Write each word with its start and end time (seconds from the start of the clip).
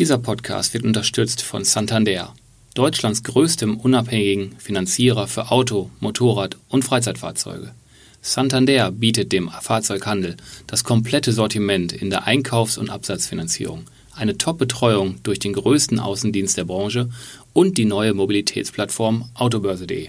Dieser 0.00 0.16
Podcast 0.16 0.72
wird 0.72 0.84
unterstützt 0.84 1.42
von 1.42 1.62
Santander, 1.62 2.32
Deutschlands 2.72 3.22
größtem 3.22 3.76
unabhängigen 3.76 4.56
Finanzierer 4.56 5.26
für 5.26 5.50
Auto, 5.50 5.90
Motorrad 6.00 6.56
und 6.70 6.86
Freizeitfahrzeuge. 6.86 7.74
Santander 8.22 8.92
bietet 8.92 9.30
dem 9.30 9.50
Fahrzeughandel 9.50 10.38
das 10.66 10.84
komplette 10.84 11.32
Sortiment 11.32 11.92
in 11.92 12.08
der 12.08 12.26
Einkaufs- 12.26 12.78
und 12.78 12.88
Absatzfinanzierung, 12.88 13.84
eine 14.16 14.38
Top-Betreuung 14.38 15.16
durch 15.22 15.38
den 15.38 15.52
größten 15.52 15.98
Außendienst 15.98 16.56
der 16.56 16.64
Branche 16.64 17.10
und 17.52 17.76
die 17.76 17.84
neue 17.84 18.14
Mobilitätsplattform 18.14 19.28
autobörse.de. 19.34 20.08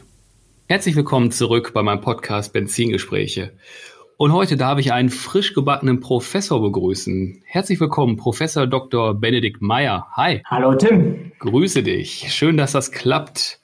Herzlich 0.69 0.95
willkommen 0.95 1.33
zurück 1.33 1.73
bei 1.73 1.83
meinem 1.83 1.99
Podcast 1.99 2.53
Benzingespräche. 2.53 3.51
Und 4.21 4.33
heute 4.33 4.55
darf 4.55 4.77
ich 4.77 4.93
einen 4.93 5.09
frisch 5.09 5.55
gebackenen 5.55 5.99
Professor 5.99 6.61
begrüßen. 6.61 7.41
Herzlich 7.43 7.79
willkommen, 7.79 8.17
Professor 8.17 8.67
Dr. 8.67 9.15
Benedikt 9.15 9.63
Meyer. 9.63 10.09
Hi. 10.15 10.43
Hallo 10.45 10.75
Tim. 10.75 11.31
Grüße 11.39 11.81
dich. 11.81 12.31
Schön, 12.31 12.55
dass 12.55 12.71
das 12.71 12.91
klappt. 12.91 13.61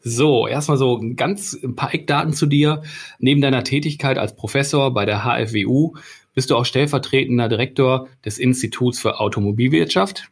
So, 0.00 0.48
erstmal 0.48 0.78
so 0.78 0.98
ganz 1.14 1.52
ein 1.62 1.76
paar 1.76 1.92
Eckdaten 1.92 2.32
zu 2.32 2.46
dir. 2.46 2.80
Neben 3.18 3.42
deiner 3.42 3.64
Tätigkeit 3.64 4.16
als 4.16 4.34
Professor 4.34 4.94
bei 4.94 5.04
der 5.04 5.24
HFWU 5.24 5.92
bist 6.32 6.48
du 6.48 6.56
auch 6.56 6.64
stellvertretender 6.64 7.50
Direktor 7.50 8.08
des 8.24 8.38
Instituts 8.38 8.98
für 9.00 9.20
Automobilwirtschaft, 9.20 10.30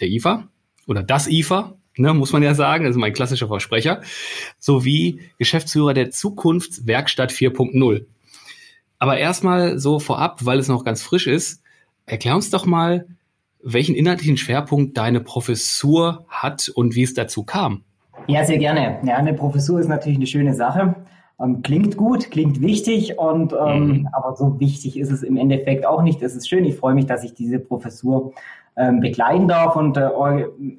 der 0.00 0.08
IFA 0.08 0.48
oder 0.86 1.02
das 1.02 1.28
IFA, 1.28 1.76
ne, 1.98 2.14
muss 2.14 2.32
man 2.32 2.42
ja 2.42 2.54
sagen, 2.54 2.84
das 2.84 2.92
ist 2.92 3.00
mein 3.00 3.12
klassischer 3.12 3.48
Versprecher, 3.48 4.00
sowie 4.58 5.20
Geschäftsführer 5.36 5.92
der 5.92 6.10
Zukunftswerkstatt 6.10 7.32
4.0. 7.32 8.06
Aber 9.00 9.16
erstmal 9.16 9.78
so 9.78 9.98
vorab, 9.98 10.44
weil 10.44 10.58
es 10.58 10.68
noch 10.68 10.84
ganz 10.84 11.02
frisch 11.02 11.26
ist, 11.26 11.62
erklär 12.06 12.36
uns 12.36 12.50
doch 12.50 12.66
mal, 12.66 13.06
welchen 13.62 13.94
inhaltlichen 13.94 14.36
Schwerpunkt 14.36 14.96
deine 14.96 15.20
Professur 15.20 16.26
hat 16.28 16.68
und 16.68 16.94
wie 16.94 17.02
es 17.02 17.14
dazu 17.14 17.42
kam. 17.42 17.82
Ja, 18.26 18.44
sehr 18.44 18.58
gerne. 18.58 18.98
Ja, 19.02 19.16
eine 19.16 19.32
Professur 19.32 19.80
ist 19.80 19.88
natürlich 19.88 20.18
eine 20.18 20.26
schöne 20.26 20.54
Sache. 20.54 20.94
Ähm, 21.40 21.62
klingt 21.62 21.96
gut, 21.96 22.30
klingt 22.30 22.60
wichtig 22.60 23.18
und 23.18 23.54
ähm, 23.54 23.86
mhm. 23.86 24.08
aber 24.12 24.36
so 24.36 24.60
wichtig 24.60 24.98
ist 24.98 25.10
es 25.10 25.22
im 25.22 25.38
Endeffekt 25.38 25.86
auch 25.86 26.02
nicht. 26.02 26.20
Es 26.20 26.36
ist 26.36 26.48
schön. 26.48 26.66
Ich 26.66 26.76
freue 26.76 26.94
mich, 26.94 27.06
dass 27.06 27.24
ich 27.24 27.32
diese 27.32 27.58
Professur 27.58 28.34
ähm, 28.76 29.00
begleiten 29.00 29.48
darf 29.48 29.76
und 29.76 29.96
äh, 29.96 30.10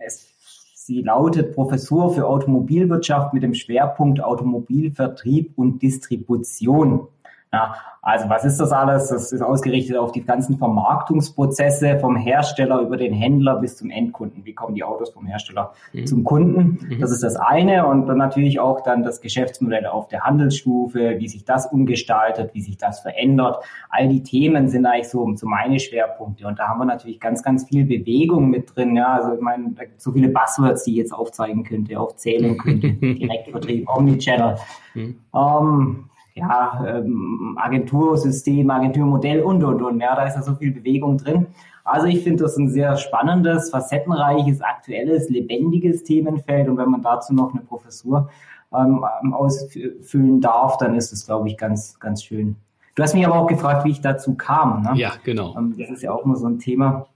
es, 0.05 0.27
sie 0.75 1.02
lautet 1.02 1.55
Professur 1.55 2.14
für 2.14 2.27
Automobilwirtschaft 2.27 3.33
mit 3.33 3.42
dem 3.42 3.55
Schwerpunkt 3.55 4.23
Automobilvertrieb 4.23 5.53
und 5.55 5.81
Distribution. 5.81 7.08
Ja, 7.53 7.75
also 8.02 8.30
was 8.30 8.45
ist 8.45 8.61
das 8.61 8.71
alles? 8.71 9.09
Das 9.09 9.33
ist 9.33 9.41
ausgerichtet 9.41 9.97
auf 9.97 10.13
die 10.13 10.23
ganzen 10.23 10.57
Vermarktungsprozesse 10.57 11.99
vom 11.99 12.16
Hersteller 12.16 12.80
über 12.80 12.95
den 12.95 13.13
Händler 13.13 13.58
bis 13.58 13.75
zum 13.75 13.89
Endkunden. 13.89 14.45
Wie 14.45 14.53
kommen 14.53 14.73
die 14.73 14.85
Autos 14.85 15.09
vom 15.09 15.25
Hersteller 15.25 15.73
mhm. 15.91 16.05
zum 16.08 16.23
Kunden? 16.23 16.80
Mhm. 16.81 16.99
Das 17.02 17.11
ist 17.11 17.23
das 17.23 17.35
eine. 17.35 17.86
Und 17.87 18.08
dann 18.08 18.17
natürlich 18.17 18.61
auch 18.61 18.81
dann 18.81 19.03
das 19.03 19.20
Geschäftsmodell 19.20 19.86
auf 19.86 20.08
der 20.08 20.21
Handelsstufe, 20.21 21.20
wie 21.20 21.27
sich 21.27 21.43
das 21.43 21.67
umgestaltet, 21.67 22.52
wie 22.53 22.61
sich 22.61 22.77
das 22.77 23.02
verändert. 23.02 23.64
All 23.89 24.08
die 24.08 24.23
Themen 24.23 24.70
sind 24.70 24.86
eigentlich 24.86 25.09
so, 25.09 25.36
so 25.36 25.45
meine 25.45 25.80
Schwerpunkte. 25.81 26.47
Und 26.47 26.58
da 26.58 26.70
haben 26.70 26.80
wir 26.80 26.86
natürlich 26.86 27.20
ganz, 27.20 27.43
ganz 27.43 27.67
viel 27.67 27.83
Bewegung 27.83 28.49
mit 28.49 28.73
drin. 28.73 28.95
Ja, 28.95 29.15
also 29.15 29.33
ich 29.33 29.42
meine, 29.42 29.71
da 29.71 29.83
gibt 29.83 29.99
so 29.99 30.14
viele 30.14 30.30
Buzzwords, 30.30 30.86
die 30.86 30.92
ich 30.92 30.97
jetzt 30.97 31.14
aufzeigen 31.14 31.65
könnte, 31.65 31.99
aufzählen 31.99 32.58
könnte. 32.58 32.93
Direktvertrieb, 32.93 33.89
Omnichannel. 33.93 34.55
Mhm. 34.93 35.20
Ähm, 35.36 36.05
ja, 36.33 36.86
ähm, 36.87 37.58
Agentursystem, 37.59 38.69
Agenturmodell 38.69 39.42
und, 39.42 39.64
und, 39.64 39.81
und. 39.81 39.99
Ja, 39.99 40.15
da 40.15 40.25
ist 40.25 40.36
ja 40.36 40.42
so 40.42 40.55
viel 40.55 40.71
Bewegung 40.71 41.17
drin. 41.17 41.47
Also 41.83 42.08
ich 42.08 42.23
finde 42.23 42.43
das 42.43 42.58
ein 42.58 42.69
sehr 42.69 42.95
spannendes, 42.97 43.69
facettenreiches, 43.69 44.61
aktuelles, 44.61 45.30
lebendiges 45.30 46.03
Themenfeld. 46.03 46.70
Und 46.70 46.77
wenn 46.77 46.89
man 46.89 47.02
dazu 47.02 47.33
noch 47.33 47.53
eine 47.53 47.64
Professur 47.64 48.30
ähm, 48.73 49.03
ausfüllen 49.33 50.41
darf, 50.41 50.77
dann 50.77 50.95
ist 50.95 51.11
es, 51.11 51.25
glaube 51.25 51.49
ich, 51.49 51.58
ganz, 51.58 51.99
ganz 51.99 52.23
schön. 52.23 52.55
Du 52.95 53.03
hast 53.03 53.14
mich 53.14 53.25
aber 53.25 53.36
auch 53.36 53.47
gefragt, 53.47 53.86
wie 53.86 53.91
ich 53.91 54.02
dazu 54.02 54.36
kam. 54.36 54.83
Ne? 54.83 54.91
Ja, 54.95 55.14
genau. 55.23 55.55
Ähm, 55.58 55.75
das 55.77 55.89
ist 55.89 56.03
ja 56.03 56.11
auch 56.11 56.25
immer 56.25 56.36
so 56.36 56.47
ein 56.47 56.59
Thema. 56.59 57.08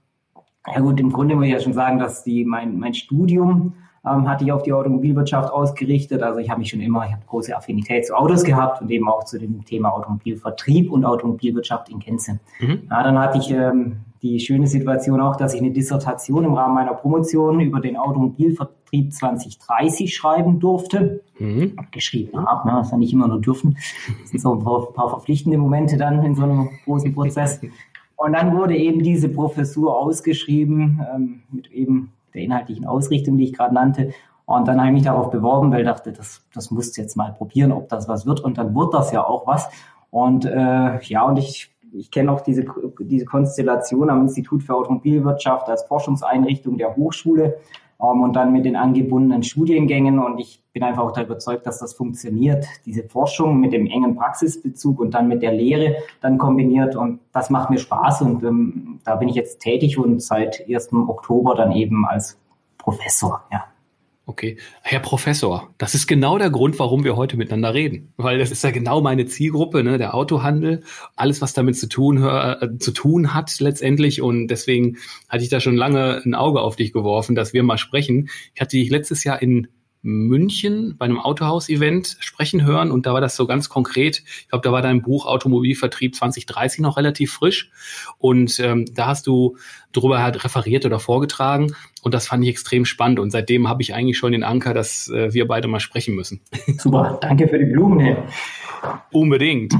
Ja 0.66 0.80
gut, 0.80 0.98
im 0.98 1.12
Grunde 1.12 1.36
muss 1.36 1.46
ich 1.46 1.52
ja 1.52 1.60
schon 1.60 1.74
sagen, 1.74 1.98
dass 1.98 2.24
die 2.24 2.44
mein, 2.44 2.78
mein 2.78 2.94
Studium 2.94 3.74
ähm, 4.06 4.28
hatte 4.28 4.44
ich 4.44 4.52
auf 4.52 4.62
die 4.62 4.72
Automobilwirtschaft 4.72 5.52
ausgerichtet. 5.52 6.22
Also 6.22 6.38
ich 6.38 6.48
habe 6.48 6.60
mich 6.60 6.70
schon 6.70 6.80
immer, 6.80 7.04
ich 7.06 7.12
habe 7.12 7.22
große 7.26 7.56
Affinität 7.56 8.06
zu 8.06 8.14
Autos 8.14 8.44
gehabt 8.44 8.80
und 8.80 8.90
eben 8.90 9.08
auch 9.08 9.24
zu 9.24 9.38
dem 9.38 9.64
Thema 9.64 9.90
Automobilvertrieb 9.90 10.90
und 10.90 11.04
Automobilwirtschaft 11.04 11.88
in 11.88 11.98
Gänze. 11.98 12.38
Mhm. 12.60 12.82
Ja, 12.90 13.02
dann 13.02 13.18
hatte 13.18 13.38
ich 13.38 13.50
ähm, 13.50 13.98
die 14.22 14.40
schöne 14.40 14.66
Situation 14.66 15.20
auch, 15.20 15.36
dass 15.36 15.54
ich 15.54 15.60
eine 15.60 15.72
Dissertation 15.72 16.44
im 16.44 16.54
Rahmen 16.54 16.74
meiner 16.74 16.94
Promotion 16.94 17.60
über 17.60 17.80
den 17.80 17.96
Automobilvertrieb 17.96 19.12
2030 19.12 20.14
schreiben 20.14 20.60
durfte. 20.60 21.22
Mhm. 21.38 21.76
Geschrieben 21.90 22.46
habe, 22.46 22.68
ne? 22.68 22.74
das 22.78 22.90
ja 22.90 22.96
nicht 22.96 23.12
immer 23.12 23.28
nur 23.28 23.40
dürfen. 23.40 23.76
Das 24.22 24.30
sind 24.30 24.40
so 24.40 24.52
ein 24.52 24.60
paar, 24.60 24.92
paar 24.92 25.10
verpflichtende 25.10 25.58
Momente 25.58 25.96
dann 25.96 26.24
in 26.24 26.34
so 26.34 26.44
einem 26.44 26.70
großen 26.84 27.14
Prozess. 27.14 27.60
Und 28.18 28.32
dann 28.32 28.56
wurde 28.56 28.74
eben 28.74 29.02
diese 29.02 29.28
Professur 29.28 29.94
ausgeschrieben 29.94 31.06
ähm, 31.14 31.42
mit 31.50 31.70
eben 31.70 32.12
der 32.36 32.44
inhaltlichen 32.44 32.86
Ausrichtung, 32.86 33.36
die 33.36 33.44
ich 33.44 33.52
gerade 33.52 33.74
nannte. 33.74 34.12
Und 34.44 34.68
dann 34.68 34.78
habe 34.78 34.88
ich 34.88 34.94
mich 34.94 35.02
darauf 35.02 35.30
beworben, 35.30 35.72
weil 35.72 35.80
ich 35.80 35.86
dachte, 35.86 36.12
das, 36.12 36.46
das 36.54 36.70
musst 36.70 36.96
du 36.96 37.00
jetzt 37.00 37.16
mal 37.16 37.32
probieren, 37.32 37.72
ob 37.72 37.88
das 37.88 38.08
was 38.08 38.26
wird. 38.26 38.40
Und 38.40 38.58
dann 38.58 38.74
wird 38.76 38.94
das 38.94 39.10
ja 39.10 39.24
auch 39.24 39.46
was. 39.46 39.68
Und 40.10 40.44
äh, 40.44 41.00
ja, 41.02 41.24
und 41.24 41.36
ich, 41.36 41.74
ich 41.92 42.10
kenne 42.12 42.30
auch 42.30 42.42
diese, 42.42 42.64
diese 43.00 43.24
Konstellation 43.24 44.08
am 44.08 44.22
Institut 44.22 44.62
für 44.62 44.74
Automobilwirtschaft 44.74 45.68
als 45.68 45.82
Forschungseinrichtung 45.84 46.78
der 46.78 46.94
Hochschule 46.94 47.56
ähm, 48.02 48.22
und 48.22 48.34
dann 48.34 48.52
mit 48.52 48.64
den 48.64 48.76
angebundenen 48.76 49.42
Studiengängen. 49.42 50.18
Und 50.18 50.38
ich 50.38 50.62
bin 50.72 50.82
einfach 50.82 51.02
auch 51.02 51.12
da 51.12 51.22
überzeugt, 51.22 51.66
dass 51.66 51.78
das 51.78 51.94
funktioniert. 51.94 52.66
Diese 52.84 53.04
Forschung 53.04 53.60
mit 53.60 53.72
dem 53.72 53.86
engen 53.86 54.16
Praxisbezug 54.16 55.00
und 55.00 55.14
dann 55.14 55.28
mit 55.28 55.42
der 55.42 55.52
Lehre 55.52 55.96
dann 56.20 56.38
kombiniert. 56.38 56.96
Und 56.96 57.20
das 57.32 57.50
macht 57.50 57.70
mir 57.70 57.78
Spaß. 57.78 58.22
Und 58.22 58.42
ähm, 58.42 59.00
da 59.04 59.16
bin 59.16 59.28
ich 59.28 59.34
jetzt 59.34 59.60
tätig 59.60 59.98
und 59.98 60.22
seit 60.22 60.64
1. 60.68 60.92
Oktober 60.92 61.54
dann 61.54 61.72
eben 61.72 62.06
als 62.06 62.38
Professor, 62.78 63.42
ja. 63.50 63.64
Okay, 64.28 64.56
Herr 64.82 64.98
Professor, 64.98 65.72
das 65.78 65.94
ist 65.94 66.08
genau 66.08 66.36
der 66.36 66.50
Grund, 66.50 66.80
warum 66.80 67.04
wir 67.04 67.14
heute 67.14 67.36
miteinander 67.36 67.74
reden, 67.74 68.12
weil 68.16 68.40
das 68.40 68.50
ist 68.50 68.64
ja 68.64 68.72
genau 68.72 69.00
meine 69.00 69.26
Zielgruppe, 69.26 69.84
ne, 69.84 69.98
der 69.98 70.16
Autohandel, 70.16 70.82
alles 71.14 71.40
was 71.42 71.52
damit 71.52 71.78
zu 71.78 71.88
tun 71.88 72.24
äh, 72.24 72.76
zu 72.80 72.90
tun 72.90 73.34
hat 73.34 73.60
letztendlich. 73.60 74.22
Und 74.22 74.48
deswegen 74.48 74.96
hatte 75.28 75.44
ich 75.44 75.48
da 75.48 75.60
schon 75.60 75.76
lange 75.76 76.22
ein 76.24 76.34
Auge 76.34 76.60
auf 76.60 76.74
dich 76.74 76.92
geworfen, 76.92 77.36
dass 77.36 77.52
wir 77.52 77.62
mal 77.62 77.78
sprechen. 77.78 78.28
Ich 78.52 78.60
hatte 78.60 78.76
dich 78.76 78.90
letztes 78.90 79.22
Jahr 79.22 79.40
in 79.40 79.68
München 80.06 80.96
bei 80.96 81.04
einem 81.04 81.18
Autohaus-Event 81.18 82.16
sprechen 82.20 82.64
hören 82.64 82.92
und 82.92 83.06
da 83.06 83.12
war 83.12 83.20
das 83.20 83.34
so 83.34 83.46
ganz 83.46 83.68
konkret. 83.68 84.22
Ich 84.24 84.48
glaube, 84.48 84.62
da 84.62 84.70
war 84.70 84.80
dein 84.80 85.02
Buch 85.02 85.26
Automobilvertrieb 85.26 86.14
2030 86.14 86.80
noch 86.80 86.96
relativ 86.96 87.32
frisch 87.32 87.70
und 88.18 88.58
ähm, 88.60 88.84
da 88.94 89.08
hast 89.08 89.26
du 89.26 89.56
darüber 89.92 90.22
halt 90.22 90.44
referiert 90.44 90.86
oder 90.86 91.00
vorgetragen 91.00 91.74
und 92.02 92.14
das 92.14 92.28
fand 92.28 92.44
ich 92.44 92.50
extrem 92.50 92.84
spannend 92.84 93.18
und 93.18 93.30
seitdem 93.30 93.68
habe 93.68 93.82
ich 93.82 93.94
eigentlich 93.94 94.16
schon 94.16 94.32
den 94.32 94.44
Anker, 94.44 94.74
dass 94.74 95.08
äh, 95.08 95.34
wir 95.34 95.48
beide 95.48 95.66
mal 95.66 95.80
sprechen 95.80 96.14
müssen. 96.14 96.40
Super, 96.78 97.18
danke 97.20 97.48
für 97.48 97.58
die 97.58 97.64
Blumen. 97.66 98.16
Unbedingt. 99.12 99.74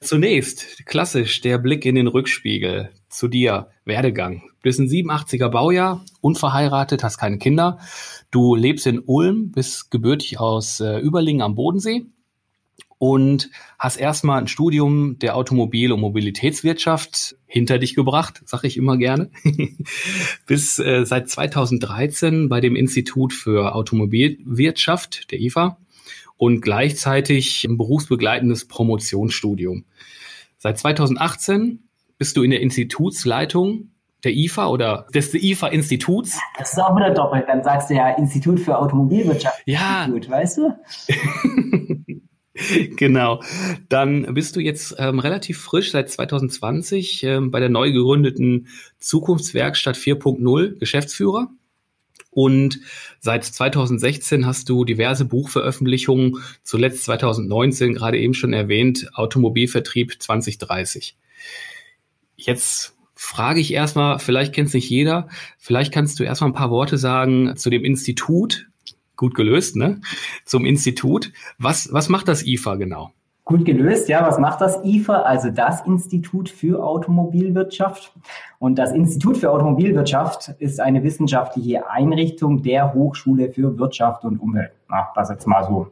Zunächst, 0.00 0.86
klassisch, 0.86 1.40
der 1.40 1.58
Blick 1.58 1.84
in 1.84 1.94
den 1.94 2.06
Rückspiegel. 2.06 2.90
Zu 3.08 3.28
dir, 3.28 3.68
Werdegang. 3.84 4.42
Du 4.42 4.62
bist 4.62 4.80
ein 4.80 4.88
87er 4.88 5.48
Baujahr, 5.48 6.04
unverheiratet, 6.20 7.02
hast 7.02 7.18
keine 7.18 7.38
Kinder. 7.38 7.78
Du 8.30 8.54
lebst 8.54 8.86
in 8.86 9.00
Ulm, 9.00 9.50
bist 9.52 9.90
gebürtig 9.90 10.38
aus 10.38 10.80
äh, 10.80 10.98
Überlingen 10.98 11.42
am 11.42 11.54
Bodensee 11.54 12.06
und 12.98 13.50
hast 13.78 13.96
erstmal 13.96 14.40
ein 14.40 14.48
Studium 14.48 15.18
der 15.20 15.36
Automobil- 15.36 15.92
und 15.92 16.00
Mobilitätswirtschaft 16.00 17.36
hinter 17.46 17.78
dich 17.78 17.94
gebracht, 17.94 18.42
sage 18.44 18.66
ich 18.66 18.76
immer 18.76 18.96
gerne, 18.96 19.30
bis 20.46 20.78
äh, 20.78 21.04
seit 21.06 21.30
2013 21.30 22.48
bei 22.48 22.60
dem 22.60 22.76
Institut 22.76 23.32
für 23.32 23.74
Automobilwirtschaft, 23.74 25.30
der 25.30 25.40
IFA, 25.40 25.78
und 26.38 26.62
gleichzeitig 26.62 27.64
ein 27.64 27.76
berufsbegleitendes 27.76 28.66
Promotionsstudium. 28.66 29.84
Seit 30.56 30.78
2018 30.78 31.80
bist 32.16 32.36
du 32.36 32.42
in 32.42 32.50
der 32.50 32.60
Institutsleitung 32.60 33.90
der 34.24 34.32
IFA 34.32 34.68
oder 34.68 35.06
des 35.14 35.34
IFA-Instituts. 35.34 36.40
Das 36.58 36.72
ist 36.72 36.78
auch 36.78 36.96
wieder 36.96 37.10
doppelt. 37.10 37.44
Dann 37.46 37.62
sagst 37.62 37.90
du 37.90 37.94
ja 37.94 38.10
Institut 38.16 38.58
für 38.58 38.78
Automobilwirtschaft. 38.78 39.62
Ja. 39.66 40.06
Institut, 40.06 40.30
weißt 40.30 40.58
du? 40.58 42.16
genau. 42.96 43.40
Dann 43.88 44.34
bist 44.34 44.56
du 44.56 44.60
jetzt 44.60 44.96
ähm, 44.98 45.20
relativ 45.20 45.60
frisch 45.60 45.92
seit 45.92 46.10
2020 46.10 47.22
ähm, 47.24 47.50
bei 47.50 47.60
der 47.60 47.68
neu 47.68 47.92
gegründeten 47.92 48.66
Zukunftswerkstatt 48.98 49.96
4.0 49.96 50.78
Geschäftsführer. 50.78 51.48
Und 52.30 52.80
seit 53.20 53.44
2016 53.44 54.46
hast 54.46 54.68
du 54.68 54.84
diverse 54.84 55.24
Buchveröffentlichungen, 55.24 56.42
zuletzt 56.62 57.04
2019 57.04 57.94
gerade 57.94 58.18
eben 58.18 58.34
schon 58.34 58.52
erwähnt, 58.52 59.08
Automobilvertrieb 59.14 60.20
2030. 60.20 61.16
Jetzt 62.36 62.94
frage 63.14 63.60
ich 63.60 63.72
erstmal, 63.72 64.18
vielleicht 64.20 64.54
kennt 64.54 64.68
es 64.68 64.74
nicht 64.74 64.88
jeder, 64.88 65.28
vielleicht 65.58 65.92
kannst 65.92 66.20
du 66.20 66.24
erstmal 66.24 66.50
ein 66.50 66.54
paar 66.54 66.70
Worte 66.70 66.98
sagen 66.98 67.56
zu 67.56 67.70
dem 67.70 67.84
Institut. 67.84 68.68
Gut 69.16 69.34
gelöst, 69.34 69.74
ne? 69.74 70.00
Zum 70.44 70.64
Institut. 70.64 71.32
Was, 71.58 71.92
was 71.92 72.08
macht 72.08 72.28
das 72.28 72.46
IFA 72.46 72.76
genau? 72.76 73.12
Gut 73.48 73.64
gelöst, 73.64 74.10
ja. 74.10 74.26
Was 74.26 74.38
macht 74.38 74.60
das 74.60 74.84
IFA? 74.84 75.22
Also 75.22 75.50
das 75.50 75.80
Institut 75.86 76.50
für 76.50 76.84
Automobilwirtschaft. 76.84 78.12
Und 78.58 78.78
das 78.78 78.92
Institut 78.92 79.38
für 79.38 79.50
Automobilwirtschaft 79.50 80.50
ist 80.58 80.80
eine 80.80 81.02
wissenschaftliche 81.02 81.88
Einrichtung 81.88 82.62
der 82.62 82.92
Hochschule 82.92 83.50
für 83.50 83.78
Wirtschaft 83.78 84.26
und 84.26 84.38
Umwelt. 84.38 84.72
Na, 84.90 85.08
das 85.14 85.30
jetzt 85.30 85.46
mal 85.46 85.64
so. 85.64 85.86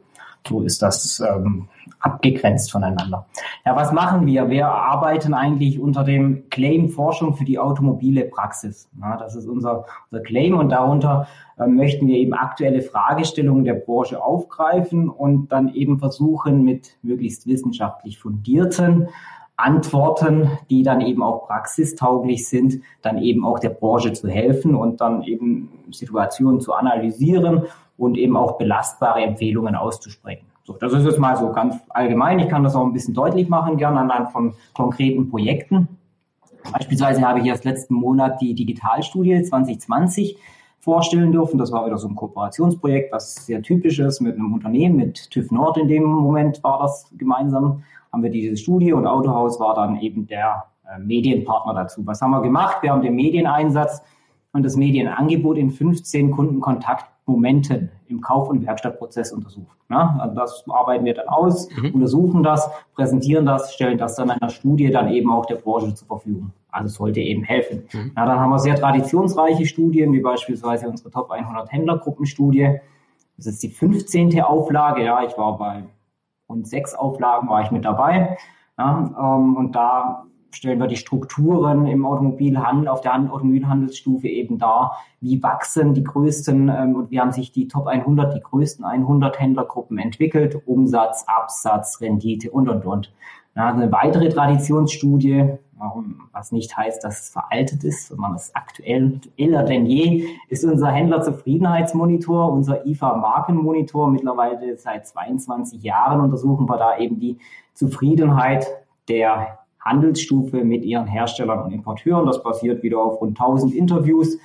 So 0.47 0.61
ist 0.61 0.81
das 0.81 1.19
ähm, 1.19 1.67
abgegrenzt 1.99 2.71
voneinander. 2.71 3.25
Ja, 3.65 3.75
was 3.75 3.91
machen 3.91 4.25
wir? 4.25 4.49
Wir 4.49 4.67
arbeiten 4.67 5.33
eigentlich 5.33 5.79
unter 5.79 6.03
dem 6.03 6.49
Claim 6.49 6.89
Forschung 6.89 7.35
für 7.35 7.43
die 7.43 7.59
automobile 7.59 8.25
Praxis. 8.25 8.89
Ja, 9.01 9.17
das 9.17 9.35
ist 9.35 9.47
unser, 9.47 9.85
unser 10.09 10.23
Claim 10.23 10.57
und 10.57 10.69
darunter 10.69 11.27
äh, 11.57 11.67
möchten 11.67 12.07
wir 12.07 12.17
eben 12.17 12.33
aktuelle 12.33 12.81
Fragestellungen 12.81 13.65
der 13.65 13.73
Branche 13.73 14.23
aufgreifen 14.23 15.09
und 15.09 15.51
dann 15.51 15.73
eben 15.73 15.99
versuchen 15.99 16.63
mit 16.63 16.97
möglichst 17.01 17.47
wissenschaftlich 17.47 18.19
fundierten 18.19 19.09
Antworten, 19.57 20.51
die 20.69 20.83
dann 20.83 21.01
eben 21.01 21.23
auch 21.23 21.47
praxistauglich 21.47 22.47
sind, 22.47 22.81
dann 23.01 23.17
eben 23.17 23.43
auch 23.43 23.57
der 23.57 23.69
Branche 23.69 24.13
zu 24.13 24.29
helfen 24.29 24.75
und 24.75 25.01
dann 25.01 25.23
eben 25.23 25.69
Situationen 25.91 26.61
zu 26.61 26.73
analysieren 26.73 27.63
und 27.97 28.17
eben 28.17 28.37
auch 28.37 28.57
belastbare 28.57 29.21
Empfehlungen 29.21 29.75
auszusprechen. 29.75 30.45
So, 30.63 30.73
das 30.73 30.93
ist 30.93 31.05
jetzt 31.05 31.19
mal 31.19 31.37
so 31.37 31.51
ganz 31.51 31.75
allgemein. 31.89 32.39
Ich 32.39 32.49
kann 32.49 32.63
das 32.63 32.75
auch 32.75 32.85
ein 32.85 32.93
bisschen 32.93 33.13
deutlich 33.13 33.47
machen, 33.47 33.77
gerne 33.77 33.99
anhand 33.99 34.31
von 34.31 34.53
konkreten 34.73 35.29
Projekten. 35.29 35.87
Beispielsweise 36.73 37.21
habe 37.21 37.39
ich 37.39 37.45
erst 37.45 37.63
letzten 37.63 37.95
Monat 37.95 38.41
die 38.41 38.53
Digitalstudie 38.53 39.41
2020 39.41 40.37
vorstellen 40.79 41.31
dürfen. 41.31 41.57
Das 41.57 41.71
war 41.71 41.85
wieder 41.85 41.97
so 41.97 42.07
ein 42.07 42.15
Kooperationsprojekt, 42.15 43.11
was 43.11 43.45
sehr 43.45 43.61
typisch 43.61 43.99
ist 43.99 44.19
mit 44.19 44.35
einem 44.35 44.53
Unternehmen, 44.53 44.97
mit 44.97 45.31
TÜV 45.31 45.51
Nord 45.51 45.77
in 45.77 45.87
dem 45.87 46.03
Moment 46.03 46.63
war 46.63 46.79
das 46.79 47.09
gemeinsam, 47.17 47.83
haben 48.11 48.23
wir 48.23 48.29
diese 48.29 48.57
Studie 48.57 48.93
und 48.93 49.07
Autohaus 49.07 49.59
war 49.59 49.75
dann 49.75 49.99
eben 49.99 50.27
der 50.27 50.65
äh, 50.89 50.99
Medienpartner 50.99 51.73
dazu. 51.73 52.05
Was 52.05 52.21
haben 52.21 52.31
wir 52.31 52.41
gemacht? 52.41 52.77
Wir 52.81 52.91
haben 52.91 53.01
den 53.01 53.15
Medieneinsatz 53.15 54.01
und 54.53 54.63
das 54.63 54.75
Medienangebot 54.75 55.57
in 55.57 55.71
15 55.71 56.31
Kundenkontaktmomenten 57.27 57.89
im 58.07 58.21
Kauf- 58.21 58.49
und 58.49 58.65
Werkstattprozess 58.65 59.31
untersucht. 59.31 59.77
Ja, 59.89 60.17
also 60.19 60.35
das 60.35 60.63
arbeiten 60.69 61.05
wir 61.05 61.13
dann 61.13 61.27
aus, 61.27 61.69
mhm. 61.75 61.93
untersuchen 61.93 62.43
das, 62.43 62.69
präsentieren 62.95 63.45
das, 63.45 63.73
stellen 63.73 63.97
das 63.97 64.15
dann 64.15 64.29
in 64.29 64.35
einer 64.41 64.49
Studie 64.49 64.89
dann 64.89 65.09
eben 65.09 65.31
auch 65.31 65.45
der 65.45 65.55
Branche 65.55 65.93
zur 65.93 66.07
Verfügung. 66.07 66.51
Also 66.71 66.89
sollte 66.89 67.19
eben 67.19 67.43
helfen. 67.43 67.83
Mhm. 67.93 68.11
Ja, 68.15 68.25
dann 68.25 68.39
haben 68.39 68.49
wir 68.49 68.59
sehr 68.59 68.75
traditionsreiche 68.75 69.65
Studien, 69.65 70.11
wie 70.13 70.21
beispielsweise 70.21 70.87
unsere 70.87 71.11
Top 71.11 71.31
100 71.31 71.71
Händlergruppenstudie. 71.71 72.79
Das 73.35 73.45
ist 73.45 73.61
die 73.63 73.69
15. 73.69 74.41
Auflage. 74.41 75.03
Ja, 75.03 75.23
ich 75.23 75.37
war 75.37 75.57
bei 75.57 75.83
rund 76.49 76.67
sechs 76.67 76.93
Auflagen 76.93 77.49
war 77.49 77.61
ich 77.61 77.71
mit 77.71 77.83
dabei. 77.83 78.37
Ja, 78.77 79.11
ähm, 79.19 79.57
und 79.57 79.75
da 79.75 80.25
stellen 80.51 80.79
wir 80.79 80.87
die 80.87 80.95
Strukturen 80.95 81.87
im 81.87 82.05
Automobilhandel, 82.05 82.87
auf 82.87 83.01
der 83.01 83.13
Automobilhandelsstufe 83.13 84.27
eben 84.27 84.57
dar. 84.57 84.97
Wie 85.21 85.41
wachsen 85.43 85.93
die 85.93 86.03
größten 86.03 86.69
ähm, 86.69 86.95
und 86.95 87.11
wie 87.11 87.19
haben 87.19 87.31
sich 87.31 87.51
die 87.51 87.67
Top 87.67 87.87
100, 87.87 88.35
die 88.35 88.41
größten 88.41 88.85
100 88.85 89.39
Händlergruppen 89.39 89.99
entwickelt? 89.99 90.61
Umsatz, 90.65 91.25
Absatz, 91.27 92.01
Rendite 92.01 92.51
und, 92.51 92.69
und, 92.69 92.85
und. 92.85 93.13
Ja, 93.55 93.69
eine 93.69 93.91
weitere 93.91 94.29
Traditionsstudie, 94.29 95.57
was 96.31 96.51
nicht 96.51 96.77
heißt, 96.77 97.03
dass 97.03 97.21
es 97.21 97.29
veraltet 97.29 97.83
ist, 97.83 98.07
sondern 98.07 98.35
es 98.35 98.47
ist 98.47 98.55
aktuell, 98.55 99.19
iller 99.35 99.63
denn 99.63 99.85
je, 99.85 100.27
ist 100.49 100.63
unser 100.63 100.91
Händlerzufriedenheitsmonitor, 100.91 102.51
unser 102.51 102.85
IFA-Markenmonitor. 102.85 104.09
Mittlerweile 104.09 104.77
seit 104.77 105.07
22 105.07 105.81
Jahren 105.83 106.21
untersuchen 106.21 106.69
wir 106.69 106.77
da 106.77 106.97
eben 106.97 107.19
die 107.19 107.37
Zufriedenheit 107.73 108.67
der 109.07 109.59
Handelsstufe 109.87 110.63
mit 110.63 110.83
ihren 110.83 111.07
Herstellern 111.07 111.63
und 111.63 111.71
Importeuren. 111.71 112.25
Das 112.25 112.43
basiert 112.43 112.83
wieder 112.83 112.99
auf 112.99 113.21
rund 113.21 113.39
1000 113.39 113.73
Interviews 113.73 114.37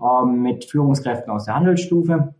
ähm, 0.00 0.42
mit 0.42 0.64
Führungskräften 0.64 1.32
aus 1.32 1.44
der 1.44 1.56
Handelsstufe. 1.56 2.34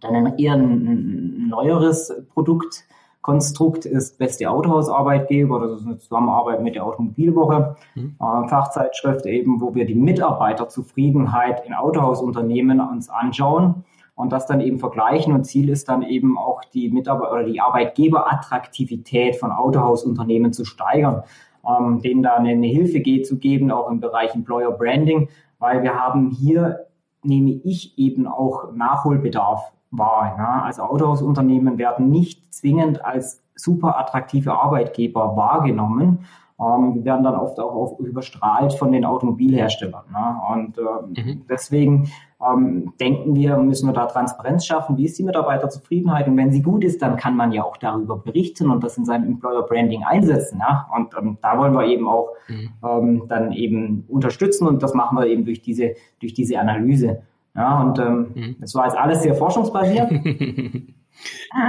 Dann 0.00 0.14
ein 0.14 0.38
eher 0.38 0.54
ein 0.54 1.48
neueres 1.48 2.12
Produktkonstrukt 2.34 3.86
ist 3.86 4.18
Beste 4.18 4.50
Autohausarbeitgeber. 4.50 5.60
Das 5.60 5.80
ist 5.80 5.86
eine 5.86 5.98
Zusammenarbeit 5.98 6.62
mit 6.62 6.74
der 6.74 6.84
Automobilwoche, 6.84 7.76
mhm. 7.94 8.16
äh, 8.20 8.48
Fachzeitschrift 8.48 9.24
eben, 9.26 9.60
wo 9.60 9.74
wir 9.74 9.86
die 9.86 9.94
Mitarbeiterzufriedenheit 9.94 11.64
in 11.66 11.72
Autohausunternehmen 11.72 12.80
uns 12.80 13.08
anschauen 13.08 13.84
und 14.16 14.32
das 14.32 14.46
dann 14.46 14.60
eben 14.60 14.78
vergleichen. 14.78 15.32
Und 15.32 15.44
Ziel 15.44 15.68
ist 15.68 15.88
dann 15.88 16.02
eben 16.02 16.36
auch 16.36 16.62
die 16.64 16.90
Mitarbeiter 16.90 17.32
oder 17.32 17.44
die 17.44 17.60
Arbeitgeberattraktivität 17.60 19.36
von 19.36 19.52
Autohausunternehmen 19.52 20.52
zu 20.52 20.64
steigern 20.64 21.22
ähm, 21.66 22.00
denen 22.00 22.22
da 22.22 22.34
eine, 22.34 22.50
eine 22.50 22.66
Hilfe 22.66 23.00
geht, 23.00 23.26
zu 23.26 23.38
geben, 23.38 23.70
auch 23.70 23.90
im 23.90 24.00
Bereich 24.00 24.34
Employer 24.34 24.70
Branding, 24.70 25.28
weil 25.58 25.82
wir 25.82 25.94
haben 25.94 26.30
hier, 26.30 26.86
nehme 27.22 27.50
ich 27.50 27.98
eben 27.98 28.26
auch 28.26 28.72
Nachholbedarf 28.72 29.72
wahr. 29.90 30.34
Ja? 30.38 30.62
Also 30.62 30.82
Autohausunternehmen 30.82 31.78
werden 31.78 32.10
nicht 32.10 32.52
zwingend 32.54 33.04
als 33.04 33.42
super 33.54 33.98
attraktive 33.98 34.52
Arbeitgeber 34.52 35.36
wahrgenommen, 35.36 36.26
ähm, 36.58 36.94
die 36.94 37.04
werden 37.04 37.22
dann 37.22 37.34
oft 37.34 37.58
auch, 37.60 37.74
auch 37.74 37.98
überstrahlt 38.00 38.72
von 38.72 38.92
den 38.92 39.04
Automobilherstellern. 39.04 40.04
Ne? 40.10 40.36
Und 40.52 40.78
äh, 40.78 41.22
mhm. 41.22 41.42
deswegen 41.48 42.10
ähm, 42.40 42.94
denken 42.98 43.34
wir, 43.34 43.56
müssen 43.58 43.88
wir 43.88 43.92
da 43.92 44.06
Transparenz 44.06 44.64
schaffen. 44.64 44.96
Wie 44.96 45.04
ist 45.04 45.18
die 45.18 45.22
Mitarbeiterzufriedenheit? 45.22 46.28
Und 46.28 46.36
wenn 46.36 46.52
sie 46.52 46.62
gut 46.62 46.82
ist, 46.82 47.02
dann 47.02 47.16
kann 47.16 47.36
man 47.36 47.52
ja 47.52 47.62
auch 47.62 47.76
darüber 47.76 48.16
berichten 48.16 48.70
und 48.70 48.82
das 48.82 48.96
in 48.96 49.04
seinem 49.04 49.24
Employer 49.24 49.62
Branding 49.62 50.04
einsetzen. 50.04 50.60
Ja? 50.60 50.88
Und 50.96 51.14
ähm, 51.18 51.36
da 51.42 51.58
wollen 51.58 51.74
wir 51.74 51.86
eben 51.86 52.08
auch 52.08 52.30
mhm. 52.48 52.70
ähm, 52.82 53.22
dann 53.28 53.52
eben 53.52 54.04
unterstützen 54.08 54.66
und 54.66 54.82
das 54.82 54.94
machen 54.94 55.18
wir 55.18 55.26
eben 55.26 55.44
durch 55.44 55.60
diese, 55.60 55.94
durch 56.20 56.32
diese 56.32 56.58
Analyse. 56.58 57.22
Ja, 57.54 57.80
und 57.80 57.98
ähm, 57.98 58.32
mhm. 58.34 58.56
das 58.60 58.74
war 58.74 58.84
jetzt 58.84 58.98
alles 58.98 59.22
sehr 59.22 59.34
forschungsbasiert. 59.34 60.10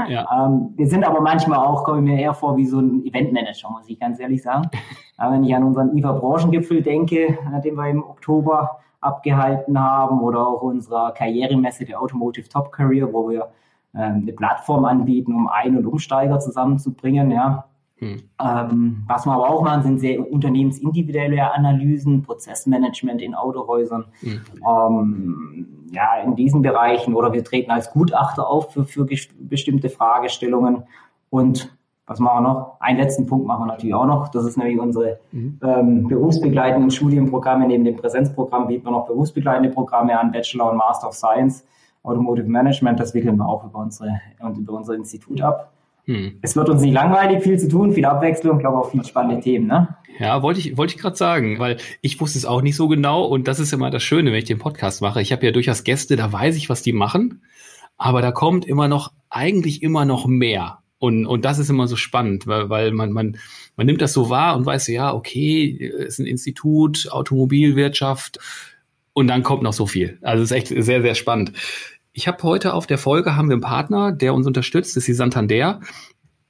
Ja. 0.10 0.46
Ähm, 0.46 0.74
wir 0.76 0.88
sind 0.88 1.04
aber 1.04 1.22
manchmal 1.22 1.60
auch, 1.60 1.84
kommen 1.84 2.04
mir 2.04 2.20
eher 2.20 2.34
vor 2.34 2.58
wie 2.58 2.66
so 2.66 2.80
ein 2.80 3.06
Eventmanager, 3.06 3.70
muss 3.70 3.88
ich 3.88 4.00
ganz 4.00 4.20
ehrlich 4.20 4.42
sagen. 4.42 4.70
Aber 5.18 5.34
wenn 5.34 5.44
ich 5.44 5.56
an 5.56 5.64
unseren 5.64 5.98
IFA-Branchengipfel 5.98 6.84
denke, 6.84 7.30
äh, 7.30 7.62
den 7.64 7.76
wir 7.76 7.90
im 7.90 8.04
Oktober 8.04 8.80
abgehalten 9.02 9.80
haben, 9.80 10.22
oder 10.22 10.46
auch 10.46 10.62
unserer 10.62 11.12
Karrieremesse 11.12 11.86
der 11.86 12.02
Automotive 12.02 12.48
Top 12.50 12.72
Career, 12.72 13.12
wo 13.12 13.30
wir 13.30 13.50
ähm, 13.96 14.22
eine 14.22 14.34
Plattform 14.34 14.86
anbieten, 14.86 15.34
um 15.34 15.48
Ein- 15.48 15.78
und 15.78 15.86
Umsteiger 15.86 16.40
zusammenzubringen, 16.40 17.32
ja. 17.32 17.66
Hm. 18.00 18.22
Ähm, 18.40 19.04
was 19.08 19.26
wir 19.26 19.34
aber 19.34 19.50
auch 19.50 19.64
machen, 19.64 19.82
sind 19.82 20.00
sehr 20.00 20.32
unternehmensindividuelle 20.32 21.52
Analysen, 21.52 22.22
Prozessmanagement 22.22 23.24
in 23.24 23.34
Autohäusern. 23.34 24.06
Hm. 24.20 24.42
Ähm, 24.70 25.77
ja, 25.92 26.22
in 26.24 26.36
diesen 26.36 26.62
Bereichen 26.62 27.16
oder 27.16 27.34
wir 27.34 27.44
treten 27.44 27.72
als 27.72 27.92
Gutachter 27.92 28.48
auf 28.48 28.74
für, 28.74 28.86
für 28.86 29.06
bestimmte 29.06 29.90
Fragestellungen. 29.90 30.84
Und 31.30 31.76
was 32.06 32.20
machen 32.20 32.44
wir 32.44 32.50
noch? 32.50 32.78
Einen 32.80 33.00
letzten 33.00 33.26
Punkt 33.26 33.46
machen 33.46 33.64
wir 33.64 33.74
natürlich 33.74 33.94
auch 33.94 34.06
noch. 34.06 34.30
Das 34.30 34.46
ist 34.46 34.58
nämlich 34.58 34.80
unsere 34.80 35.20
mhm. 35.32 35.60
ähm, 35.62 36.08
berufsbegleitenden 36.08 36.90
Studienprogramme. 36.90 37.68
Neben 37.68 37.84
dem 37.84 37.98
Präsenzprogramm 37.98 38.68
bieten 38.68 38.86
wir 38.86 38.92
noch 38.92 39.06
berufsbegleitende 39.06 39.70
Programme 39.70 40.18
an, 40.18 40.32
Bachelor 40.32 40.72
und 40.72 40.78
Master 40.78 41.10
of 41.10 41.16
Science, 41.16 41.66
Automotive 42.04 42.48
Management. 42.48 43.00
Das 43.00 43.14
wickeln 43.14 43.36
wir 43.38 43.48
auch 43.48 43.66
über, 43.66 43.80
unsere, 43.80 44.20
über 44.58 44.74
unser 44.74 44.96
Institut 44.96 45.42
ab. 45.42 45.74
Hm. 46.08 46.40
Es 46.42 46.56
wird 46.56 46.70
uns 46.70 46.82
nicht 46.82 46.94
langweilig, 46.94 47.44
viel 47.44 47.60
zu 47.60 47.68
tun, 47.68 47.92
viel 47.92 48.06
Abwechslung, 48.06 48.60
glaube 48.60 48.78
auch 48.78 48.92
viele 48.92 49.04
spannende 49.04 49.42
Themen, 49.42 49.68
ne? 49.68 49.96
Ja, 50.20 50.42
wollte 50.42 50.62
ich, 50.62 50.78
wollte 50.78 50.96
ich 50.96 51.02
gerade 51.02 51.18
sagen, 51.18 51.60
weil 51.60 51.78
ich 52.02 52.20
wusste 52.20 52.40
es 52.40 52.46
auch 52.46 52.62
nicht 52.62 52.78
so 52.78 52.88
genau 52.88 53.26
und 53.26 53.48
das 53.48 53.60
ist 53.60 53.74
immer 53.74 53.92
das 53.92 54.04
Schöne, 54.04 54.32
wenn 54.32 54.40
ich 54.40 54.46
den 54.46 54.58
Podcast 54.58 55.02
mache. 55.02 55.22
Ich 55.22 55.32
habe 55.32 55.46
ja 55.46 55.52
durchaus 55.52 55.84
Gäste, 55.84 56.16
da 56.16 56.32
weiß 56.32 56.56
ich, 56.56 56.70
was 56.70 56.82
die 56.82 56.94
machen, 56.94 57.44
aber 57.98 58.22
da 58.22 58.32
kommt 58.32 58.66
immer 58.66 58.88
noch, 58.88 59.12
eigentlich 59.30 59.84
immer 59.84 60.06
noch 60.06 60.26
mehr. 60.26 60.80
Und, 60.98 61.28
und 61.28 61.46
das 61.46 61.60
ist 61.60 61.70
immer 61.70 61.88
so 61.88 61.96
spannend, 61.96 62.48
weil, 62.48 62.70
weil 62.70 62.92
man, 62.92 63.12
man, 63.12 63.38
man 63.76 63.86
nimmt 63.86 64.02
das 64.02 64.14
so 64.14 64.30
wahr 64.30 64.56
und 64.56 64.66
weiß, 64.66 64.88
ja, 64.88 65.14
okay, 65.14 65.92
es 66.00 66.14
ist 66.14 66.20
ein 66.20 66.26
Institut, 66.26 67.10
Automobilwirtschaft 67.12 68.40
und 69.14 69.28
dann 69.28 69.44
kommt 69.44 69.62
noch 69.62 69.74
so 69.74 69.86
viel. 69.86 70.18
Also 70.22 70.44
es 70.44 70.52
ist 70.52 70.58
echt 70.58 70.68
sehr, 70.70 71.02
sehr 71.02 71.16
spannend. 71.16 71.52
Ich 72.18 72.28
habe 72.28 72.42
heute 72.42 72.74
auf 72.74 72.88
der 72.88 72.98
Folge 72.98 73.36
haben 73.36 73.48
wir 73.48 73.54
einen 73.54 73.62
Partner, 73.62 74.12
der 74.12 74.34
uns 74.34 74.48
unterstützt, 74.48 74.96
das 74.96 75.04
ist 75.04 75.08
die 75.08 75.14
Santander 75.14 75.80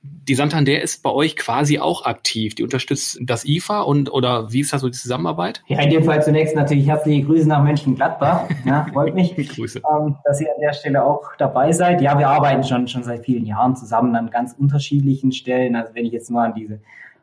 die 0.02 0.36
Santander 0.36 0.82
ist 0.82 1.04
bei 1.04 1.10
euch 1.10 1.36
quasi 1.36 1.80
auch 1.80 2.06
aktiv. 2.06 2.56
Die 2.56 2.64
unterstützt 2.64 3.20
das 3.22 3.46
IFA 3.46 3.82
und 3.82 4.12
oder 4.12 4.52
wie 4.52 4.60
ist 4.60 4.74
da 4.74 4.80
so 4.80 4.88
die 4.88 4.98
Zusammenarbeit? 4.98 5.64
Ja, 5.68 5.82
in 5.82 5.90
dem 5.90 6.04
Fall 6.04 6.22
zunächst 6.24 6.56
natürlich 6.56 6.88
herzliche 6.88 7.26
Grüße 7.26 7.48
nach 7.48 7.64
Mönchengladbach. 7.64 8.50
Ja, 8.66 8.86
freut 8.92 9.16
mich, 9.16 9.36
Grüße. 9.56 9.80
Ähm, 9.80 10.16
dass 10.24 10.42
ihr 10.42 10.48
an 10.54 10.62
der 10.62 10.74
Stelle 10.74 11.04
auch 11.04 11.36
dabei 11.38 11.72
seid. 11.72 12.02
Ja, 12.02 12.18
wir 12.18 12.30
arbeiten 12.30 12.64
schon, 12.64 12.88
schon 12.88 13.04
seit 13.04 13.26
vielen 13.26 13.46
Jahren 13.46 13.76
zusammen 13.76 14.16
an 14.16 14.30
ganz 14.30 14.54
unterschiedlichen 14.54 15.32
Stellen. 15.32 15.76
Also 15.76 15.94
wenn 15.94 16.06
ich 16.06 16.12
jetzt 16.12 16.30
nur 16.30 16.42
an 16.42 16.54
diese 16.54 16.82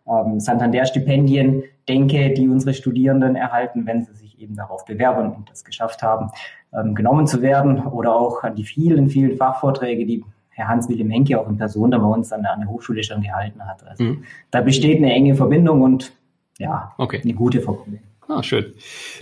ähm, 0.08 0.40
Santander-Stipendien 0.40 1.64
denke, 1.88 2.32
die 2.32 2.48
unsere 2.48 2.74
Studierenden 2.74 3.36
erhalten, 3.36 3.86
wenn 3.86 4.02
sie 4.02 4.14
sich 4.14 4.23
eben 4.38 4.56
darauf 4.56 4.84
bewerben 4.84 5.32
und 5.32 5.50
das 5.50 5.64
geschafft 5.64 6.02
haben, 6.02 6.30
ähm, 6.72 6.94
genommen 6.94 7.26
zu 7.26 7.42
werden 7.42 7.80
oder 7.86 8.14
auch 8.14 8.42
an 8.42 8.54
die 8.54 8.64
vielen, 8.64 9.08
vielen 9.08 9.36
Fachvorträge, 9.36 10.06
die 10.06 10.24
Herr 10.50 10.68
Hans-Wilhelm 10.68 11.10
Henke 11.10 11.40
auch 11.40 11.48
in 11.48 11.56
Person 11.56 11.90
da 11.90 11.98
bei 11.98 12.06
uns 12.06 12.32
an 12.32 12.42
der, 12.42 12.52
an 12.52 12.60
der 12.60 12.68
Hochschule 12.68 13.02
schon 13.02 13.22
gehalten 13.22 13.64
hat. 13.66 13.84
Also 13.86 14.04
mhm. 14.04 14.24
da 14.50 14.60
besteht 14.60 14.98
eine 14.98 15.12
enge 15.12 15.34
Verbindung 15.34 15.82
und 15.82 16.12
ja, 16.58 16.92
okay. 16.98 17.20
eine 17.22 17.34
gute 17.34 17.60
Verbindung. 17.60 18.00
Ah, 18.28 18.42
schön. 18.42 18.72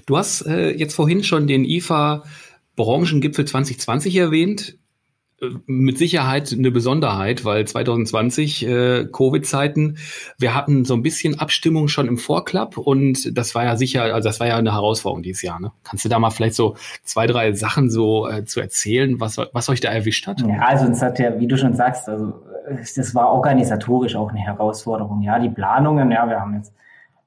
Du 0.07 0.17
hast 0.17 0.47
äh, 0.47 0.71
jetzt 0.71 0.95
vorhin 0.95 1.25
schon 1.25 1.47
den 1.47 1.65
IFA 1.65 2.23
Branchengipfel 2.77 3.45
2020 3.45 4.17
erwähnt 4.17 4.79
mit 5.67 5.99
Sicherheit 5.99 6.53
eine 6.53 6.71
Besonderheit, 6.71 7.45
weil 7.45 7.67
2020 7.67 8.67
äh, 8.67 9.07
Covid-Zeiten, 9.07 9.99
wir 10.39 10.55
hatten 10.55 10.85
so 10.85 10.95
ein 10.95 11.03
bisschen 11.03 11.39
Abstimmung 11.41 11.89
schon 11.89 12.07
im 12.07 12.17
Vorklapp 12.17 12.77
und 12.79 13.37
das 13.37 13.55
war 13.55 13.65
ja 13.65 13.77
sicher, 13.77 14.15
also 14.15 14.29
das 14.29 14.41
war 14.41 14.47
ja 14.47 14.57
eine 14.57 14.73
Herausforderung 14.73 15.23
dieses 15.23 15.43
Jahr. 15.43 15.61
Ne? 15.61 15.73
Kannst 15.83 16.05
du 16.05 16.09
da 16.09 16.19
mal 16.19 16.31
vielleicht 16.31 16.55
so 16.55 16.77
zwei, 17.03 17.27
drei 17.27 17.53
Sachen 17.53 17.91
so 17.91 18.29
äh, 18.29 18.45
zu 18.45 18.61
erzählen, 18.61 19.21
was, 19.21 19.39
was 19.53 19.69
euch 19.69 19.81
da 19.81 19.91
erwischt 19.91 20.27
hat? 20.27 20.41
Ja, 20.43 20.61
also 20.61 20.87
es 20.87 21.03
hat 21.03 21.19
ja, 21.19 21.39
wie 21.41 21.49
du 21.49 21.57
schon 21.57 21.75
sagst, 21.75 22.09
also 22.09 22.35
das 22.69 23.15
war 23.15 23.33
organisatorisch 23.33 24.15
auch 24.15 24.31
eine 24.31 24.41
Herausforderung. 24.41 25.23
Ja, 25.23 25.39
die 25.39 25.51
Planungen, 25.51 26.11
ja, 26.13 26.29
wir 26.29 26.41
haben 26.41 26.55
jetzt 26.55 26.73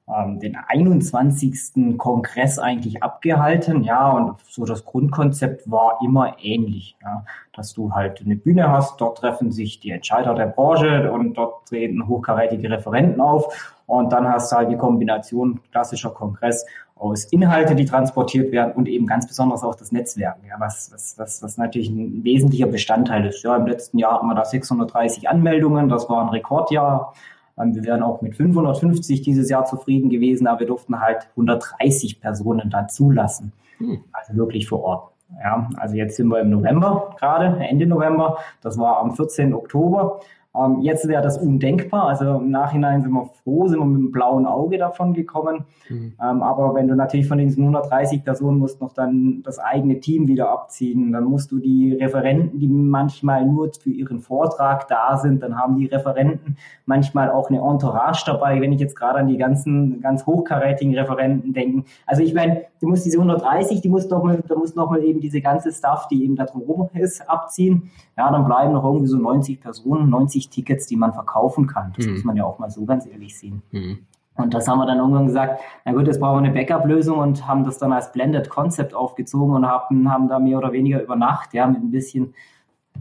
ähm, 0.08 0.38
den 0.38 0.56
21. 0.56 1.98
Kongress 1.98 2.58
eigentlich 2.58 3.02
abgehalten. 3.02 3.82
Ja, 3.82 4.10
und 4.10 4.36
so 4.48 4.64
das 4.64 4.84
Grundkonzept 4.84 5.70
war 5.70 5.98
immer 6.04 6.36
ähnlich, 6.40 6.96
ja, 7.02 7.24
dass 7.52 7.74
du 7.74 7.92
halt 7.92 8.20
eine 8.20 8.36
Bühne 8.36 8.70
hast, 8.70 9.00
dort 9.00 9.18
treffen 9.18 9.50
sich 9.50 9.80
die 9.80 9.90
Entscheider 9.90 10.34
der 10.34 10.46
Branche 10.46 11.10
und 11.10 11.34
dort 11.34 11.68
treten 11.68 12.06
hochkarätige 12.06 12.70
Referenten 12.70 13.20
auf 13.20 13.74
und 13.86 14.12
dann 14.12 14.28
hast 14.28 14.52
du 14.52 14.56
halt 14.56 14.70
die 14.70 14.76
Kombination 14.76 15.60
klassischer 15.70 16.10
Kongress 16.10 16.66
aus 16.96 17.24
Inhalte, 17.26 17.74
die 17.74 17.84
transportiert 17.84 18.52
werden 18.52 18.72
und 18.72 18.88
eben 18.88 19.06
ganz 19.06 19.26
besonders 19.26 19.62
auch 19.62 19.74
das 19.74 19.92
Netzwerk, 19.92 20.36
ja, 20.48 20.54
was, 20.58 20.90
was, 20.92 21.18
was, 21.18 21.42
was 21.42 21.58
natürlich 21.58 21.90
ein 21.90 22.24
wesentlicher 22.24 22.66
Bestandteil 22.66 23.26
ist. 23.26 23.42
Ja, 23.42 23.56
im 23.56 23.66
letzten 23.66 23.98
Jahr 23.98 24.14
hatten 24.14 24.26
wir 24.26 24.34
da 24.34 24.44
630 24.44 25.28
Anmeldungen, 25.28 25.88
das 25.88 26.08
war 26.08 26.22
ein 26.22 26.28
Rekordjahr. 26.28 27.12
Wir 27.56 27.84
wären 27.84 28.02
auch 28.02 28.20
mit 28.20 28.36
550 28.36 29.22
dieses 29.22 29.48
Jahr 29.48 29.64
zufrieden 29.64 30.10
gewesen, 30.10 30.46
aber 30.46 30.60
wir 30.60 30.66
durften 30.66 31.00
halt 31.00 31.28
130 31.30 32.20
Personen 32.20 32.68
dann 32.68 32.88
zulassen. 32.88 33.52
Hm. 33.78 34.04
Also 34.12 34.36
wirklich 34.36 34.68
vor 34.68 34.82
Ort. 34.82 35.12
Ja, 35.42 35.68
also 35.76 35.96
jetzt 35.96 36.16
sind 36.16 36.28
wir 36.28 36.40
im 36.40 36.50
November 36.50 37.16
gerade, 37.18 37.58
Ende 37.58 37.86
November. 37.86 38.38
Das 38.60 38.78
war 38.78 38.98
am 38.98 39.16
14. 39.16 39.54
Oktober. 39.54 40.20
Ähm, 40.56 40.80
jetzt 40.80 41.06
wäre 41.08 41.22
das 41.22 41.38
undenkbar. 41.38 42.08
Also 42.08 42.36
im 42.36 42.50
Nachhinein 42.50 43.02
sind 43.02 43.12
wir 43.12 43.26
froh, 43.42 43.66
sind 43.66 43.78
wir 43.78 43.86
mit 43.86 43.96
einem 43.98 44.12
blauen 44.12 44.46
Auge 44.46 44.78
davon 44.78 45.14
gekommen. 45.14 45.64
Mhm. 45.88 46.14
Ähm, 46.22 46.42
aber 46.42 46.74
wenn 46.74 46.88
du 46.88 46.94
natürlich 46.94 47.28
von 47.28 47.38
diesen 47.38 47.62
130 47.62 48.24
Personen 48.24 48.58
musst 48.58 48.80
noch 48.80 48.92
dann 48.92 49.42
das 49.42 49.58
eigene 49.58 50.00
Team 50.00 50.28
wieder 50.28 50.50
abziehen, 50.50 51.12
dann 51.12 51.24
musst 51.24 51.52
du 51.52 51.58
die 51.58 51.94
Referenten, 51.94 52.58
die 52.58 52.68
manchmal 52.68 53.44
nur 53.44 53.70
für 53.80 53.90
ihren 53.90 54.20
Vortrag 54.20 54.88
da 54.88 55.16
sind, 55.16 55.42
dann 55.42 55.58
haben 55.58 55.76
die 55.76 55.86
Referenten 55.86 56.56
manchmal 56.86 57.30
auch 57.30 57.50
eine 57.50 57.58
Entourage 57.58 58.24
dabei, 58.24 58.60
wenn 58.60 58.72
ich 58.72 58.80
jetzt 58.80 58.96
gerade 58.96 59.18
an 59.18 59.28
die 59.28 59.36
ganzen 59.36 60.00
ganz 60.00 60.24
hochkarätigen 60.26 60.96
Referenten 60.96 61.52
denken. 61.52 61.84
Also 62.06 62.22
ich 62.22 62.32
meine, 62.32 62.62
du 62.80 62.88
musst 62.88 63.04
diese 63.04 63.18
130, 63.18 63.80
die 63.80 63.88
musst 63.88 64.10
noch 64.10 64.22
mal, 64.22 64.42
da 64.46 64.54
musst 64.54 64.76
noch 64.76 64.90
mal 64.90 65.02
eben 65.02 65.20
diese 65.20 65.40
ganze 65.40 65.72
Stuff, 65.72 66.08
die 66.08 66.24
eben 66.24 66.36
da 66.36 66.44
drumherum 66.44 66.88
ist, 66.94 67.28
abziehen. 67.28 67.90
Ja, 68.16 68.30
dann 68.30 68.46
bleiben 68.46 68.72
noch 68.72 68.84
irgendwie 68.84 69.06
so 69.06 69.18
90 69.18 69.60
Personen, 69.60 70.08
90 70.08 70.45
Tickets, 70.50 70.86
die 70.86 70.96
man 70.96 71.12
verkaufen 71.12 71.66
kann. 71.66 71.92
Das 71.96 72.06
mhm. 72.06 72.12
muss 72.12 72.24
man 72.24 72.36
ja 72.36 72.44
auch 72.44 72.58
mal 72.58 72.70
so 72.70 72.84
ganz 72.84 73.06
ehrlich 73.06 73.38
sehen. 73.38 73.62
Mhm. 73.70 73.98
Und 74.36 74.52
das 74.52 74.68
haben 74.68 74.78
wir 74.78 74.86
dann 74.86 74.98
irgendwann 74.98 75.26
gesagt, 75.26 75.60
na 75.84 75.92
gut, 75.92 76.06
jetzt 76.06 76.20
brauchen 76.20 76.42
wir 76.42 76.50
eine 76.50 76.52
Backup-Lösung 76.52 77.18
und 77.18 77.46
haben 77.46 77.64
das 77.64 77.78
dann 77.78 77.92
als 77.92 78.12
Blended 78.12 78.50
Concept 78.50 78.94
aufgezogen 78.94 79.54
und 79.54 79.66
haben, 79.66 80.10
haben 80.10 80.28
da 80.28 80.38
mehr 80.38 80.58
oder 80.58 80.72
weniger 80.72 81.02
über 81.02 81.16
Nacht, 81.16 81.54
ja, 81.54 81.66
mit 81.66 81.82
ein 81.82 81.90
bisschen 81.90 82.34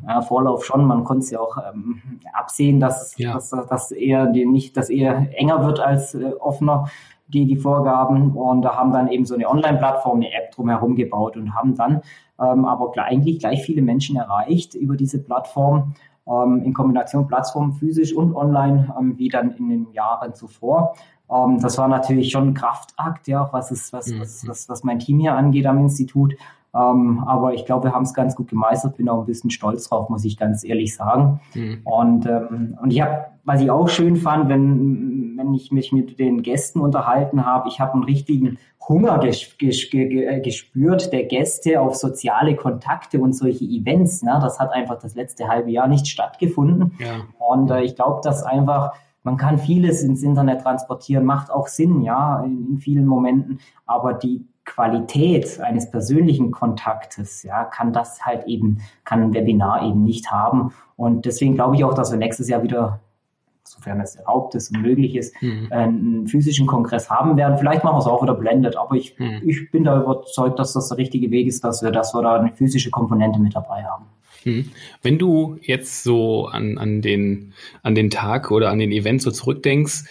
ja, 0.08 0.22
Vorlauf 0.22 0.66
schon. 0.66 0.86
Man 0.86 1.04
konnte 1.04 1.26
es 1.26 1.32
ja 1.32 1.40
auch 1.40 1.58
ähm, 1.58 2.02
absehen, 2.34 2.80
dass, 2.80 3.18
ja. 3.18 3.34
dass, 3.34 3.50
dass 3.50 3.92
eher 3.92 4.28
die, 4.28 4.46
nicht, 4.46 4.78
dass 4.78 4.90
eher 4.90 5.28
enger 5.38 5.66
wird 5.66 5.80
als 5.80 6.16
äh, 6.16 6.32
offener 6.40 6.86
die, 7.28 7.46
die 7.46 7.58
Vorgaben 7.58 8.34
und 8.34 8.62
da 8.62 8.76
haben 8.76 8.92
dann 8.92 9.08
eben 9.08 9.26
so 9.26 9.34
eine 9.34 9.50
Online-Plattform, 9.50 10.18
eine 10.18 10.32
App 10.32 10.52
drumherum 10.52 10.96
gebaut 10.96 11.38
und 11.38 11.56
haben 11.56 11.76
dann 11.76 12.02
ähm, 12.40 12.66
aber 12.66 12.94
eigentlich 12.98 13.40
gleich 13.40 13.64
viele 13.64 13.82
Menschen 13.82 14.16
erreicht 14.16 14.76
über 14.76 14.96
diese 14.96 15.24
Plattform 15.24 15.96
in 16.28 16.74
Kombination 16.74 17.28
Plattform 17.28 17.74
physisch 17.74 18.14
und 18.14 18.36
online 18.36 18.94
ähm, 19.00 19.16
wie 19.18 19.30
dann 19.30 19.52
in 19.52 19.70
den 19.70 19.92
Jahren 19.94 20.34
zuvor. 20.34 20.96
Ähm, 21.32 21.60
das 21.60 21.78
war 21.78 21.88
natürlich 21.88 22.32
schon 22.32 22.50
ein 22.50 22.54
Kraftakt, 22.54 23.28
ja, 23.28 23.48
was, 23.52 23.72
ist, 23.72 23.94
was, 23.94 24.08
mhm. 24.08 24.22
was, 24.22 24.48
was, 24.48 24.70
was 24.70 24.84
mein 24.84 25.00
Team 25.00 25.20
hier 25.20 25.36
angeht 25.36 25.66
am 25.68 25.80
Institut. 25.80 26.36
Ähm, 26.74 27.24
aber 27.26 27.54
ich 27.54 27.66
glaube, 27.66 27.88
wir 27.88 27.94
haben 27.94 28.04
es 28.04 28.14
ganz 28.14 28.36
gut 28.36 28.50
gemeistert. 28.50 28.98
Bin 28.98 29.08
auch 29.08 29.20
ein 29.20 29.26
bisschen 29.26 29.50
stolz 29.50 29.88
drauf, 29.88 30.10
muss 30.10 30.26
ich 30.26 30.38
ganz 30.38 30.64
ehrlich 30.64 30.96
sagen. 30.96 31.40
Mhm. 31.54 31.82
Und, 31.86 32.26
ähm, 32.26 32.78
und 32.82 32.92
ich 32.92 33.02
habe, 33.02 33.26
was 33.46 33.62
ich 33.62 33.72
auch 33.72 33.88
schön 33.88 34.18
fand, 34.18 34.50
wenn, 34.50 35.15
wenn 35.38 35.54
ich 35.54 35.72
mich 35.72 35.92
mit 35.92 36.20
den 36.20 36.42
Gästen 36.42 36.80
unterhalten 36.80 37.46
habe, 37.46 37.70
ich 37.70 37.80
habe 37.80 37.94
einen 37.94 38.04
richtigen 38.04 38.58
Hunger 38.88 39.20
ges 39.20 39.58
ges 39.58 39.90
gespürt 39.90 41.12
der 41.12 41.24
Gäste 41.24 41.82
auf 41.82 41.96
soziale 41.96 42.56
Kontakte 42.56 43.20
und 43.20 43.34
solche 43.34 43.66
Events. 43.66 44.22
Ne? 44.22 44.38
Das 44.42 44.60
hat 44.60 44.72
einfach 44.72 45.00
das 45.00 45.16
letzte 45.16 45.48
halbe 45.48 45.72
Jahr 45.72 45.88
nicht 45.88 46.08
stattgefunden. 46.08 46.94
Ja. 47.00 47.22
Und 47.40 47.72
äh, 47.72 47.82
ich 47.82 47.96
glaube, 47.96 48.22
dass 48.24 48.44
einfach 48.44 48.94
man 49.26 49.38
kann 49.38 49.58
vieles 49.58 50.04
ins 50.04 50.22
Internet 50.22 50.62
transportieren, 50.62 51.26
macht 51.26 51.50
auch 51.50 51.68
Sinn, 51.68 52.04
ja, 52.04 52.42
in, 52.42 52.68
in 52.70 52.78
vielen 52.78 53.08
Momenten. 53.08 53.60
Aber 53.88 54.14
die 54.14 54.46
Qualität 54.66 55.60
eines 55.62 55.90
persönlichen 55.90 56.52
Kontaktes, 56.52 57.42
ja, 57.42 57.64
kann 57.64 57.92
das 57.92 58.24
halt 58.24 58.46
eben, 58.46 58.82
kann 59.04 59.24
ein 59.24 59.34
Webinar 59.34 59.84
eben 59.84 60.04
nicht 60.04 60.32
haben. 60.32 60.74
Und 60.96 61.26
deswegen 61.26 61.56
glaube 61.56 61.76
ich 61.76 61.84
auch, 61.84 61.96
dass 61.96 62.12
wir 62.12 62.20
nächstes 62.20 62.50
Jahr 62.50 62.62
wieder, 62.62 63.00
sofern 63.68 64.00
es 64.00 64.16
erlaubt 64.16 64.56
ist 64.56 64.72
und 64.72 64.82
möglich 64.82 65.16
ist, 65.16 65.42
mhm. 65.42 65.68
einen 65.72 66.28
physischen 66.28 66.68
Kongress 66.68 67.10
haben 67.10 67.36
werden. 67.36 67.58
Vielleicht 67.58 67.84
machen 67.84 67.96
wir 67.96 68.00
es 68.00 68.06
auch 68.06 68.22
wieder 68.22 68.36
blendet, 68.36 68.78
aber 68.78 68.96
ich, 68.96 69.18
mhm. 69.18 69.42
ich 69.46 69.72
bin 69.72 69.84
da 69.84 70.02
überzeugt, 70.02 70.60
dass 70.60 70.74
das 70.74 70.90
der 70.90 70.98
richtige 70.98 71.32
Weg 71.32 71.48
ist, 71.48 71.64
dass 71.64 71.82
wir, 71.82 71.92
dass 71.92 72.14
wir 72.14 72.22
da 72.22 72.40
eine 72.40 72.52
physische 72.52 72.92
Komponente 72.92 73.40
mit 73.40 73.56
dabei 73.56 73.84
haben. 73.84 74.06
Mhm. 74.44 74.72
Wenn 75.02 75.18
du 75.18 75.58
jetzt 75.62 76.04
so 76.04 76.46
an, 76.48 76.78
an, 76.78 77.02
den, 77.02 77.54
an 77.82 77.96
den 77.96 78.10
Tag 78.10 78.52
oder 78.52 78.70
an 78.70 78.80
den 78.80 78.92
Event 78.92 79.22
so 79.22 79.32
zurückdenkst, 79.32 80.06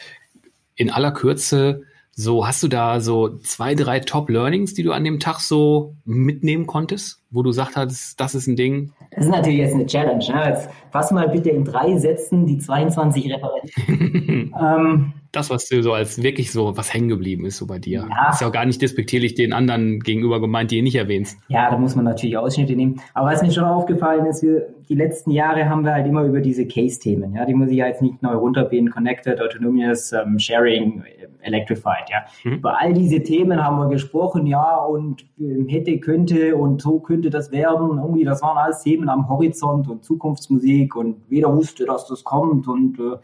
in 0.77 0.91
aller 0.91 1.13
Kürze, 1.13 1.83
so, 2.17 2.47
hast 2.47 2.63
du 2.63 2.69
da 2.69 3.01
so 3.01 3.39
zwei, 3.39 3.75
drei 3.75 3.99
Top-Learnings, 3.99 4.75
die 4.75 4.85
du 4.85 4.93
an 4.93 5.03
dem 5.03 5.19
Tag 5.19 5.41
so 5.41 5.97
mitnehmen 6.05 6.67
konntest, 6.67 7.21
wo 7.31 7.43
du 7.43 7.51
gesagt 7.51 7.75
hast, 7.75 8.21
das 8.21 8.37
ist 8.37 8.47
ein 8.47 8.55
Ding? 8.55 8.93
Das 9.11 9.25
ist 9.25 9.31
natürlich 9.31 9.59
jetzt 9.59 9.75
eine 9.75 9.87
Challenge. 9.87 10.25
Ne? 10.25 10.49
Jetzt 10.49 10.69
fass 10.95 11.11
mal 11.11 11.29
bitte 11.29 11.51
in 11.51 11.65
drei 11.65 11.99
Sätzen 11.99 12.47
die 12.47 12.57
22 12.57 13.29
Referenten. 13.29 14.55
ähm, 14.61 15.13
das, 15.33 15.51
was 15.51 15.69
du 15.69 15.83
so 15.83 15.93
als 15.93 16.23
wirklich 16.23 16.53
so, 16.53 16.77
was 16.77 16.95
hängen 16.95 17.09
geblieben 17.09 17.45
ist 17.45 17.57
so 17.57 17.67
bei 17.67 17.81
dir. 17.81 18.07
Ja. 18.09 18.31
Ist 18.31 18.41
ja 18.41 18.47
auch 18.47 18.53
gar 18.53 18.65
nicht 18.65 18.81
despektierlich 18.81 19.35
den 19.35 19.53
anderen 19.53 19.99
gegenüber 19.99 20.41
gemeint, 20.41 20.71
die 20.71 20.77
ihr 20.77 20.83
nicht 20.85 20.95
erwähnst. 20.95 21.37
Ja, 21.49 21.71
da 21.71 21.77
muss 21.77 21.97
man 21.97 22.05
natürlich 22.05 22.37
Ausschnitte 22.39 22.77
nehmen. 22.77 23.01
Aber 23.15 23.31
was 23.33 23.43
mir 23.43 23.51
schon 23.51 23.65
aufgefallen 23.65 24.27
ist, 24.27 24.45
wir, 24.45 24.69
die 24.89 24.95
letzten 24.95 25.33
Jahre 25.33 25.69
haben 25.69 25.85
wir 25.85 25.93
halt 25.93 26.07
immer 26.07 26.23
über 26.23 26.41
diese 26.41 26.67
Case-Themen, 26.67 27.35
ja, 27.35 27.45
die 27.45 27.55
muss 27.55 27.71
ich 27.71 27.77
ja 27.77 27.87
jetzt 27.87 28.03
nicht 28.03 28.23
neu 28.23 28.35
runterbeten, 28.35 28.91
Connected, 28.91 29.41
Autonomous, 29.41 30.13
um, 30.13 30.39
Sharing, 30.39 31.03
Electrified, 31.41 32.09
ja. 32.11 32.25
Mhm. 32.45 32.59
Über 32.59 32.81
all 32.81 32.93
diese 32.93 33.23
Themen 33.23 33.63
haben 33.63 33.79
wir 33.79 33.89
gesprochen, 33.89 34.47
ja, 34.47 34.77
und 34.77 35.25
äh, 35.41 35.65
hätte, 35.69 35.99
könnte 35.99 36.55
und 36.55 36.81
so 36.81 37.01
könnte 37.01 37.31
das 37.31 37.51
werden. 37.51 37.99
Irgendwie, 37.99 38.25
das 38.25 38.43
waren 38.43 38.57
alles 38.57 38.83
Themen 38.83 39.09
am 39.09 39.29
Horizont 39.29 39.89
und 39.89 40.05
Zukunftsmusik 40.05 40.84
und 40.93 41.23
jeder 41.31 41.55
wusste, 41.55 41.85
dass 41.87 42.07
das 42.07 42.25
kommt 42.25 42.69
und 42.69 42.99
äh, 42.99 43.17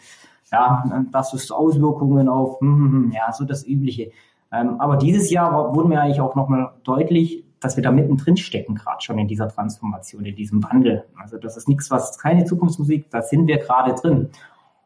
ja, 0.53 1.05
das 1.13 1.33
ist 1.35 1.53
Auswirkungen 1.53 2.29
auf, 2.29 2.61
hm, 2.61 3.13
ja, 3.15 3.33
so 3.33 3.45
das 3.45 3.67
Übliche. 3.67 4.11
Ähm, 4.53 4.81
aber 4.81 4.97
dieses 4.97 5.31
Jahr 5.31 5.75
wurden 5.75 5.91
wir 5.91 6.01
eigentlich 6.01 6.21
auch 6.21 6.35
nochmal 6.35 6.73
deutlich, 6.83 7.45
dass 7.61 7.77
wir 7.77 7.85
da 7.85 7.93
mittendrin 7.93 8.37
stecken, 8.37 8.75
gerade 8.75 9.01
schon 9.01 9.19
in 9.19 9.29
dieser 9.29 9.49
Transformation, 9.49 10.25
in 10.25 10.35
diesem 10.35 10.63
Wandel. 10.65 11.05
Also 11.17 11.37
das 11.39 11.57
ist 11.57 11.69
nichts, 11.69 11.91
was 11.91 12.19
keine 12.19 12.45
Zukunftsmusik, 12.45 13.11
da 13.11 13.23
sind 13.23 13.47
wir 13.47 13.59
gerade 13.59 13.95
drin. 13.95 14.31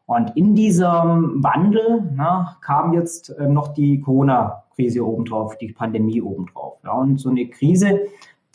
Und 0.05 0.35
in 0.37 0.53
diesem 0.53 1.43
Wandel 1.43 2.11
na, 2.15 2.57
kam 2.61 2.93
jetzt 2.93 3.29
äh, 3.29 3.47
noch 3.47 3.69
die 3.69 4.01
Corona-Krise 4.01 5.03
obendrauf, 5.03 5.57
die 5.57 5.71
Pandemie 5.71 6.21
obendrauf. 6.21 6.77
Ja, 6.83 6.91
und 6.91 7.17
so 7.17 7.29
eine 7.29 7.47
Krise 7.47 8.01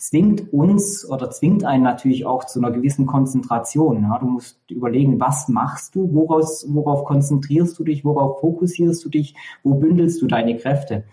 zwingt 0.01 0.51
uns 0.51 1.09
oder 1.09 1.31
zwingt 1.31 1.65
einen 1.65 1.85
natürlich 1.85 2.25
auch 2.25 2.45
zu 2.45 2.59
einer 2.59 2.71
gewissen 2.71 3.05
Konzentration. 3.05 4.03
Ja, 4.03 4.19
du 4.19 4.27
musst 4.27 4.59
überlegen, 4.71 5.21
was 5.21 5.49
machst 5.49 5.95
du, 5.95 6.15
woraus, 6.15 6.67
worauf 6.71 7.05
konzentrierst 7.05 7.79
du 7.79 7.85
dich, 7.85 8.03
worauf 8.03 8.41
fokussierst 8.41 9.05
du 9.05 9.11
dich, 9.11 9.35
wo 9.63 9.75
bündelst 9.75 10.23
du 10.23 10.27
deine 10.27 10.57
Kräfte. 10.57 11.05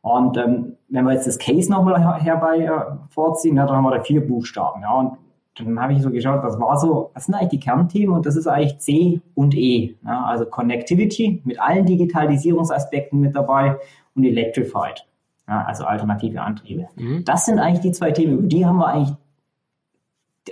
Und 0.00 0.36
ähm, 0.36 0.76
wenn 0.88 1.04
wir 1.04 1.14
jetzt 1.14 1.26
das 1.26 1.38
Case 1.38 1.68
nochmal 1.68 2.00
her 2.00 2.14
herbei 2.22 2.58
äh, 2.60 2.96
vorziehen, 3.10 3.56
ja, 3.56 3.66
dann 3.66 3.76
haben 3.76 3.84
wir 3.84 3.96
da 3.96 4.04
vier 4.04 4.24
Buchstaben. 4.24 4.82
Ja, 4.82 4.94
und 4.94 5.18
dann 5.58 5.80
habe 5.80 5.94
ich 5.94 6.02
so 6.02 6.10
geschaut, 6.10 6.44
was 6.44 6.60
war 6.60 6.78
so, 6.78 7.10
was 7.14 7.26
sind 7.26 7.34
eigentlich 7.34 7.48
die 7.48 7.60
Kernthemen? 7.60 8.14
Und 8.14 8.26
das 8.26 8.36
ist 8.36 8.46
eigentlich 8.46 8.78
C 8.78 9.20
und 9.34 9.56
E. 9.56 9.96
Ja, 10.04 10.24
also 10.24 10.46
Connectivity 10.46 11.42
mit 11.44 11.60
allen 11.60 11.84
Digitalisierungsaspekten 11.84 13.18
mit 13.18 13.34
dabei 13.34 13.78
und 14.14 14.22
Electrified 14.22 15.04
ja, 15.48 15.64
also 15.64 15.84
alternative 15.84 16.42
Antriebe. 16.42 16.88
Mhm. 16.96 17.24
Das 17.24 17.46
sind 17.46 17.58
eigentlich 17.58 17.80
die 17.80 17.92
zwei 17.92 18.10
Themen, 18.10 18.38
über 18.38 18.48
die 18.48 18.66
haben 18.66 18.78
wir 18.78 18.88
eigentlich, 18.88 19.16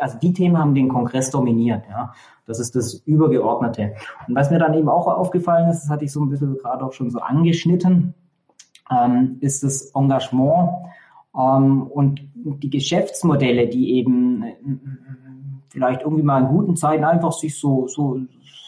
also 0.01 0.19
die 0.19 0.33
Themen 0.33 0.59
haben 0.59 0.75
den 0.75 0.89
Kongress 0.89 1.31
dominiert, 1.31 1.85
ja. 1.89 2.13
Das 2.47 2.61
ist 2.61 2.77
das 2.77 2.95
Übergeordnete. 3.07 3.95
Und 4.29 4.35
was 4.35 4.51
mir 4.51 4.59
dann 4.59 4.75
eben 4.75 4.89
auch 4.91 5.07
aufgefallen 5.07 5.71
ist, 5.71 5.85
das 5.85 5.89
hatte 5.91 6.05
ich 6.05 6.13
so 6.13 6.21
ein 6.21 6.29
bisschen 6.29 6.59
gerade 6.59 6.85
auch 6.85 6.93
schon 6.93 7.11
so 7.11 7.21
angeschnitten, 7.21 8.13
ähm, 8.91 9.39
ist 9.41 9.63
das 9.63 9.93
Engagement 9.95 10.71
ähm, 11.35 11.83
und 11.85 12.21
die 12.35 12.69
Geschäftsmodelle, 12.69 13.69
die 13.69 13.95
eben 13.95 14.43
äh, 14.43 14.57
vielleicht 15.71 16.03
irgendwie 16.03 16.23
mal 16.23 16.43
in 16.43 16.49
guten 16.49 16.77
Zeiten 16.77 17.05
einfach 17.05 17.33
sich 17.33 17.59
so, 17.59 17.89
so, 17.89 18.21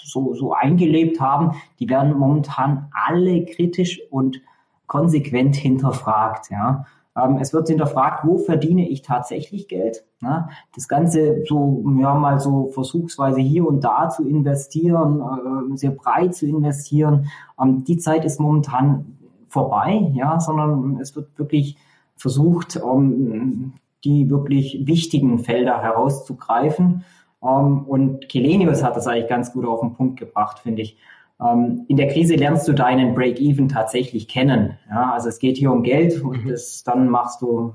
so, 0.05 0.35
so 0.35 0.55
eingelebt 0.55 1.21
haben, 1.21 1.53
die 1.79 1.89
werden 1.89 2.17
momentan 2.17 2.89
alle 2.93 3.45
kritisch 3.45 4.01
und 4.11 4.41
konsequent 4.87 5.57
hinterfragt. 5.57 6.51
Ja. 6.51 6.87
Ähm, 7.17 7.39
es 7.41 7.53
wird 7.53 7.69
hinterfragt, 7.69 8.27
wo 8.27 8.39
verdiene 8.39 8.89
ich 8.89 9.03
tatsächlich 9.03 9.69
Geld? 9.69 10.05
Ja. 10.21 10.49
Das 10.75 10.89
Ganze 10.89 11.45
so, 11.47 11.85
ja, 11.99 12.15
mal 12.15 12.41
so 12.41 12.69
versuchsweise 12.69 13.41
hier 13.41 13.67
und 13.67 13.83
da 13.85 14.09
zu 14.09 14.27
investieren, 14.29 15.21
äh, 15.21 15.77
sehr 15.77 15.91
breit 15.91 16.35
zu 16.35 16.47
investieren. 16.47 17.29
Ähm, 17.61 17.85
die 17.85 17.99
Zeit 17.99 18.25
ist 18.25 18.41
momentan 18.41 19.17
vorbei, 19.49 20.11
ja, 20.15 20.39
sondern 20.41 20.99
es 21.01 21.17
wird 21.17 21.39
wirklich 21.39 21.79
versucht, 22.17 22.77
um, 22.77 23.75
die 24.05 24.31
wirklich 24.31 24.83
wichtigen 24.87 25.39
Felder 25.39 25.83
herauszugreifen. 25.83 27.05
Um, 27.41 27.85
und 27.87 28.29
Kelenius 28.29 28.83
hat 28.83 28.97
das 28.97 29.07
eigentlich 29.07 29.29
ganz 29.29 29.53
gut 29.53 29.67
auf 29.67 29.81
den 29.81 29.95
Punkt 29.95 30.19
gebracht, 30.19 30.61
finde 30.61 30.83
ich. 30.83 30.97
Ähm, 31.41 31.85
in 31.89 31.97
der 31.97 32.09
Krise 32.09 32.35
lernst 32.35 32.67
du 32.67 32.73
deinen 32.73 33.15
Break-Even 33.15 33.69
tatsächlich 33.69 34.29
kennen. 34.29 34.79
Ja, 34.89 35.13
also 35.13 35.29
es 35.29 35.39
geht 35.39 35.57
hier 35.57 35.71
um 35.71 35.83
Geld 35.83 36.23
und 36.23 36.45
mhm. 36.45 36.49
das, 36.49 36.83
dann 36.83 37.09
machst 37.09 37.43
du, 37.43 37.75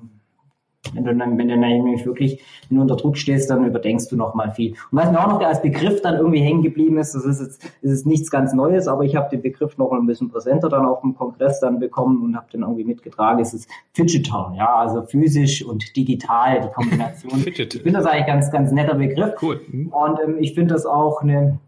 wenn 0.93 1.05
du, 1.05 1.11
wenn 1.11 1.47
du 1.47 1.57
nämlich 1.57 2.05
wirklich 2.07 2.41
wenn 2.67 2.77
du 2.77 2.81
unter 2.81 2.95
Druck 2.95 3.17
stehst, 3.17 3.51
dann 3.51 3.65
überdenkst 3.65 4.07
du 4.07 4.15
noch 4.15 4.33
mal 4.33 4.51
viel. 4.51 4.71
Und 4.71 4.97
was 4.97 5.11
mir 5.11 5.19
auch 5.19 5.27
noch 5.27 5.41
als 5.41 5.61
Begriff 5.61 6.01
dann 6.01 6.15
irgendwie 6.15 6.39
hängen 6.39 6.63
geblieben 6.63 6.97
ist, 6.97 7.13
das 7.13 7.23
ist 7.23 7.39
jetzt 7.39 7.63
das 7.83 7.91
ist 7.91 8.07
nichts 8.07 8.31
ganz 8.31 8.51
Neues, 8.53 8.87
aber 8.87 9.03
ich 9.03 9.15
habe 9.15 9.29
den 9.29 9.43
Begriff 9.43 9.77
noch 9.77 9.91
ein 9.91 10.07
bisschen 10.07 10.29
präsenter 10.29 10.69
dann 10.69 10.85
auf 10.85 11.01
dem 11.01 11.15
Kongress 11.15 11.59
dann 11.59 11.79
bekommen 11.79 12.23
und 12.23 12.35
habe 12.35 12.49
den 12.51 12.61
irgendwie 12.61 12.83
mitgetragen. 12.83 13.39
Es 13.39 13.53
ist 13.53 13.69
Fidgetal, 13.93 14.55
ja, 14.57 14.73
also 14.75 15.03
physisch 15.03 15.63
und 15.63 15.95
digital, 15.95 16.61
die 16.61 16.69
Kombination. 16.69 17.43
ich 17.45 17.55
finde 17.55 17.91
das 17.91 18.05
eigentlich 18.07 18.25
ganz, 18.25 18.49
ganz 18.49 18.71
netter 18.71 18.95
Begriff. 18.95 19.35
Cool. 19.39 19.61
Mhm. 19.69 19.87
Und 19.89 20.19
ähm, 20.23 20.37
ich 20.39 20.55
finde 20.55 20.73
das 20.73 20.87
auch 20.87 21.21
eine 21.21 21.59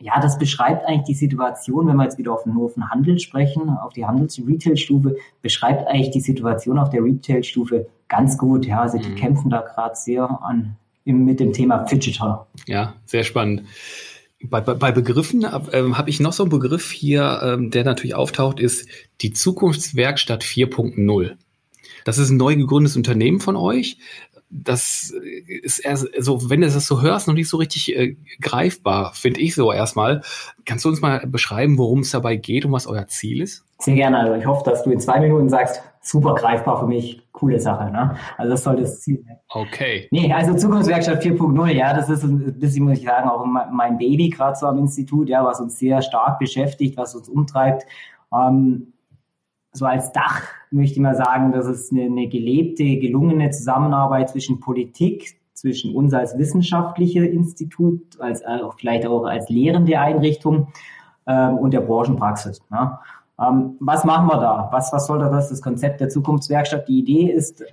ja, 0.00 0.20
das 0.20 0.38
beschreibt 0.38 0.86
eigentlich 0.86 1.06
die 1.06 1.14
Situation, 1.14 1.86
wenn 1.88 1.96
wir 1.96 2.04
jetzt 2.04 2.18
wieder 2.18 2.32
auf, 2.32 2.44
nur 2.46 2.66
auf 2.66 2.74
den 2.74 2.90
Handel 2.90 3.18
sprechen, 3.18 3.70
auf 3.70 3.92
die 3.92 4.04
Handels-Retail-Stufe, 4.04 5.16
beschreibt 5.42 5.88
eigentlich 5.88 6.10
die 6.10 6.20
Situation 6.20 6.78
auf 6.78 6.90
der 6.90 7.02
Retail-Stufe 7.02 7.86
ganz 8.08 8.36
gut. 8.36 8.66
Ja, 8.66 8.82
also 8.82 8.98
die 8.98 9.08
mhm. 9.08 9.16
kämpfen 9.16 9.50
da 9.50 9.62
gerade 9.62 9.96
sehr 9.96 10.24
an, 10.42 10.76
mit 11.04 11.40
dem 11.40 11.52
Thema 11.52 11.86
Fidgeter. 11.86 12.46
Ja, 12.66 12.94
sehr 13.06 13.24
spannend. 13.24 13.62
Bei, 14.42 14.60
bei, 14.60 14.74
bei 14.74 14.92
Begriffen 14.92 15.44
äh, 15.44 15.92
habe 15.92 16.10
ich 16.10 16.20
noch 16.20 16.32
so 16.32 16.42
einen 16.42 16.50
Begriff 16.50 16.90
hier, 16.90 17.40
ähm, 17.42 17.70
der 17.70 17.84
natürlich 17.84 18.14
auftaucht, 18.14 18.60
ist 18.60 18.88
die 19.22 19.32
Zukunftswerkstatt 19.32 20.44
4.0. 20.44 21.36
Das 22.04 22.18
ist 22.18 22.30
ein 22.30 22.36
neu 22.36 22.54
gegründetes 22.54 22.96
Unternehmen 22.96 23.40
von 23.40 23.56
euch 23.56 23.98
das 24.48 25.12
ist 25.46 25.80
eher 25.80 25.96
so, 25.96 26.50
wenn 26.50 26.60
du 26.60 26.68
das 26.68 26.86
so 26.86 27.02
hörst, 27.02 27.26
noch 27.26 27.34
nicht 27.34 27.48
so 27.48 27.56
richtig 27.56 27.96
äh, 27.96 28.16
greifbar, 28.40 29.12
finde 29.14 29.40
ich 29.40 29.54
so 29.54 29.72
erstmal. 29.72 30.22
Kannst 30.64 30.84
du 30.84 30.88
uns 30.88 31.00
mal 31.00 31.26
beschreiben, 31.26 31.78
worum 31.78 32.00
es 32.00 32.10
dabei 32.10 32.36
geht 32.36 32.64
und 32.64 32.72
was 32.72 32.86
euer 32.86 33.06
Ziel 33.08 33.42
ist? 33.42 33.64
Sehr 33.78 33.94
gerne. 33.94 34.18
Also 34.18 34.34
ich 34.34 34.46
hoffe, 34.46 34.68
dass 34.68 34.84
du 34.84 34.90
in 34.90 35.00
zwei 35.00 35.20
Minuten 35.20 35.48
sagst, 35.48 35.82
super 36.00 36.34
greifbar 36.34 36.78
für 36.78 36.86
mich, 36.86 37.22
coole 37.32 37.58
Sache. 37.58 37.90
Ne? 37.90 38.16
Also 38.38 38.52
das 38.52 38.62
soll 38.62 38.76
das 38.76 39.00
Ziel 39.00 39.22
sein. 39.26 39.38
Okay. 39.50 40.08
Nee, 40.12 40.32
also 40.32 40.54
Zukunftswerkstatt 40.54 41.22
4.0, 41.22 41.70
ja, 41.72 41.92
das 41.92 42.08
ist 42.08 42.22
ein 42.22 42.58
bisschen, 42.58 42.84
muss 42.84 42.98
ich 42.98 43.04
sagen, 43.04 43.28
auch 43.28 43.44
mein 43.44 43.98
Baby 43.98 44.30
gerade 44.30 44.56
so 44.56 44.66
am 44.66 44.78
Institut, 44.78 45.28
ja, 45.28 45.44
was 45.44 45.60
uns 45.60 45.78
sehr 45.78 46.00
stark 46.02 46.38
beschäftigt, 46.38 46.96
was 46.96 47.14
uns 47.14 47.28
umtreibt. 47.28 47.84
Ähm, 48.32 48.92
so 49.72 49.84
als 49.84 50.12
Dach 50.12 50.42
möchte 50.70 50.94
ich 50.94 51.00
mal 51.00 51.14
sagen, 51.14 51.52
dass 51.52 51.66
es 51.66 51.90
eine, 51.90 52.02
eine 52.02 52.28
gelebte, 52.28 52.84
gelungene 52.98 53.50
Zusammenarbeit 53.50 54.30
zwischen 54.30 54.60
Politik, 54.60 55.38
zwischen 55.54 55.94
uns 55.94 56.12
als 56.12 56.36
wissenschaftliche 56.38 57.24
Institut, 57.24 58.20
als 58.20 58.44
auch 58.44 58.74
vielleicht 58.78 59.06
auch 59.06 59.24
als 59.24 59.48
lehrende 59.48 59.98
Einrichtung 59.98 60.68
ähm, 61.26 61.58
und 61.58 61.72
der 61.72 61.80
Branchenpraxis. 61.80 62.60
Ne? 62.70 62.98
Ähm, 63.40 63.76
was 63.80 64.04
machen 64.04 64.28
wir 64.28 64.38
da? 64.38 64.68
Was, 64.72 64.92
was 64.92 65.06
soll 65.06 65.18
das? 65.18 65.48
Das 65.48 65.62
Konzept 65.62 66.00
der 66.00 66.08
Zukunftswerkstatt. 66.08 66.88
Die 66.88 66.98
Idee 66.98 67.30
ist, 67.30 67.64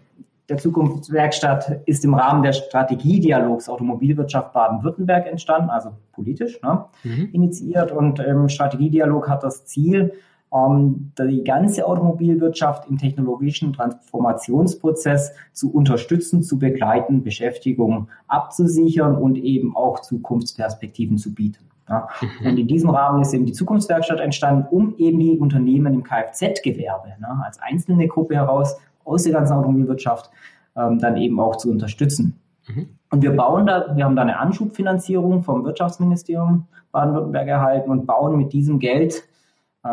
der 0.50 0.58
Zukunftswerkstatt 0.58 1.82
ist 1.86 2.04
im 2.04 2.14
Rahmen 2.14 2.44
der 2.44 2.54
Strategiedialogs 2.54 3.70
Automobilwirtschaft 3.70 4.54
Baden-Württemberg 4.54 5.28
entstanden, 5.28 5.70
also 5.70 5.92
politisch 6.12 6.62
ne, 6.62 6.86
mhm. 7.04 7.30
initiiert. 7.32 7.92
Und 7.92 8.20
ähm, 8.20 8.50
Strategiedialog 8.50 9.30
hat 9.30 9.44
das 9.44 9.66
Ziel, 9.66 10.14
ähm, 10.54 11.12
die 11.18 11.44
ganze 11.44 11.86
Automobilwirtschaft 11.88 12.90
im 12.90 12.98
technologischen 12.98 13.74
Transformationsprozess 13.74 15.34
zu 15.52 15.72
unterstützen, 15.74 16.44
zu 16.44 16.60
begleiten, 16.60 17.24
Beschäftigung 17.24 18.10
abzusichern 18.28 19.16
und 19.16 19.38
eben 19.38 19.76
auch 19.76 20.00
Zukunftsperspektiven 20.00 21.18
zu 21.18 21.34
bieten. 21.34 21.66
Ja. 21.90 22.08
Mhm. 22.22 22.48
Und 22.48 22.58
in 22.60 22.68
diesem 22.68 22.90
Rahmen 22.90 23.22
ist 23.22 23.34
eben 23.34 23.46
die 23.46 23.54
Zukunftswerkstatt 23.54 24.20
entstanden, 24.20 24.68
um 24.70 24.96
eben 24.98 25.20
die 25.20 25.38
Unternehmen 25.38 25.94
im 25.94 26.04
Kfz-Gewerbe 26.04 27.10
ne, 27.20 27.42
als 27.44 27.60
einzelne 27.60 28.08
Gruppe 28.08 28.36
heraus 28.36 28.78
aus 29.04 29.24
der 29.24 29.34
ganzen 29.34 29.54
Automobilwirtschaft 29.54 30.30
ähm, 30.76 31.00
dann 31.00 31.18
eben 31.18 31.40
auch 31.40 31.58
zu 31.58 31.70
unterstützen. 31.70 32.40
Mhm. 32.68 32.88
Und 33.12 33.22
wir 33.22 33.36
bauen 33.36 33.66
da, 33.66 33.96
wir 33.96 34.06
haben 34.06 34.16
da 34.16 34.22
eine 34.22 34.40
Anschubfinanzierung 34.40 35.44
vom 35.44 35.66
Wirtschaftsministerium 35.66 36.68
Baden-Württemberg 36.92 37.48
erhalten 37.48 37.92
und 37.92 38.06
bauen 38.06 38.38
mit 38.38 38.54
diesem 38.54 38.80
Geld 38.80 39.24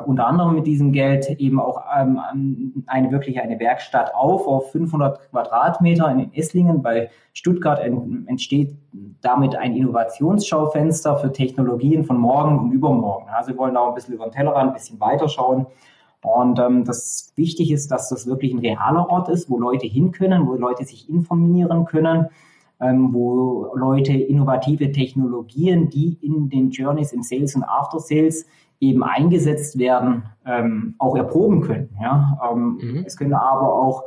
unter 0.06 0.26
anderem 0.26 0.54
mit 0.54 0.66
diesem 0.66 0.92
Geld 0.92 1.28
eben 1.40 1.58
auch 1.58 1.82
ähm, 1.98 2.20
eine 2.86 3.10
wirklich 3.10 3.40
eine 3.40 3.58
Werkstatt 3.58 4.14
auf 4.14 4.46
auf 4.46 4.70
500 4.70 5.30
Quadratmeter 5.30 6.08
in 6.10 6.32
Esslingen 6.32 6.80
bei 6.80 7.10
Stuttgart 7.32 7.80
entsteht 7.80 8.76
damit 9.20 9.56
ein 9.56 9.76
Innovationsschaufenster 9.76 11.16
für 11.16 11.32
Technologien 11.32 12.04
von 12.04 12.18
morgen 12.18 12.58
und 12.58 12.72
übermorgen. 12.72 13.26
Also 13.30 13.50
wir 13.50 13.58
wollen 13.58 13.76
auch 13.76 13.88
ein 13.88 13.94
bisschen 13.94 14.14
über 14.14 14.24
den 14.24 14.32
Tellerrand 14.32 14.70
ein 14.70 14.74
bisschen 14.74 15.00
weiterschauen. 15.00 15.66
Und 16.22 16.58
ähm, 16.58 16.84
das 16.84 17.32
wichtig 17.36 17.70
ist, 17.70 17.90
dass 17.90 18.08
das 18.08 18.26
wirklich 18.26 18.52
ein 18.52 18.58
realer 18.58 19.08
Ort 19.08 19.28
ist, 19.28 19.48
wo 19.48 19.58
Leute 19.58 19.86
hin 19.86 20.12
können, 20.12 20.46
wo 20.46 20.54
Leute 20.54 20.84
sich 20.84 21.08
informieren 21.08 21.86
können, 21.86 22.28
ähm, 22.80 23.12
wo 23.12 23.72
Leute 23.74 24.12
innovative 24.12 24.92
Technologien, 24.92 25.88
die 25.88 26.18
in 26.20 26.50
den 26.50 26.70
Journeys 26.70 27.12
im 27.12 27.22
Sales 27.22 27.56
und 27.56 27.64
After 27.64 28.00
Sales 28.00 28.46
eben 28.80 29.04
eingesetzt 29.04 29.78
werden, 29.78 30.24
ähm, 30.46 30.94
auch 30.98 31.16
erproben 31.16 31.60
können. 31.60 31.90
Ja? 32.00 32.40
Ähm, 32.50 32.78
mhm. 32.80 33.04
Es 33.06 33.16
können 33.16 33.34
aber 33.34 33.74
auch 33.74 34.04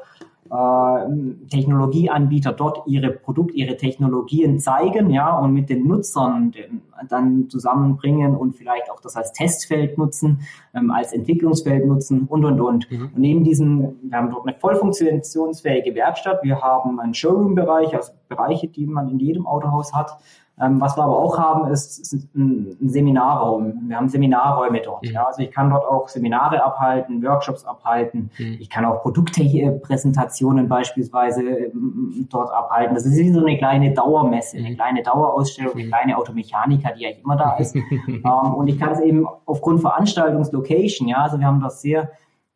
äh, 0.53 1.47
Technologieanbieter 1.49 2.51
dort 2.53 2.86
ihre 2.86 3.12
Produkte, 3.12 3.55
ihre 3.55 3.77
Technologien 3.77 4.59
zeigen, 4.59 5.09
ja, 5.09 5.36
und 5.38 5.53
mit 5.53 5.69
den 5.69 5.88
Nutzern 5.88 6.51
den, 6.51 6.81
dann 7.09 7.49
zusammenbringen 7.49 8.36
und 8.36 8.55
vielleicht 8.55 8.91
auch 8.91 8.99
das 8.99 9.15
als 9.15 9.31
Testfeld 9.31 9.97
nutzen, 9.97 10.41
ähm, 10.75 10.91
als 10.91 11.13
Entwicklungsfeld 11.13 11.88
nutzen 11.88 12.25
und 12.27 12.45
und 12.45 12.62
und. 12.62 12.91
Mhm. 12.91 13.05
Und 13.05 13.17
neben 13.17 13.43
diesem, 13.43 13.95
wir 14.03 14.17
haben 14.17 14.31
dort 14.31 14.47
eine 14.47 14.55
voll 14.59 14.75
funktionsfähige 14.75 15.95
Werkstatt, 15.95 16.43
wir 16.43 16.62
haben 16.62 16.99
einen 16.99 17.13
Showroom-Bereich, 17.13 17.95
also 17.95 18.12
Bereiche, 18.27 18.67
die 18.67 18.86
man 18.86 19.09
in 19.09 19.19
jedem 19.19 19.47
Autohaus 19.47 19.93
hat, 19.93 20.17
Ähm, 20.62 20.80
was 20.80 20.96
wir 20.96 21.04
aber 21.04 21.18
auch 21.18 21.39
haben, 21.39 21.72
ist, 21.72 22.00
ist 22.00 22.13
ein, 22.36 22.78
ein, 22.80 22.89
Seminarraum. 22.89 23.74
Wir 23.88 23.98
haben 23.98 24.08
Seminarräume 24.08 24.82
dort. 24.82 25.04
Mhm. 25.04 25.13
Ja, 25.13 25.24
also 25.26 25.42
ich 25.42 25.52
kann 25.52 25.72
dort 25.72 25.84
auch 25.84 26.08
Seminare 26.08 26.63
abhalten, 26.63 27.24
Workshops 27.24 27.66
abhalten. 27.66 28.30
Mhm. 28.38 28.58
Ich 28.60 28.70
kann 28.70 28.86
auch 28.86 29.02
Produktpräsentationen 29.02 30.70
beispielsweise 30.70 31.42
ähm, 31.42 32.28
dort 32.30 32.52
abhalten. 32.54 32.94
Das 32.94 33.04
ist 33.04 33.18
wie 33.18 33.32
so 33.32 33.39
eine 33.39 33.58
kleine 33.58 33.94
Dauermesse, 33.94 34.58
eine 34.58 34.70
mhm. 34.70 34.76
kleine 34.76 35.02
Dauerausstellung, 35.02 35.74
eine 35.74 35.86
mhm. 35.86 35.89
kleine 35.89 36.18
Automechaniker, 36.18 36.92
die 36.94 37.08
eigentlich 37.08 37.24
immer 37.24 37.36
da 37.36 37.54
ist. 37.58 37.76
ähm, 37.76 38.24
und 38.56 38.68
ich 38.68 38.80
kann 38.80 38.92
es 38.92 39.00
eben 39.00 39.26
aufgrund 39.46 39.82
Veranstaltungslocation, 39.82 41.08
ja, 41.08 41.24
also 41.24 41.39
wir 41.39 41.48
haben 41.48 41.62
das 41.62 41.82
sehr, 41.82 42.12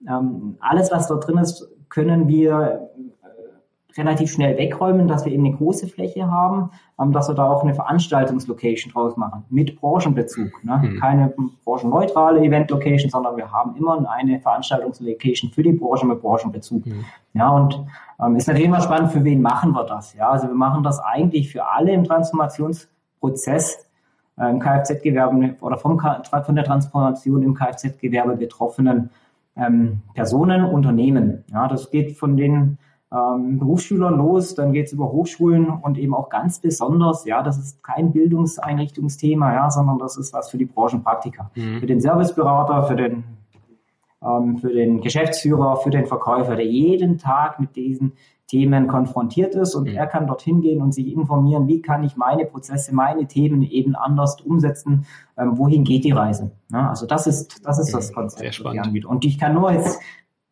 ähm, 0.08 0.58
alles 0.60 0.92
was 0.92 1.08
dort 1.08 1.28
drin 1.28 1.40
ist, 1.40 1.68
können 1.90 2.28
wir 2.28 2.90
relativ 3.98 4.32
schnell 4.32 4.58
wegräumen, 4.58 5.08
dass 5.08 5.26
wir 5.26 5.32
eben 5.32 5.46
eine 5.46 5.56
große 5.56 5.88
Fläche 5.88 6.30
haben, 6.30 6.72
ähm, 7.00 7.12
dass 7.12 7.28
wir 7.28 7.36
da 7.36 7.50
auch 7.50 7.64
eine 7.64 7.74
Veranstaltungslocation 7.74 8.94
draus 8.94 9.18
machen, 9.18 9.46
mit 9.50 9.80
Branchenbezug. 9.80 10.64
Ne? 10.64 10.78
Mhm. 10.78 11.00
Keine 11.00 11.34
branchenneutrale 11.64 12.42
Event-Location, 12.42 13.10
sondern 13.10 13.38
wir 13.38 13.52
haben 13.52 13.76
immer 13.76 14.10
eine 14.10 14.40
Veranstaltungslocation 14.40 15.52
für 15.52 15.64
die 15.64 15.74
Branche 15.74 16.06
mit 16.06 16.22
Branchenbezug. 16.22 16.86
Mhm. 16.86 17.06
Ja, 17.34 17.50
und 17.50 17.84
ähm, 18.20 18.36
ist 18.36 18.48
natürlich 18.48 18.68
immer 18.68 18.82
spannend, 18.82 19.12
für 19.12 19.24
wen 19.24 19.42
machen 19.42 19.72
wir 19.72 19.84
das? 19.84 20.14
Ja, 20.14 20.30
also 20.30 20.48
wir 20.48 20.56
machen 20.56 20.84
das 20.84 21.00
eigentlich 21.00 21.52
für 21.52 21.70
alle 21.70 21.92
im 21.92 22.04
Transformationsprozess 22.04 23.88
äh, 24.38 24.50
im 24.50 24.60
Kfz-Gewerbe 24.60 25.56
oder 25.62 25.78
vom, 25.78 26.00
von 26.00 26.56
der 26.56 26.64
Transformation 26.64 27.44
im 27.44 27.54
Kfz-Gewerbe 27.54 28.36
betroffenen 28.36 29.10
ähm, 29.56 30.02
Personen, 30.14 30.64
Unternehmen. 30.66 31.44
Ja, 31.52 31.68
das 31.68 31.90
geht 31.90 32.18
von 32.18 32.38
den 32.38 32.78
ähm, 33.12 33.60
Berufsschülern 33.60 34.18
los, 34.18 34.56
dann 34.56 34.74
geht 34.74 34.88
es 34.88 34.94
über 34.94 35.12
Hochschulen 35.12 35.70
und 35.70 35.98
eben 35.98 36.14
auch 36.14 36.30
ganz 36.30 36.60
besonders, 36.60 37.26
ja, 37.26 37.42
das 37.42 37.58
ist 37.58 37.84
kein 37.84 38.12
Bildungseinrichtungsthema, 38.12 39.54
ja, 39.54 39.70
sondern 39.72 39.98
das 39.98 40.18
ist 40.18 40.34
was 40.34 40.50
für 40.50 40.58
die 40.58 40.66
Branchenpraktiker, 40.66 41.52
mhm. 41.56 41.80
für 41.80 41.86
den 41.86 42.02
Serviceberater, 42.02 42.84
für 42.84 42.96
den 42.96 43.24
ähm, 44.22 44.58
für 44.58 44.74
den 44.74 45.02
Geschäftsführer, 45.02 45.78
für 45.78 45.90
den 45.90 46.06
Verkäufer, 46.06 46.56
der 46.56 46.66
jeden 46.66 47.18
Tag 47.18 47.60
mit 47.60 47.76
diesen 47.76 48.14
Themen 48.48 48.88
konfrontiert 48.88 49.56
ist 49.56 49.76
und 49.76 49.90
mhm. 49.90 49.96
er 49.96 50.08
kann 50.08 50.26
dorthin 50.26 50.62
gehen 50.62 50.82
und 50.82 50.94
sich 50.94 51.12
informieren, 51.12 51.68
wie 51.68 51.82
kann 51.82 52.04
ich 52.04 52.16
meine 52.16 52.46
Prozesse, 52.46 52.96
meine 52.96 53.28
Themen 53.28 53.62
eben 53.62 53.96
anders 53.96 54.40
umsetzen, 54.42 55.06
ähm, 55.38 55.58
wohin 55.58 55.84
geht 55.84 56.06
die 56.06 56.12
Reise. 56.12 56.52
Ja, 56.72 56.90
also 56.90 57.06
das 57.06 57.28
ist, 57.28 57.66
das 57.66 57.78
ist 57.78 57.94
das 57.94 58.14
Konzept. 58.14 58.40
Sehr 58.40 58.52
spannend. 58.54 59.06
Und 59.06 59.26
ich 59.26 59.38
kann 59.38 59.54
nur 59.54 59.72
jetzt 59.72 60.00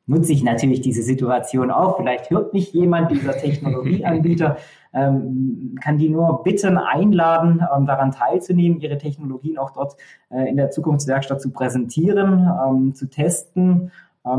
nutze 0.08 0.34
ich 0.34 0.44
natürlich 0.44 0.82
diese 0.82 1.02
Situation 1.02 1.72
auch. 1.72 1.98
Vielleicht 1.98 2.30
hört 2.30 2.54
mich 2.54 2.74
jemand 2.74 3.12
dieser 3.12 3.34
Technologieanbieter, 3.38 4.58
ähm, 4.94 5.76
kann 5.82 5.98
die 5.98 6.10
nur 6.10 6.44
bitten, 6.44 6.78
einladen, 6.78 7.62
ähm, 7.76 7.86
daran 7.86 8.12
teilzunehmen, 8.12 8.80
ihre 8.80 8.98
Technologien 8.98 9.58
auch 9.58 9.72
dort 9.72 9.98
äh, 10.30 10.48
in 10.48 10.58
der 10.58 10.72
Zukunftswerkstatt 10.72 11.41
zu 11.41 11.52
präsentieren, 11.52 12.50
ähm, 12.68 12.94
zu 12.94 13.10
testen, 13.10 13.91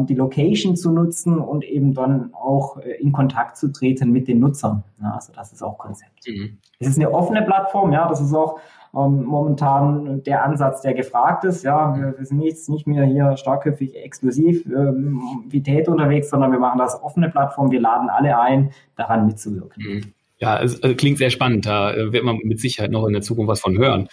die 0.08 0.14
Location 0.14 0.76
zu 0.76 0.90
nutzen 0.90 1.38
und 1.38 1.64
eben 1.64 1.94
dann 1.94 2.34
auch 2.34 2.78
äh, 2.78 3.00
in 3.00 3.12
Kontakt 3.12 3.56
zu 3.56 3.72
treten 3.72 4.10
mit 4.10 4.26
den 4.26 4.40
Nutzern. 4.40 4.82
Ja, 5.00 5.12
also 5.14 5.32
das 5.32 5.52
ist 5.52 5.62
auch 5.62 5.78
Konzept. 5.78 6.26
Mhm. 6.26 6.58
Es 6.80 6.88
ist 6.88 6.98
eine 6.98 7.12
offene 7.12 7.42
Plattform, 7.42 7.92
ja, 7.92 8.08
das 8.08 8.20
ist 8.20 8.34
auch 8.34 8.58
ähm, 8.94 9.24
momentan 9.24 10.22
der 10.24 10.44
Ansatz, 10.44 10.82
der 10.82 10.94
gefragt 10.94 11.44
ist. 11.44 11.62
Ja, 11.62 11.96
wir, 11.96 12.18
wir 12.18 12.26
sind 12.26 12.40
jetzt 12.40 12.68
nicht 12.68 12.86
mehr 12.86 13.04
hier 13.04 13.36
starkköpfig 13.36 13.94
exklusiv 13.94 14.66
ähm, 14.66 15.20
wie 15.48 15.62
Täter 15.62 15.92
unterwegs, 15.92 16.30
sondern 16.30 16.50
wir 16.50 16.58
machen 16.58 16.78
das 16.78 17.00
offene 17.02 17.28
Plattform. 17.28 17.70
Wir 17.70 17.80
laden 17.80 18.08
alle 18.08 18.38
ein, 18.40 18.72
daran 18.96 19.26
mitzuwirken. 19.26 19.82
Mhm. 19.82 20.12
Ja, 20.38 20.60
es 20.60 20.82
also 20.82 20.96
klingt 20.96 21.18
sehr 21.18 21.30
spannend. 21.30 21.64
Da 21.64 21.92
äh, 21.94 22.12
wird 22.12 22.24
man 22.24 22.38
mit 22.42 22.60
Sicherheit 22.60 22.90
noch 22.90 23.06
in 23.06 23.12
der 23.12 23.22
Zukunft 23.22 23.48
was 23.48 23.60
von 23.60 23.78
hören. 23.78 24.08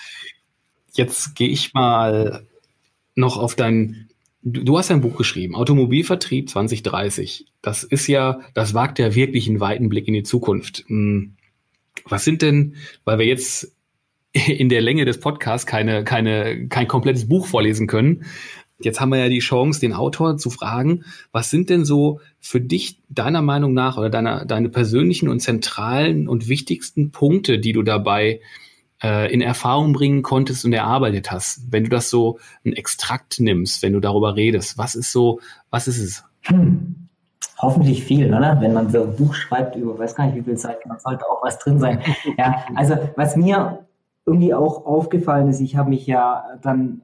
Jetzt 0.93 1.35
gehe 1.35 1.49
ich 1.49 1.73
mal 1.73 2.43
noch 3.15 3.37
auf 3.37 3.55
dein 3.55 4.09
Du 4.45 4.77
hast 4.77 4.91
ein 4.91 4.99
Buch 4.99 5.15
geschrieben, 5.15 5.55
Automobilvertrieb 5.55 6.49
2030. 6.49 7.45
Das 7.61 7.83
ist 7.83 8.07
ja, 8.07 8.41
das 8.53 8.73
wagt 8.73 8.99
ja 8.99 9.15
wirklich 9.15 9.47
einen 9.47 9.61
weiten 9.61 9.87
Blick 9.87 10.07
in 10.09 10.13
die 10.13 10.23
Zukunft. 10.23 10.83
Hm, 10.87 11.35
was 12.05 12.25
sind 12.25 12.41
denn, 12.41 12.75
weil 13.05 13.19
wir 13.19 13.25
jetzt 13.25 13.73
in 14.33 14.67
der 14.67 14.81
Länge 14.81 15.05
des 15.05 15.21
Podcasts 15.21 15.65
keine, 15.65 16.03
keine, 16.03 16.67
kein 16.67 16.89
komplettes 16.89 17.29
Buch 17.29 17.47
vorlesen 17.47 17.87
können. 17.87 18.25
Jetzt 18.79 18.99
haben 18.99 19.09
wir 19.09 19.19
ja 19.19 19.29
die 19.29 19.39
Chance, 19.39 19.79
den 19.79 19.93
Autor 19.93 20.35
zu 20.35 20.49
fragen, 20.49 21.05
was 21.31 21.49
sind 21.49 21.69
denn 21.69 21.85
so 21.85 22.19
für 22.41 22.59
dich 22.59 22.99
deiner 23.07 23.41
Meinung 23.41 23.73
nach 23.73 23.97
oder 23.97 24.09
deiner, 24.09 24.43
deine 24.43 24.67
persönlichen 24.67 25.29
und 25.29 25.39
zentralen 25.39 26.27
und 26.27 26.49
wichtigsten 26.49 27.11
Punkte, 27.11 27.59
die 27.59 27.71
du 27.71 27.81
dabei 27.81 28.27
äh, 28.27 28.39
in 29.03 29.41
Erfahrung 29.41 29.91
bringen 29.93 30.21
konntest 30.21 30.63
und 30.63 30.73
erarbeitet 30.73 31.31
hast? 31.31 31.71
Wenn 31.71 31.83
du 31.83 31.89
das 31.89 32.09
so 32.09 32.39
ein 32.65 32.73
Extrakt 32.73 33.39
nimmst, 33.39 33.83
wenn 33.83 33.93
du 33.93 33.99
darüber 33.99 34.35
redest, 34.35 34.77
was 34.77 34.95
ist 34.95 35.11
so, 35.11 35.39
was 35.69 35.87
ist 35.87 35.99
es? 35.99 36.23
Hm. 36.43 36.95
Hoffentlich 37.59 38.03
viel, 38.03 38.33
oder? 38.33 38.59
Wenn 38.59 38.73
man 38.73 38.89
so 38.89 39.03
ein 39.03 39.15
Buch 39.15 39.33
schreibt 39.33 39.75
über, 39.75 39.97
weiß 39.97 40.15
gar 40.15 40.25
nicht, 40.25 40.35
wie 40.35 40.41
viel 40.41 40.57
Zeit, 40.57 40.79
dann 40.85 40.99
sollte 40.99 41.25
auch 41.29 41.43
was 41.43 41.59
drin 41.59 41.79
sein. 41.79 41.99
Ja, 42.37 42.63
also 42.75 42.95
was 43.15 43.35
mir 43.35 43.85
irgendwie 44.25 44.53
auch 44.53 44.85
aufgefallen 44.85 45.49
ist, 45.49 45.59
ich 45.59 45.75
habe 45.75 45.89
mich 45.89 46.07
ja 46.07 46.43
dann 46.61 47.01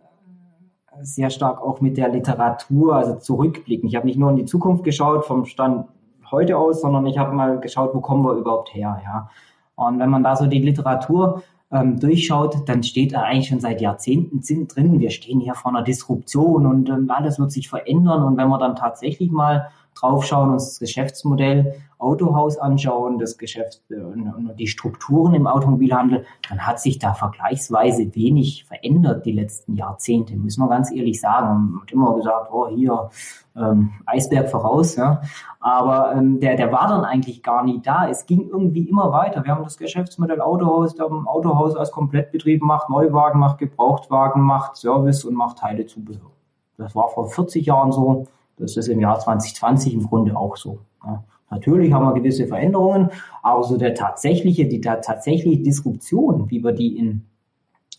sehr 1.02 1.30
stark 1.30 1.62
auch 1.62 1.82
mit 1.82 1.98
der 1.98 2.10
Literatur, 2.10 2.96
also 2.96 3.16
zurückblicken. 3.16 3.88
Ich 3.88 3.96
habe 3.96 4.06
nicht 4.06 4.18
nur 4.18 4.30
in 4.30 4.36
die 4.36 4.46
Zukunft 4.46 4.84
geschaut 4.84 5.26
vom 5.26 5.46
Stand 5.46 5.88
heute 6.32 6.58
aus, 6.58 6.82
sondern 6.82 7.06
ich 7.06 7.18
habe 7.18 7.34
mal 7.34 7.60
geschaut, 7.60 7.94
wo 7.94 8.02
kommen 8.02 8.24
wir 8.24 8.34
überhaupt 8.34 8.74
her, 8.74 9.02
ja. 9.04 9.30
Und 9.76 10.00
wenn 10.00 10.10
man 10.10 10.24
da 10.24 10.36
so 10.36 10.46
die 10.46 10.60
Literatur 10.60 11.42
ähm, 11.72 12.00
durchschaut, 12.00 12.68
dann 12.68 12.84
steht 12.84 13.14
da 13.14 13.22
eigentlich 13.22 13.50
schon 13.50 13.60
seit 13.60 13.82
Jahrzehnten 13.82 14.42
drin, 14.68 15.00
wir 15.00 15.12
stehen 15.12 15.40
hier 15.40 15.54
vor 15.54 15.72
einer 15.72 15.84
Disruption 15.84 16.66
und 16.66 16.90
ähm, 16.90 17.10
alles 17.12 17.40
wird 17.40 17.52
sich 17.52 17.70
verändern. 17.70 18.24
Und 18.24 18.38
wenn 18.38 18.50
man 18.50 18.60
dann 18.60 18.76
tatsächlich 18.76 19.32
mal 19.32 19.70
draufschauen, 20.00 20.52
uns 20.52 20.70
das 20.70 20.80
Geschäftsmodell 20.80 21.76
Autohaus 22.00 22.58
anschauen, 22.58 23.20
das 23.20 23.38
Geschäft 23.38 23.82
äh, 23.90 23.96
und 23.96 24.56
die 24.58 24.68
Strukturen 24.68 25.34
im 25.34 25.48
Automobilhandel, 25.48 26.26
dann 26.50 26.66
hat 26.66 26.80
sich 26.80 26.98
da 26.98 27.14
vergleichsweise 27.14 28.16
wenig 28.16 28.64
verändert 28.66 29.26
die 29.26 29.34
letzten 29.34 29.76
Jahrzehnte, 29.76 30.36
müssen 30.38 30.62
wir 30.62 30.70
ganz 30.70 30.92
ehrlich 30.92 31.20
sagen. 31.20 31.72
Man 31.72 31.82
hat 31.82 31.92
immer 31.92 32.16
gesagt, 32.16 32.52
oh, 32.54 32.70
hier 32.70 33.10
ähm, 33.58 33.92
Eisberg 34.06 34.50
voraus, 34.50 34.96
ja. 34.96 35.22
aber 35.60 36.14
ähm, 36.16 36.40
der, 36.40 36.56
der 36.56 36.72
war 36.72 36.88
dann 36.88 37.04
eigentlich 37.04 37.44
gar 37.44 37.66
nie 37.66 37.82
da. 37.82 38.08
Es 38.08 38.26
ging 38.26 38.48
irgendwie 38.50 38.88
immer 38.88 39.12
weiter. 39.12 39.44
Wir 39.44 39.54
haben 39.54 39.64
das 39.64 39.78
Geschäftsmodell 39.78 40.40
Autohaus, 40.40 40.96
da 40.96 41.06
ein 41.06 41.28
Autohaus 41.28 41.76
als 41.76 41.92
Komplettbetrieb 41.92 42.62
macht, 42.62 42.90
Neuwagen 42.90 43.40
macht, 43.40 43.58
Gebrauchtwagen 43.58 44.42
macht, 44.42 44.78
Service 44.78 45.26
und 45.26 45.36
macht 45.36 45.58
Teilezubehör. 45.58 46.32
Das 46.78 46.96
war 46.96 47.10
vor 47.10 47.30
40 47.30 47.66
Jahren 47.66 47.92
so. 47.92 48.26
Das 48.60 48.78
ist 48.78 48.88
im 48.88 49.00
Jahr 49.00 49.20
2020 49.20 49.94
im 49.94 50.08
Grunde 50.08 50.36
auch 50.36 50.58
so. 50.58 50.80
Ja. 51.06 51.24
Natürlich 51.52 51.92
haben 51.92 52.06
wir 52.06 52.14
gewisse 52.14 52.48
Veränderungen, 52.48 53.10
aber 53.42 53.64
so 53.64 53.78
der 53.78 53.96
tatsächliche, 53.96 54.68
die 54.68 54.82
der 54.82 55.02
tatsächliche 55.02 55.64
Disruption, 55.64 56.50
wie 56.50 56.64
wir 56.64 56.74
die 56.74 56.98
in, 56.98 57.26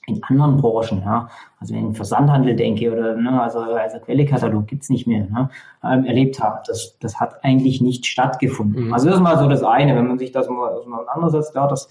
in 0.06 0.22
anderen 0.22 0.58
Branchen, 0.58 1.02
ja, 1.04 1.28
also 1.58 1.74
wenn 1.74 1.80
ich 1.80 1.86
in 1.88 1.94
Versandhandel 1.94 2.54
denke 2.54 2.92
oder 2.92 3.16
ne, 3.16 3.42
also, 3.42 3.58
also 3.58 3.98
Quellekatalog 3.98 4.66
gibt's 4.68 4.88
nicht 4.88 5.06
mehr, 5.06 5.26
ne, 5.26 5.50
ähm, 5.82 6.04
erlebt 6.04 6.40
habe, 6.40 6.60
das, 6.66 6.96
das 7.00 7.18
hat 7.18 7.44
eigentlich 7.44 7.80
nicht 7.80 8.06
stattgefunden. 8.06 8.86
Mhm. 8.86 8.94
Also 8.94 9.08
das 9.08 9.16
ist 9.16 9.22
mal 9.22 9.38
so 9.38 9.48
das 9.48 9.64
eine, 9.64 9.96
wenn 9.96 10.06
man 10.06 10.18
sich 10.18 10.30
das 10.30 10.48
mal 10.48 10.68
auseinandersetzt, 10.68 11.54
ja, 11.56 11.66
das 11.66 11.88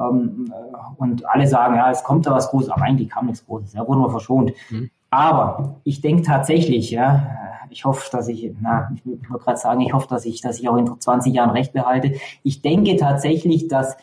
ähm, 0.00 0.50
äh, 0.50 0.76
und 0.96 1.28
alle 1.28 1.46
sagen, 1.46 1.76
ja, 1.76 1.90
es 1.90 2.02
kommt 2.04 2.26
da 2.26 2.32
was 2.32 2.48
Großes, 2.48 2.70
aber 2.70 2.82
eigentlich 2.84 3.10
kam 3.10 3.26
nichts 3.26 3.44
Großes, 3.44 3.74
ja, 3.74 3.86
wurden 3.86 4.00
wir 4.00 4.10
verschont. 4.10 4.52
Mhm. 4.70 4.90
Aber 5.10 5.76
ich 5.84 6.00
denke 6.00 6.22
tatsächlich, 6.22 6.90
ja, 6.90 7.41
ich 7.72 7.84
hoffe, 7.84 8.08
dass 8.12 8.28
ich, 8.28 8.52
na, 8.60 8.92
ich 8.94 9.04
würde 9.04 9.22
gerade 9.22 9.58
sagen, 9.58 9.80
ich 9.80 9.92
hoffe, 9.92 10.06
dass 10.08 10.24
ich, 10.24 10.40
dass 10.40 10.60
ich 10.60 10.68
auch 10.68 10.76
in 10.76 11.00
20 11.00 11.34
Jahren 11.34 11.50
recht 11.50 11.72
behalte. 11.72 12.12
Ich 12.42 12.62
denke 12.62 12.96
tatsächlich, 12.96 13.68
dass 13.68 13.96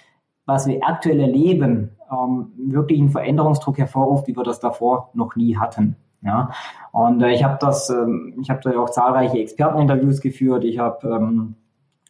was 0.49 0.65
wir 0.65 0.79
aktuell 0.82 1.19
erleben, 1.19 1.91
ähm, 2.12 2.51
wirklich 2.58 2.99
einen 2.99 3.12
Veränderungsdruck 3.12 3.77
hervorruft, 3.77 4.27
wie 4.27 4.36
wir 4.36 4.43
das 4.43 4.60
davor 4.60 5.12
noch 5.13 5.36
nie 5.36 5.58
hatten. 5.58 5.95
Ja, 6.21 6.49
und 6.91 7.21
äh, 7.21 7.32
ich 7.32 7.43
habe 7.43 7.58
das, 7.62 7.89
ähm, 7.89 8.34
ich 8.41 8.49
habe 8.49 8.60
da 8.63 8.77
auch 8.77 8.89
zahlreiche 8.89 9.38
Experteninterviews 9.38 10.19
geführt. 10.19 10.65
Ich 10.65 10.79
habe 10.79 11.08
ähm, 11.08 11.55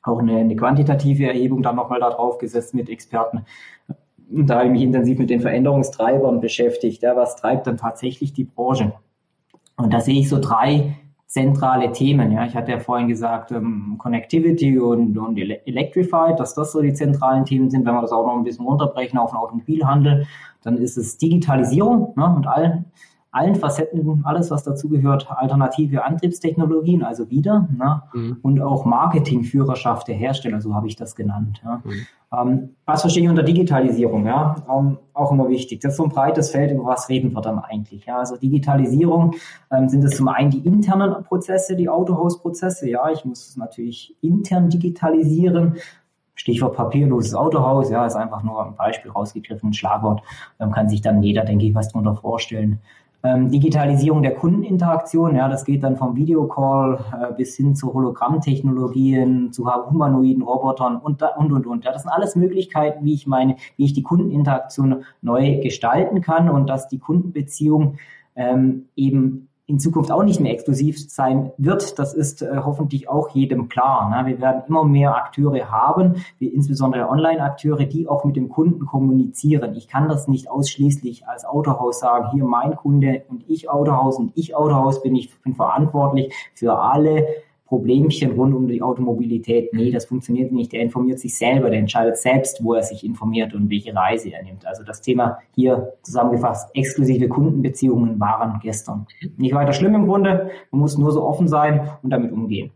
auch 0.01 0.19
eine, 0.19 0.37
eine 0.37 0.55
quantitative 0.55 1.27
Erhebung 1.27 1.61
dann 1.61 1.75
nochmal 1.75 1.99
da 1.99 2.09
drauf 2.09 2.37
gesetzt 2.39 2.73
mit 2.73 2.89
Experten. 2.89 3.45
Da 4.29 4.55
habe 4.55 4.65
ich 4.65 4.71
mich 4.71 4.83
intensiv 4.83 5.19
mit 5.19 5.29
den 5.29 5.41
Veränderungstreibern 5.41 6.39
beschäftigt. 6.39 7.03
Ja, 7.03 7.15
was 7.15 7.35
treibt 7.35 7.67
dann 7.67 7.77
tatsächlich 7.77 8.33
die 8.33 8.45
Branche? 8.45 8.93
Und 9.75 9.93
da 9.93 9.99
sehe 9.99 10.19
ich 10.19 10.29
so 10.29 10.39
drei 10.39 10.95
zentrale 11.29 11.91
Themen. 11.91 12.31
Ja, 12.31 12.45
ich 12.45 12.55
hatte 12.55 12.71
ja 12.71 12.79
vorhin 12.79 13.07
gesagt, 13.07 13.51
ähm, 13.51 13.95
Connectivity 13.99 14.79
und, 14.79 15.15
und 15.15 15.37
Electrified, 15.37 16.39
dass 16.39 16.55
das 16.55 16.71
so 16.71 16.81
die 16.81 16.93
zentralen 16.93 17.45
Themen 17.45 17.69
sind. 17.69 17.85
Wenn 17.85 17.93
wir 17.93 18.01
das 18.01 18.11
auch 18.11 18.25
noch 18.25 18.35
ein 18.35 18.43
bisschen 18.43 18.65
runterbrechen 18.65 19.19
auf 19.19 19.29
den 19.29 19.37
Automobilhandel, 19.37 20.25
dann 20.63 20.77
ist 20.77 20.97
es 20.97 21.19
Digitalisierung 21.19 22.13
ne, 22.17 22.35
und 22.35 22.47
allen 22.47 22.85
allen 23.31 23.55
Facetten, 23.55 24.21
alles 24.25 24.49
was 24.49 24.63
dazugehört, 24.63 25.27
alternative 25.29 26.03
Antriebstechnologien, 26.03 27.03
also 27.03 27.29
wieder, 27.29 27.67
ne? 27.77 28.01
Mhm. 28.13 28.37
und 28.41 28.61
auch 28.61 28.85
Marketingführerschaft 28.85 30.07
der 30.07 30.15
Hersteller, 30.15 30.61
so 30.61 30.73
habe 30.73 30.87
ich 30.87 30.95
das 30.95 31.15
genannt. 31.15 31.61
Ja? 31.63 31.81
Mhm. 31.83 32.07
Ähm, 32.31 32.69
was 32.85 33.01
verstehe 33.01 33.23
ich 33.23 33.29
unter 33.29 33.43
Digitalisierung? 33.43 34.25
Ja? 34.25 34.55
Ähm, 34.69 34.97
auch 35.13 35.31
immer 35.31 35.47
wichtig. 35.47 35.79
Das 35.81 35.93
ist 35.93 35.97
so 35.97 36.03
ein 36.03 36.09
breites 36.09 36.49
Feld, 36.51 36.71
über 36.71 36.85
was 36.85 37.09
reden 37.09 37.33
wir 37.33 37.41
dann 37.41 37.59
eigentlich? 37.59 38.05
Ja? 38.05 38.17
Also 38.17 38.35
Digitalisierung 38.35 39.35
ähm, 39.71 39.89
sind 39.89 40.03
es 40.03 40.15
zum 40.15 40.27
einen 40.27 40.49
die 40.49 40.65
internen 40.65 41.23
Prozesse, 41.23 41.75
die 41.75 41.89
Autohausprozesse. 41.89 42.89
Ja, 42.89 43.09
ich 43.11 43.25
muss 43.25 43.49
es 43.49 43.57
natürlich 43.57 44.15
intern 44.21 44.69
digitalisieren. 44.69 45.77
Stichwort 46.33 46.75
papierloses 46.77 47.35
Autohaus, 47.35 47.89
ja, 47.89 48.05
ist 48.05 48.15
einfach 48.15 48.43
nur 48.43 48.65
ein 48.65 48.75
Beispiel 48.75 49.11
rausgegriffen, 49.11 49.71
ein 49.71 49.73
Schlagwort. 49.73 50.23
Ähm, 50.59 50.71
kann 50.71 50.87
sich 50.87 51.01
dann 51.01 51.21
jeder, 51.21 51.43
denke 51.43 51.65
ich, 51.65 51.75
was 51.75 51.89
darunter 51.89 52.15
vorstellen. 52.15 52.79
Ähm, 53.21 53.51
Digitalisierung 53.51 54.23
der 54.23 54.34
Kundeninteraktion, 54.34 55.36
ja, 55.36 55.49
das 55.49 55.65
geht 55.65 55.84
dann 55.84 55.97
vom 55.97 56.15
Videocall 56.15 57.03
äh, 57.12 57.34
bis 57.34 57.58
hin 57.58 57.75
zu 57.75 57.93
Hologrammtechnologien, 57.93 59.51
zu 59.51 59.69
humanoiden 59.69 60.41
Robotern 60.41 60.95
und, 60.95 61.21
und, 61.21 61.51
und, 61.51 61.67
und. 61.67 61.84
Ja, 61.84 61.91
das 61.91 62.03
sind 62.03 62.12
alles 62.12 62.38
Möglichkeiten, 62.38 63.03
wie 63.03 63.13
ich 63.13 63.27
meine, 63.27 63.58
wie 63.75 63.84
ich 63.84 63.93
die 63.93 64.03
Kundeninteraktion 64.03 65.03
neu 65.21 65.60
gestalten 65.60 66.21
kann 66.21 66.49
und 66.49 66.69
dass 66.69 66.88
die 66.88 66.99
Kundenbeziehung 66.99 67.97
ähm, 68.38 68.86
eben 68.95 69.48
in 69.69 69.79
Zukunft 69.79 70.12
auch 70.12 70.23
nicht 70.23 70.39
mehr 70.39 70.51
exklusiv 70.51 70.97
sein 71.10 71.51
wird. 71.58 71.99
Das 71.99 72.15
ist 72.15 72.41
äh, 72.41 72.62
hoffentlich 72.65 73.08
auch 73.08 73.29
jedem 73.29 73.69
klar. 73.69 74.10
Ne? 74.10 74.27
Wir 74.27 74.41
werden 74.41 74.63
immer 74.67 74.84
mehr 74.84 75.15
Akteure 75.15 75.69
haben, 75.71 76.15
wie 76.39 76.47
insbesondere 76.47 77.08
Online-Akteure, 77.08 77.86
die 77.86 78.08
auch 78.08 78.25
mit 78.25 78.36
dem 78.36 78.49
Kunden 78.49 78.88
kommunizieren. 78.88 79.75
Ich 79.75 79.88
kann 79.88 80.10
das 80.10 80.27
nicht 80.27 80.49
ausschließlich 80.49 81.27
als 81.27 81.45
Autohaus 81.45 81.99
sagen, 81.99 82.29
hier 82.32 82.45
mein 82.45 82.75
Kunde 82.75 83.23
und 83.29 83.43
ich 83.47 83.69
Autohaus 83.69 84.17
und 84.17 84.32
ich 84.36 84.55
Autohaus 84.55 85.03
bin 85.03 85.15
ich 85.15 85.29
bin 85.41 85.53
verantwortlich 85.53 86.34
für 86.55 86.79
alle 86.79 87.27
Problemchen 87.69 88.32
rund 88.32 88.55
um 88.55 88.67
die 88.67 88.82
Automobilität. 88.82 89.71
Nee, 89.73 89.91
das 89.91 90.05
funktioniert 90.05 90.51
nicht. 90.51 90.73
Der 90.73 90.82
informiert 90.82 91.19
sich 91.19 91.38
selber, 91.38 91.69
der 91.69 91.79
entscheidet 91.79 92.17
selbst, 92.17 92.63
wo 92.63 92.73
er 92.73 92.82
sich 92.82 93.05
informiert 93.05 93.53
und 93.53 93.69
welche 93.69 93.95
Reise 93.95 94.32
er 94.32 94.41
nimmt. 94.41 94.65
Also 94.65 94.84
das 94.84 95.01
Thema 95.01 95.38
hier 95.53 95.93
zusammengefasst, 96.01 96.71
exklusive 96.73 97.29
Kundenbeziehungen 97.29 98.19
waren 98.19 98.60
gestern. 98.63 99.05
Nicht 99.38 99.53
weiter 99.53 99.73
schlimm 99.73 99.93
im 99.93 100.08
Grunde. 100.08 100.49
Man 100.71 100.82
muss 100.82 100.97
nur 100.97 101.12
so 101.12 101.23
offen 101.23 101.47
sein 101.47 101.88
und 102.01 102.10
damit 102.10 102.32
umgehen. 102.32 102.71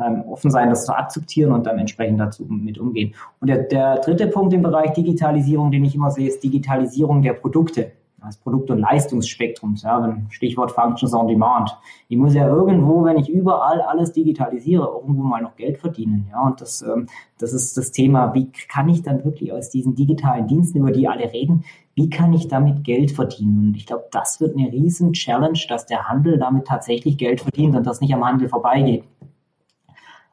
Ähm, 0.00 0.22
offen 0.28 0.52
sein, 0.52 0.70
das 0.70 0.86
zu 0.86 0.96
akzeptieren 0.96 1.50
und 1.50 1.66
dann 1.66 1.80
entsprechend 1.80 2.20
dazu 2.20 2.46
mit 2.48 2.78
umgehen. 2.78 3.16
Und 3.40 3.50
der, 3.50 3.64
der 3.64 3.96
dritte 3.96 4.28
Punkt 4.28 4.54
im 4.54 4.62
Bereich 4.62 4.92
Digitalisierung, 4.92 5.72
den 5.72 5.84
ich 5.84 5.96
immer 5.96 6.12
sehe, 6.12 6.28
ist 6.28 6.44
Digitalisierung 6.44 7.22
der 7.22 7.32
Produkte 7.32 7.90
das 8.20 8.36
Produkt- 8.36 8.70
und 8.70 8.78
Leistungsspektrums, 8.78 9.82
ja, 9.82 10.16
Stichwort 10.30 10.72
Functions 10.72 11.14
on 11.14 11.28
Demand. 11.28 11.76
Ich 12.08 12.16
muss 12.16 12.34
ja 12.34 12.48
irgendwo, 12.48 13.04
wenn 13.04 13.16
ich 13.16 13.28
überall 13.28 13.80
alles 13.80 14.12
digitalisiere, 14.12 14.84
irgendwo 14.84 15.22
mal 15.22 15.40
noch 15.40 15.56
Geld 15.56 15.78
verdienen. 15.78 16.26
Ja, 16.30 16.46
und 16.46 16.60
das, 16.60 16.82
ähm, 16.82 17.06
das 17.38 17.52
ist 17.52 17.76
das 17.76 17.92
Thema, 17.92 18.34
wie 18.34 18.50
kann 18.68 18.88
ich 18.88 19.02
dann 19.02 19.24
wirklich 19.24 19.52
aus 19.52 19.70
diesen 19.70 19.94
digitalen 19.94 20.48
Diensten, 20.48 20.78
über 20.78 20.90
die 20.90 21.06
alle 21.06 21.32
reden, 21.32 21.64
wie 21.94 22.10
kann 22.10 22.32
ich 22.32 22.48
damit 22.48 22.84
Geld 22.84 23.10
verdienen? 23.12 23.68
Und 23.68 23.76
ich 23.76 23.86
glaube, 23.86 24.04
das 24.10 24.40
wird 24.40 24.56
eine 24.56 24.70
riesen 24.70 25.12
Challenge, 25.12 25.58
dass 25.68 25.86
der 25.86 26.08
Handel 26.08 26.38
damit 26.38 26.66
tatsächlich 26.66 27.18
Geld 27.18 27.40
verdient 27.40 27.76
und 27.76 27.86
das 27.86 28.00
nicht 28.00 28.14
am 28.14 28.24
Handel 28.24 28.48
vorbeigeht. 28.48 29.04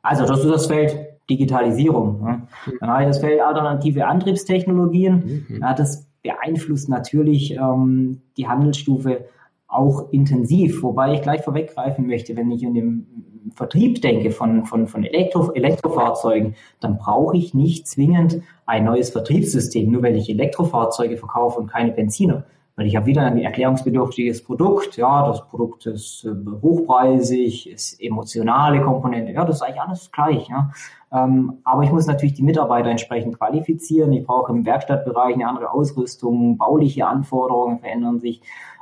Also 0.02 0.26
das 0.26 0.42
ist 0.42 0.52
das 0.52 0.68
Feld 0.68 1.16
Digitalisierung. 1.30 2.24
Ne? 2.24 2.48
Dann 2.80 2.90
habe 2.90 3.04
ich 3.04 3.08
das 3.08 3.20
Feld 3.20 3.42
alternative 3.42 4.06
Antriebstechnologien. 4.06 5.46
Mhm. 5.48 5.62
Ja, 5.62 5.74
das 5.74 6.05
beeinflusst 6.26 6.90
natürlich 6.90 7.52
ähm, 7.52 8.22
die 8.36 8.48
Handelsstufe 8.48 9.26
auch 9.68 10.12
intensiv, 10.12 10.82
wobei 10.82 11.14
ich 11.14 11.22
gleich 11.22 11.44
vorweggreifen 11.44 12.08
möchte, 12.08 12.36
wenn 12.36 12.50
ich 12.50 12.64
in 12.64 12.74
dem 12.74 13.06
Vertrieb 13.54 14.02
denke 14.02 14.32
von, 14.32 14.66
von, 14.66 14.88
von 14.88 15.04
Elektro, 15.04 15.52
Elektrofahrzeugen, 15.52 16.56
dann 16.80 16.98
brauche 16.98 17.38
ich 17.38 17.54
nicht 17.54 17.88
zwingend 17.88 18.42
ein 18.66 18.86
neues 18.86 19.12
Vertriebssystem, 19.12 19.92
nur 19.92 20.02
weil 20.02 20.16
ich 20.16 20.30
Elektrofahrzeuge 20.30 21.18
verkaufe 21.18 21.60
und 21.60 21.68
keine 21.68 21.92
Benziner. 21.92 22.46
Weil 22.78 22.88
ich 22.88 22.96
habe 22.98 23.06
wieder 23.06 23.22
ein 23.22 23.38
erklärungsbedürftiges 23.38 24.44
Produkt, 24.44 24.98
ja, 24.98 25.26
das 25.26 25.48
Produkt 25.48 25.86
ist 25.86 26.26
äh, 26.26 26.34
hochpreisig, 26.62 27.70
ist 27.70 28.02
emotionale 28.02 28.82
Komponente, 28.82 29.32
ja, 29.32 29.46
das 29.46 29.58
ist 29.58 29.62
eigentlich 29.62 29.82
alles 29.82 30.12
gleich, 30.12 30.50
ja. 30.50 30.72
Ähm, 31.14 31.60
aber 31.64 31.84
ich 31.84 31.92
muss 31.92 32.06
natürlich 32.06 32.34
die 32.34 32.44
Mitarbeiter 32.44 32.90
entsprechend 32.90 33.38
qualifizieren. 33.38 34.12
Ich 34.12 34.26
brauche 34.26 34.52
im 34.52 34.66
Werkstattbereich 34.66 35.36
eine 35.36 35.48
andere 35.48 35.72
Ausrüstung, 35.72 36.58
bauliche 36.58 37.08
Anforderungen 37.08 37.80
verändern 37.80 38.20
sich, 38.20 38.42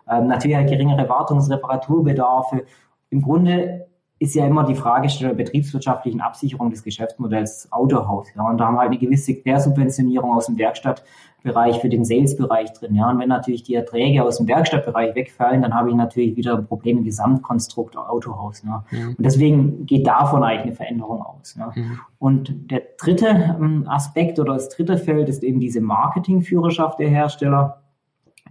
ähm, 0.10 0.28
natürlich 0.28 0.58
halt 0.58 0.70
geringere 0.70 1.08
Wartungs- 1.08 1.50
Reparaturbedarfe. 1.52 2.66
Im 3.12 3.22
Grunde 3.22 3.86
ist 4.20 4.36
ja 4.36 4.46
immer 4.46 4.64
die 4.64 4.76
Fragestellung 4.76 5.36
der 5.36 5.44
betriebswirtschaftlichen 5.44 6.22
Absicherung 6.22 6.70
des 6.70 6.84
Geschäftsmodells 6.84 7.68
Autohaus. 7.72 8.28
Ja, 8.36 8.48
und 8.48 8.58
da 8.58 8.68
haben 8.68 8.76
wir 8.76 8.82
halt 8.82 8.92
eine 8.92 9.00
gewisse 9.00 9.36
Quersubventionierung 9.36 10.32
aus 10.34 10.46
dem 10.46 10.58
Werkstattbereich 10.58 11.82
für 11.82 11.90
den 11.90 12.06
Salesbereich 12.06 12.72
drin. 12.74 12.96
Ja, 12.96 13.10
und 13.10 13.20
wenn 13.20 13.28
natürlich 13.28 13.64
die 13.64 13.74
Erträge 13.76 14.24
aus 14.24 14.38
dem 14.38 14.48
Werkstattbereich 14.48 15.16
wegfallen, 15.16 15.62
dann 15.62 15.74
habe 15.74 15.90
ich 15.90 15.96
natürlich 15.96 16.38
wieder 16.38 16.58
ein 16.58 16.66
Problem 16.66 17.00
im 17.00 17.04
Gesamtkonstrukt 17.04 17.98
Autohaus. 17.98 18.64
Ja. 18.64 18.86
Mhm. 18.92 19.16
Und 19.18 19.24
deswegen 19.26 19.86
geht 19.86 20.08
davon 20.08 20.44
eigentlich 20.44 20.64
eine 20.64 20.74
Veränderung 20.74 21.22
aus. 21.22 21.56
Ja. 21.58 21.72
Mhm. 21.76 22.00
Und 22.20 22.72
der 22.72 22.84
dritte 22.98 23.28
ähm, 23.28 23.86
Aspekt 23.90 24.40
oder 24.40 24.54
das 24.54 24.70
dritte 24.70 24.98
Feld 24.98 25.28
ist 25.28 25.44
eben 25.44 25.60
diese 25.60 25.82
Marketingführerschaft 25.82 27.00
der 27.00 27.10
Hersteller, 27.10 27.82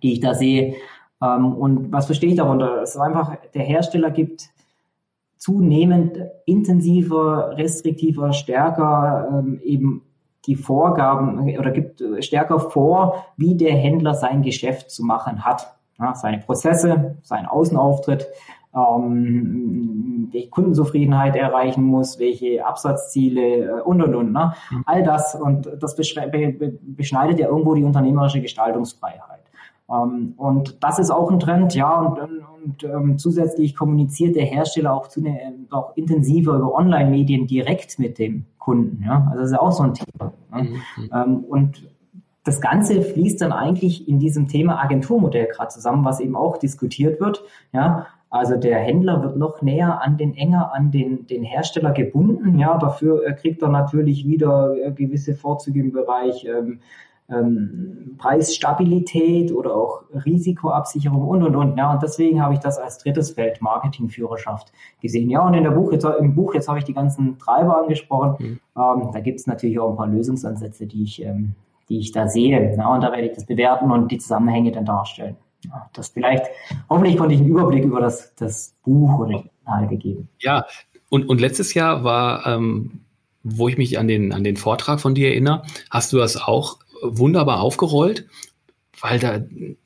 die 0.02 0.12
ich 0.12 0.20
da 0.20 0.34
sehe. 0.34 0.74
Ähm, 1.22 1.54
und 1.54 1.92
was 1.92 2.06
verstehe 2.06 2.30
ich 2.30 2.36
darunter? 2.36 2.82
Es 2.82 2.90
ist 2.90 3.00
einfach, 3.00 3.36
der 3.54 3.62
Hersteller 3.62 4.10
gibt 4.10 4.50
zunehmend 5.42 6.18
intensiver, 6.46 7.56
restriktiver, 7.56 8.32
stärker 8.32 9.28
ähm, 9.28 9.60
eben 9.64 10.02
die 10.46 10.54
Vorgaben 10.54 11.58
oder 11.58 11.72
gibt 11.72 12.00
stärker 12.20 12.60
vor, 12.60 13.26
wie 13.36 13.56
der 13.56 13.74
Händler 13.74 14.14
sein 14.14 14.42
Geschäft 14.42 14.92
zu 14.92 15.04
machen 15.04 15.44
hat. 15.44 15.76
Ja, 15.98 16.14
seine 16.14 16.38
Prozesse, 16.38 17.16
seinen 17.22 17.46
Außenauftritt, 17.46 18.28
ähm, 18.72 20.28
welche 20.30 20.48
Kundenzufriedenheit 20.48 21.34
erreichen 21.34 21.82
muss, 21.82 22.20
welche 22.20 22.64
Absatzziele 22.64 23.42
äh, 23.42 23.80
und 23.80 24.00
und 24.00 24.14
und. 24.14 24.32
Ne? 24.32 24.52
Mhm. 24.70 24.84
All 24.86 25.02
das 25.02 25.34
und 25.34 25.68
das 25.80 25.96
beschneidet 25.96 27.40
ja 27.40 27.48
irgendwo 27.48 27.74
die 27.74 27.82
unternehmerische 27.82 28.40
Gestaltungsfreiheit. 28.40 29.31
Ähm, 29.92 30.34
und 30.36 30.82
das 30.82 30.98
ist 30.98 31.10
auch 31.10 31.30
ein 31.30 31.40
Trend, 31.40 31.74
ja, 31.74 32.00
und, 32.00 32.18
und 32.64 32.84
ähm, 32.84 33.18
zusätzlich 33.18 33.76
kommuniziert 33.76 34.36
der 34.36 34.44
Hersteller 34.44 34.92
auch, 34.94 35.08
zu, 35.08 35.24
äh, 35.24 35.52
auch 35.70 35.96
intensiver 35.96 36.56
über 36.56 36.74
Online-Medien 36.74 37.46
direkt 37.46 37.98
mit 37.98 38.18
dem 38.18 38.46
Kunden, 38.58 39.02
ja, 39.04 39.26
also 39.30 39.42
das 39.42 39.50
ist 39.52 39.58
auch 39.58 39.72
so 39.72 39.82
ein 39.82 39.94
Thema. 39.94 40.32
Ne? 40.54 40.62
Mhm. 40.62 41.10
Ähm, 41.12 41.44
und 41.44 41.88
das 42.44 42.60
Ganze 42.60 43.02
fließt 43.02 43.40
dann 43.40 43.52
eigentlich 43.52 44.08
in 44.08 44.18
diesem 44.18 44.48
Thema 44.48 44.82
Agenturmodell 44.82 45.46
gerade 45.46 45.68
zusammen, 45.68 46.04
was 46.04 46.20
eben 46.20 46.36
auch 46.36 46.58
diskutiert 46.58 47.20
wird, 47.20 47.44
ja, 47.72 48.06
also 48.32 48.56
der 48.56 48.78
Händler 48.78 49.22
wird 49.22 49.36
noch 49.36 49.60
näher 49.60 50.00
an 50.00 50.16
den 50.16 50.34
enger 50.34 50.72
an 50.72 50.90
den, 50.90 51.26
den 51.26 51.42
Hersteller 51.42 51.92
gebunden. 51.92 52.58
Ja, 52.58 52.78
dafür 52.78 53.26
äh, 53.26 53.34
kriegt 53.34 53.60
er 53.60 53.68
natürlich 53.68 54.26
wieder 54.26 54.74
äh, 54.74 54.90
gewisse 54.90 55.34
Vorzüge 55.34 55.80
im 55.80 55.92
Bereich 55.92 56.46
ähm, 56.46 56.80
ähm, 57.28 58.16
Preisstabilität 58.18 59.52
oder 59.52 59.74
auch 59.74 60.02
Risikoabsicherung 60.24 61.26
und 61.26 61.42
und 61.42 61.56
und. 61.56 61.76
Ja, 61.76 61.92
und 61.92 62.02
deswegen 62.02 62.42
habe 62.42 62.54
ich 62.54 62.60
das 62.60 62.78
als 62.78 62.98
drittes 62.98 63.30
Feld 63.30 63.60
Marketingführerschaft 63.62 64.72
gesehen. 65.00 65.30
Ja, 65.30 65.46
und 65.46 65.54
in 65.54 65.64
der 65.64 65.70
Buch, 65.70 65.92
jetzt, 65.92 66.04
im 66.04 66.34
Buch, 66.34 66.54
jetzt 66.54 66.68
habe 66.68 66.78
ich 66.78 66.84
die 66.84 66.94
ganzen 66.94 67.38
Treiber 67.38 67.82
angesprochen. 67.82 68.36
Mhm. 68.38 68.60
Ähm, 68.76 69.10
da 69.12 69.20
gibt 69.20 69.40
es 69.40 69.46
natürlich 69.46 69.78
auch 69.78 69.90
ein 69.90 69.96
paar 69.96 70.08
Lösungsansätze, 70.08 70.86
die 70.86 71.04
ich, 71.04 71.22
ähm, 71.22 71.54
die 71.88 71.98
ich 71.98 72.12
da 72.12 72.28
sehe. 72.28 72.76
Ja, 72.76 72.94
und 72.94 73.02
da 73.02 73.12
werde 73.12 73.26
ich 73.26 73.32
das 73.32 73.46
bewerten 73.46 73.90
und 73.90 74.10
die 74.10 74.18
Zusammenhänge 74.18 74.72
dann 74.72 74.84
darstellen. 74.84 75.36
Ja, 75.64 75.88
das 75.92 76.08
vielleicht, 76.08 76.46
hoffentlich 76.90 77.16
konnte 77.16 77.34
ich 77.34 77.40
einen 77.40 77.50
Überblick 77.50 77.84
über 77.84 78.00
das, 78.00 78.34
das 78.34 78.74
Buch 78.82 79.20
oder 79.20 79.38
die 79.38 79.50
Inhalte 79.64 79.96
geben. 79.96 80.28
Ja, 80.40 80.66
und, 81.08 81.28
und 81.28 81.40
letztes 81.40 81.74
Jahr 81.74 82.04
war, 82.04 82.46
ähm, 82.46 83.02
wo 83.44 83.68
ich 83.68 83.76
mich 83.76 83.98
an 83.98 84.08
den, 84.08 84.32
an 84.32 84.44
den 84.44 84.56
Vortrag 84.56 85.00
von 85.00 85.14
dir 85.14 85.28
erinnere, 85.28 85.62
hast 85.90 86.12
du 86.12 86.18
das 86.18 86.36
auch 86.40 86.78
wunderbar 87.02 87.60
aufgerollt, 87.60 88.26
weil 89.00 89.18
da, 89.18 89.40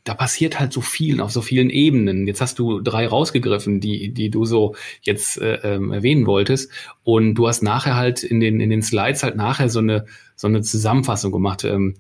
da 0.04 0.14
passiert 0.14 0.60
halt 0.60 0.72
so 0.72 0.82
viel 0.82 1.20
auf 1.20 1.32
so 1.32 1.40
vielen 1.40 1.70
Ebenen. 1.70 2.26
Jetzt 2.26 2.42
hast 2.42 2.58
du 2.58 2.80
drei 2.80 3.06
rausgegriffen, 3.06 3.80
die, 3.80 4.12
die 4.12 4.30
du 4.30 4.44
so 4.44 4.74
jetzt 5.00 5.40
äh, 5.40 5.54
ähm, 5.62 5.90
erwähnen 5.90 6.26
wolltest. 6.26 6.70
Und 7.02 7.34
du 7.34 7.48
hast 7.48 7.62
nachher 7.62 7.96
halt 7.96 8.22
in 8.22 8.40
den, 8.40 8.60
in 8.60 8.68
den 8.68 8.82
Slides 8.82 9.22
halt 9.22 9.36
nachher 9.36 9.70
so 9.70 9.78
eine, 9.78 10.04
so 10.34 10.48
eine 10.48 10.60
Zusammenfassung 10.60 11.32
gemacht. 11.32 11.64
Ähm, 11.64 11.94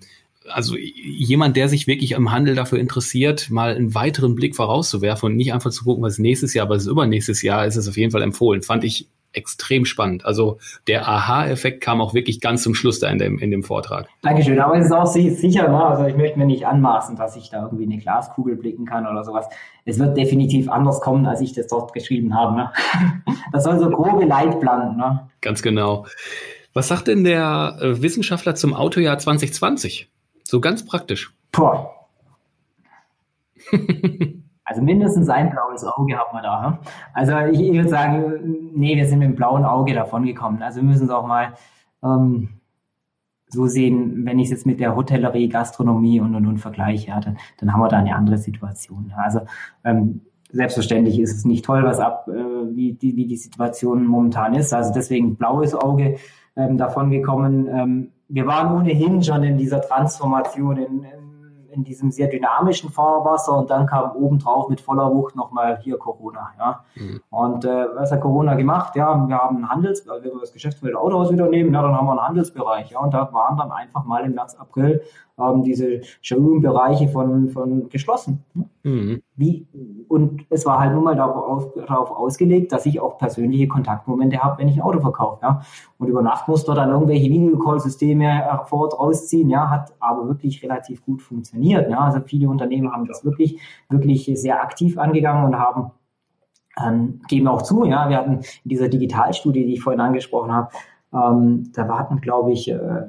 also 0.48 0.76
jemand, 0.76 1.56
der 1.56 1.68
sich 1.68 1.86
wirklich 1.86 2.12
im 2.12 2.30
Handel 2.30 2.54
dafür 2.54 2.78
interessiert, 2.78 3.50
mal 3.50 3.74
einen 3.74 3.94
weiteren 3.94 4.34
Blick 4.34 4.54
vorauszuwerfen 4.54 5.30
und 5.30 5.36
nicht 5.36 5.52
einfach 5.52 5.70
zu 5.70 5.84
gucken, 5.84 6.04
was 6.04 6.18
nächstes 6.18 6.54
Jahr, 6.54 6.68
was 6.68 6.82
ist 6.82 6.88
übernächstes 6.88 7.42
Jahr, 7.42 7.66
ist 7.66 7.76
es 7.76 7.88
auf 7.88 7.96
jeden 7.96 8.12
Fall 8.12 8.22
empfohlen. 8.22 8.62
Fand 8.62 8.84
ich 8.84 9.08
extrem 9.36 9.84
spannend. 9.84 10.24
Also 10.24 10.58
der 10.86 11.08
Aha-Effekt 11.08 11.82
kam 11.82 12.00
auch 12.00 12.14
wirklich 12.14 12.40
ganz 12.40 12.62
zum 12.62 12.74
Schluss 12.74 12.98
da 12.98 13.08
in 13.08 13.18
dem, 13.18 13.38
in 13.38 13.50
dem 13.50 13.62
Vortrag. 13.62 14.08
Dankeschön, 14.22 14.58
aber 14.58 14.76
es 14.78 14.86
ist 14.86 14.92
auch 14.92 15.06
sicher, 15.06 15.68
ne? 15.68 15.84
also 15.84 16.06
ich 16.06 16.16
möchte 16.16 16.38
mir 16.38 16.46
nicht 16.46 16.66
anmaßen, 16.66 17.16
dass 17.16 17.36
ich 17.36 17.50
da 17.50 17.64
irgendwie 17.64 17.84
eine 17.84 17.98
Glaskugel 17.98 18.56
blicken 18.56 18.86
kann 18.86 19.06
oder 19.06 19.24
sowas. 19.24 19.46
Es 19.84 19.98
wird 19.98 20.16
definitiv 20.16 20.68
anders 20.68 21.00
kommen, 21.00 21.26
als 21.26 21.40
ich 21.40 21.52
das 21.52 21.66
dort 21.68 21.92
geschrieben 21.92 22.34
habe. 22.34 22.56
Ne? 22.56 22.72
Das 23.52 23.64
soll 23.64 23.78
so 23.78 23.88
grobe 23.88 24.24
Leitplan. 24.24 24.96
Ne? 24.96 25.28
Ganz 25.40 25.62
genau. 25.62 26.06
Was 26.74 26.88
sagt 26.88 27.06
denn 27.06 27.24
der 27.24 27.78
äh, 27.80 28.02
Wissenschaftler 28.02 28.54
zum 28.54 28.74
Autojahr 28.74 29.18
2020? 29.18 30.10
So 30.42 30.60
ganz 30.60 30.84
praktisch. 30.84 31.32
Boah. 31.52 31.94
Also 34.66 34.82
mindestens 34.82 35.28
ein 35.28 35.50
blaues 35.50 35.84
Auge 35.84 36.18
hat 36.18 36.32
man 36.32 36.42
da. 36.42 36.66
Hm? 36.66 36.78
Also 37.14 37.38
ich, 37.52 37.60
ich 37.60 37.72
würde 37.72 37.88
sagen, 37.88 38.72
nee, 38.74 38.96
wir 38.96 39.06
sind 39.06 39.20
mit 39.20 39.28
dem 39.28 39.36
blauen 39.36 39.64
Auge 39.64 39.94
davon 39.94 40.24
gekommen. 40.24 40.60
Also 40.60 40.80
wir 40.80 40.88
müssen 40.88 41.04
es 41.04 41.10
auch 41.10 41.26
mal 41.26 41.54
ähm, 42.02 42.48
so 43.48 43.66
sehen, 43.68 44.26
wenn 44.26 44.40
ich 44.40 44.46
es 44.46 44.50
jetzt 44.50 44.66
mit 44.66 44.80
der 44.80 44.96
Hotellerie, 44.96 45.48
Gastronomie 45.48 46.20
und 46.20 46.34
und 46.34 46.46
und 46.46 46.58
vergleiche, 46.58 47.08
ja, 47.08 47.20
dann, 47.20 47.38
dann 47.58 47.72
haben 47.72 47.80
wir 47.80 47.88
da 47.88 47.98
eine 47.98 48.16
andere 48.16 48.38
Situation. 48.38 49.12
Also 49.16 49.40
ähm, 49.84 50.22
selbstverständlich 50.50 51.20
ist 51.20 51.36
es 51.36 51.44
nicht 51.44 51.64
toll, 51.64 51.84
was 51.84 52.00
ab, 52.00 52.28
äh, 52.28 52.32
wie, 52.74 52.92
die, 52.92 53.14
wie 53.14 53.26
die 53.26 53.36
Situation 53.36 54.04
momentan 54.04 54.54
ist. 54.54 54.74
Also 54.74 54.92
deswegen 54.92 55.36
blaues 55.36 55.74
Auge 55.74 56.16
ähm, 56.56 56.76
davon 56.76 57.10
gekommen. 57.10 57.68
Ähm, 57.68 58.12
wir 58.28 58.46
waren 58.46 58.76
ohnehin 58.76 59.22
schon 59.22 59.44
in 59.44 59.58
dieser 59.58 59.80
Transformation 59.80 60.76
in, 60.76 61.04
in 61.04 61.25
in 61.76 61.84
diesem 61.84 62.10
sehr 62.10 62.28
dynamischen 62.28 62.90
Fahrwasser 62.90 63.56
und 63.56 63.70
dann 63.70 63.86
kam 63.86 64.16
obendrauf 64.16 64.68
mit 64.68 64.80
voller 64.80 65.12
Wucht 65.12 65.36
nochmal 65.36 65.78
hier 65.82 65.98
Corona. 65.98 66.50
Ja. 66.58 66.84
Mhm. 66.94 67.20
Und 67.30 67.64
äh, 67.64 67.86
was 67.94 68.10
hat 68.10 68.22
Corona 68.22 68.54
gemacht? 68.54 68.96
Ja, 68.96 69.14
wir 69.28 69.36
haben 69.36 69.56
einen 69.56 69.70
Handels, 69.70 70.06
wenn 70.06 70.24
wir 70.24 70.40
das 70.40 70.52
Geschäftsmodell 70.52 70.96
Autohaus 70.96 71.30
wieder 71.30 71.48
nehmen, 71.48 71.72
ja, 71.72 71.82
dann 71.82 71.94
haben 71.94 72.06
wir 72.06 72.12
einen 72.12 72.26
Handelsbereich. 72.26 72.90
Ja, 72.90 73.00
und 73.00 73.14
da 73.14 73.32
waren 73.32 73.56
dann 73.56 73.70
einfach 73.70 74.04
mal 74.04 74.24
im 74.24 74.34
März, 74.34 74.56
April 74.56 75.02
ähm, 75.38 75.62
diese 75.62 76.00
Showroom-Bereiche 76.22 77.08
von, 77.08 77.48
von 77.50 77.88
geschlossen. 77.88 78.44
Mhm. 78.82 79.22
Wie, 79.36 79.66
und 80.08 80.46
es 80.50 80.64
war 80.64 80.78
halt 80.78 80.94
nun 80.94 81.04
mal 81.04 81.16
darauf, 81.16 81.72
darauf 81.74 82.10
ausgelegt, 82.10 82.72
dass 82.72 82.86
ich 82.86 83.00
auch 83.00 83.18
persönliche 83.18 83.68
Kontaktmomente 83.68 84.38
habe, 84.38 84.58
wenn 84.58 84.68
ich 84.68 84.76
ein 84.76 84.82
Auto 84.82 85.00
verkaufe. 85.00 85.40
Ja. 85.42 85.62
Und 85.98 86.08
über 86.08 86.22
Nacht 86.22 86.48
musste 86.48 86.74
dann 86.74 86.90
irgendwelche 86.90 87.30
Videocall-Systeme 87.30 88.24
hervor 88.24 88.92
rausziehen, 88.94 89.50
ja, 89.50 89.68
hat 89.68 89.94
aber 90.00 90.28
wirklich 90.28 90.62
relativ 90.62 91.04
gut 91.04 91.22
funktioniert. 91.22 91.90
Ja. 91.90 92.00
Also 92.00 92.20
viele 92.20 92.48
Unternehmen 92.48 92.92
haben 92.92 93.06
das 93.06 93.24
wirklich, 93.24 93.60
wirklich 93.88 94.30
sehr 94.34 94.62
aktiv 94.62 94.98
angegangen 94.98 95.44
und 95.44 95.58
haben 95.58 95.90
ähm, 96.78 97.20
geben 97.28 97.48
auch 97.48 97.62
zu, 97.62 97.84
ja, 97.84 98.08
wir 98.08 98.18
hatten 98.18 98.34
in 98.34 98.68
dieser 98.68 98.88
Digitalstudie, 98.88 99.64
die 99.64 99.74
ich 99.74 99.82
vorhin 99.82 100.00
angesprochen 100.00 100.52
habe, 100.52 100.68
ähm, 101.12 101.72
da 101.74 101.88
warten, 101.88 102.20
glaube 102.20 102.52
ich, 102.52 102.70
äh, 102.70 103.08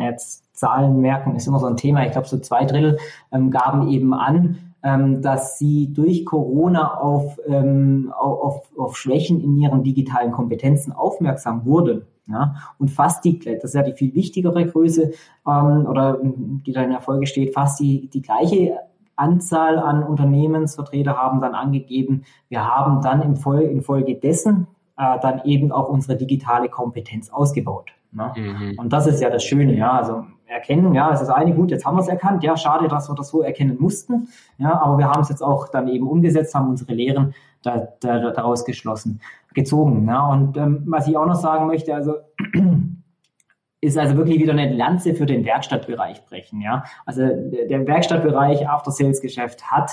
jetzt 0.00 0.44
Zahlen 0.54 1.00
merken, 1.00 1.34
ist 1.34 1.46
immer 1.46 1.58
so 1.58 1.66
ein 1.66 1.76
Thema. 1.76 2.04
Ich 2.04 2.12
glaube, 2.12 2.28
so 2.28 2.38
zwei 2.38 2.64
Drittel 2.64 2.98
ähm, 3.32 3.50
gaben 3.50 3.88
eben 3.88 4.14
an, 4.14 4.58
ähm, 4.82 5.22
dass 5.22 5.58
sie 5.58 5.92
durch 5.92 6.24
Corona 6.24 6.98
auf, 6.98 7.40
ähm, 7.46 8.12
auf, 8.16 8.70
auf 8.76 8.96
Schwächen 8.96 9.40
in 9.40 9.56
ihren 9.56 9.82
digitalen 9.82 10.30
Kompetenzen 10.30 10.92
aufmerksam 10.92 11.64
wurden. 11.64 12.02
Ja, 12.26 12.54
und 12.78 12.90
fast 12.90 13.24
die, 13.24 13.38
das 13.38 13.64
ist 13.64 13.74
ja 13.74 13.82
die 13.82 13.92
viel 13.92 14.14
wichtigere 14.14 14.64
Größe, 14.64 15.12
ähm, 15.46 15.86
oder 15.86 16.18
die 16.22 16.72
da 16.72 16.82
in 16.82 16.90
der 16.90 17.02
Folge 17.02 17.26
steht, 17.26 17.52
fast 17.52 17.80
die, 17.80 18.08
die 18.08 18.22
gleiche 18.22 18.78
Anzahl 19.16 19.78
an 19.78 20.02
Unternehmensvertreter 20.02 21.16
haben 21.16 21.40
dann 21.40 21.54
angegeben, 21.54 22.24
wir 22.48 22.66
haben 22.66 23.02
dann 23.02 23.22
im 23.22 23.36
Folge, 23.36 23.66
infolgedessen 23.66 24.66
äh, 24.96 25.18
dann 25.20 25.42
eben 25.44 25.72
auch 25.72 25.88
unsere 25.88 26.16
digitale 26.16 26.68
Kompetenz 26.68 27.30
ausgebaut. 27.30 27.90
Ne? 28.12 28.32
Mhm. 28.36 28.78
Und 28.78 28.92
das 28.92 29.06
ist 29.06 29.20
ja 29.20 29.30
das 29.30 29.42
Schöne, 29.44 29.74
ja. 29.74 29.92
Also 29.92 30.24
erkennen, 30.46 30.94
ja, 30.94 31.12
es 31.12 31.20
ist 31.20 31.30
eine 31.30 31.54
gut, 31.54 31.70
jetzt 31.70 31.84
haben 31.84 31.96
wir 31.96 32.02
es 32.02 32.08
erkannt, 32.08 32.44
ja, 32.44 32.56
schade, 32.56 32.86
dass 32.88 33.08
wir 33.08 33.14
das 33.14 33.28
so 33.28 33.42
erkennen 33.42 33.76
mussten, 33.80 34.28
ja, 34.58 34.80
aber 34.80 34.98
wir 34.98 35.08
haben 35.08 35.22
es 35.22 35.28
jetzt 35.28 35.42
auch 35.42 35.68
dann 35.68 35.88
eben 35.88 36.06
umgesetzt, 36.06 36.54
haben 36.54 36.68
unsere 36.68 36.92
Lehren 36.92 37.34
da, 37.62 37.88
da, 38.00 38.30
daraus 38.30 38.64
geschlossen, 38.64 39.20
gezogen. 39.54 40.06
Ja. 40.06 40.28
Und 40.28 40.56
ähm, 40.56 40.84
was 40.86 41.08
ich 41.08 41.16
auch 41.16 41.26
noch 41.26 41.34
sagen 41.34 41.66
möchte, 41.66 41.94
also 41.94 42.16
ist 43.80 43.98
also 43.98 44.16
wirklich 44.16 44.38
wieder 44.38 44.52
eine 44.52 44.72
Lanze 44.72 45.14
für 45.14 45.26
den 45.26 45.44
Werkstattbereich 45.44 46.24
brechen. 46.26 46.60
Ja? 46.60 46.84
Also 47.06 47.22
der, 47.22 47.86
Werkstattbereich 47.86 48.68
After-Sales-Geschäft 48.68 49.70
hat 49.70 49.92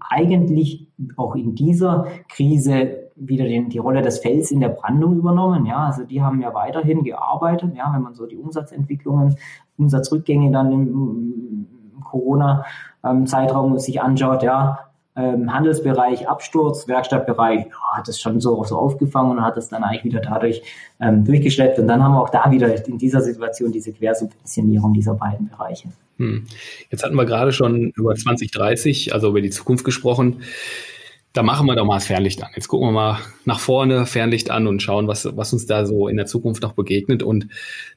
eigentlich 0.00 0.88
auch 1.16 1.34
in 1.34 1.54
dieser 1.54 2.06
Krise 2.28 3.01
wieder 3.16 3.44
den, 3.44 3.68
die 3.68 3.78
Rolle 3.78 4.02
des 4.02 4.18
Fels 4.18 4.50
in 4.50 4.60
der 4.60 4.68
Brandung 4.68 5.16
übernommen. 5.16 5.66
Ja, 5.66 5.86
also 5.86 6.04
die 6.04 6.22
haben 6.22 6.40
ja 6.40 6.54
weiterhin 6.54 7.04
gearbeitet. 7.04 7.74
Ja, 7.76 7.92
wenn 7.94 8.02
man 8.02 8.14
so 8.14 8.26
die 8.26 8.36
Umsatzentwicklungen, 8.36 9.36
Umsatzrückgänge 9.76 10.50
dann 10.50 10.72
im, 10.72 11.66
Corona-Zeitraum 12.04 13.78
sich 13.78 14.02
anschaut, 14.02 14.42
ja, 14.42 14.92
ähm, 15.14 15.52
Handelsbereich 15.52 16.28
Absturz, 16.28 16.88
Werkstattbereich 16.88 17.66
ja, 17.66 17.96
hat 17.98 18.08
es 18.08 18.20
schon 18.20 18.40
so, 18.40 18.64
so 18.64 18.76
aufgefangen 18.76 19.32
und 19.32 19.44
hat 19.44 19.56
es 19.56 19.68
dann 19.68 19.84
eigentlich 19.84 20.04
wieder 20.04 20.20
dadurch 20.20 20.62
ähm, 21.00 21.24
durchgeschleppt. 21.24 21.78
Und 21.78 21.88
dann 21.88 22.02
haben 22.02 22.12
wir 22.12 22.20
auch 22.22 22.30
da 22.30 22.50
wieder 22.50 22.86
in 22.86 22.98
dieser 22.98 23.20
Situation 23.20 23.72
diese 23.72 23.92
Quersubventionierung 23.92 24.94
dieser 24.94 25.14
beiden 25.14 25.48
Bereiche. 25.48 25.88
Hm. 26.16 26.46
Jetzt 26.90 27.04
hatten 27.04 27.14
wir 27.14 27.26
gerade 27.26 27.52
schon 27.52 27.92
über 27.96 28.14
2030, 28.14 29.12
also 29.12 29.28
über 29.28 29.40
die 29.40 29.50
Zukunft 29.50 29.84
gesprochen. 29.84 30.42
Da 31.34 31.42
machen 31.42 31.66
wir 31.66 31.74
doch 31.76 31.86
mal 31.86 31.94
das 31.94 32.06
Fernlicht 32.06 32.42
an. 32.42 32.50
Jetzt 32.54 32.68
gucken 32.68 32.88
wir 32.88 32.92
mal 32.92 33.18
nach 33.46 33.58
vorne, 33.58 34.04
Fernlicht 34.04 34.50
an 34.50 34.66
und 34.66 34.82
schauen, 34.82 35.08
was, 35.08 35.26
was 35.34 35.54
uns 35.54 35.64
da 35.64 35.86
so 35.86 36.06
in 36.06 36.18
der 36.18 36.26
Zukunft 36.26 36.62
noch 36.62 36.74
begegnet. 36.74 37.22
Und 37.22 37.48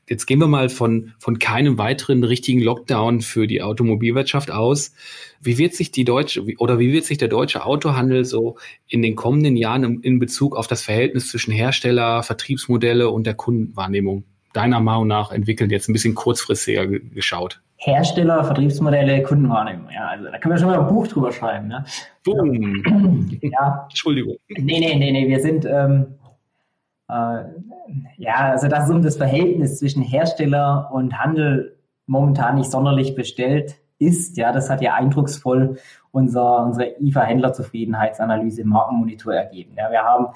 jetzt 0.07 0.25
gehen 0.25 0.39
wir 0.39 0.47
mal 0.47 0.69
von, 0.69 1.11
von 1.19 1.37
keinem 1.37 1.77
weiteren 1.77 2.23
richtigen 2.23 2.61
Lockdown 2.61 3.19
für 3.19 3.45
die 3.45 3.61
Automobilwirtschaft 3.61 4.51
aus. 4.51 4.93
Wie 5.41 5.57
wird 5.57 5.73
sich 5.73 5.91
die 5.91 6.05
deutsche 6.05 6.45
oder 6.59 6.79
wie 6.79 6.93
wird 6.93 7.03
sich 7.03 7.17
der 7.17 7.27
deutsche 7.27 7.65
Autohandel 7.65 8.23
so 8.23 8.57
in 8.87 9.01
den 9.01 9.17
kommenden 9.17 9.57
Jahren 9.57 10.01
in 10.01 10.17
Bezug 10.17 10.55
auf 10.55 10.67
das 10.67 10.81
Verhältnis 10.81 11.27
zwischen 11.27 11.51
Hersteller, 11.51 12.23
Vertriebsmodelle 12.23 13.09
und 13.09 13.27
der 13.27 13.33
Kundenwahrnehmung 13.33 14.23
deiner 14.53 14.79
Meinung 14.79 15.07
nach 15.07 15.33
entwickeln? 15.33 15.69
Jetzt 15.69 15.89
ein 15.89 15.93
bisschen 15.93 16.15
kurzfristiger 16.15 16.87
geschaut. 16.87 17.59
Hersteller, 17.77 18.43
Vertriebsmodelle, 18.43 19.23
Kundenwahrnehmung. 19.23 19.89
Ja, 19.93 20.07
also 20.07 20.25
da 20.25 20.37
können 20.37 20.55
wir 20.55 20.59
schon 20.59 20.69
mal 20.69 20.79
ein 20.79 20.87
Buch 20.87 21.07
drüber 21.07 21.31
schreiben. 21.31 21.67
Ne? 21.67 21.85
Boom. 22.23 23.37
ja. 23.41 23.87
Entschuldigung. 23.89 24.37
Nee, 24.49 24.79
nee, 24.79 24.95
nee, 24.95 25.11
nee. 25.11 25.27
Wir 25.27 25.41
sind, 25.41 25.65
ähm, 25.65 26.15
äh, 27.09 27.43
ja, 28.17 28.51
also 28.51 28.67
dass 28.67 28.85
es 28.85 28.91
um 28.91 29.01
das 29.01 29.17
Verhältnis 29.17 29.79
zwischen 29.79 30.01
Hersteller 30.01 30.89
und 30.91 31.19
Handel 31.19 31.77
momentan 32.07 32.55
nicht 32.55 32.71
sonderlich 32.71 33.15
bestellt 33.15 33.75
ist. 33.99 34.37
Ja, 34.37 34.51
das 34.51 34.69
hat 34.69 34.81
ja 34.81 34.93
eindrucksvoll 34.93 35.77
unser, 36.11 36.65
unsere 36.65 36.95
IFA-Händlerzufriedenheitsanalyse 36.99 38.61
im 38.61 38.69
Markenmonitor 38.69 39.33
ergeben. 39.33 39.73
Ja, 39.77 39.91
wir 39.91 40.03
haben 40.03 40.27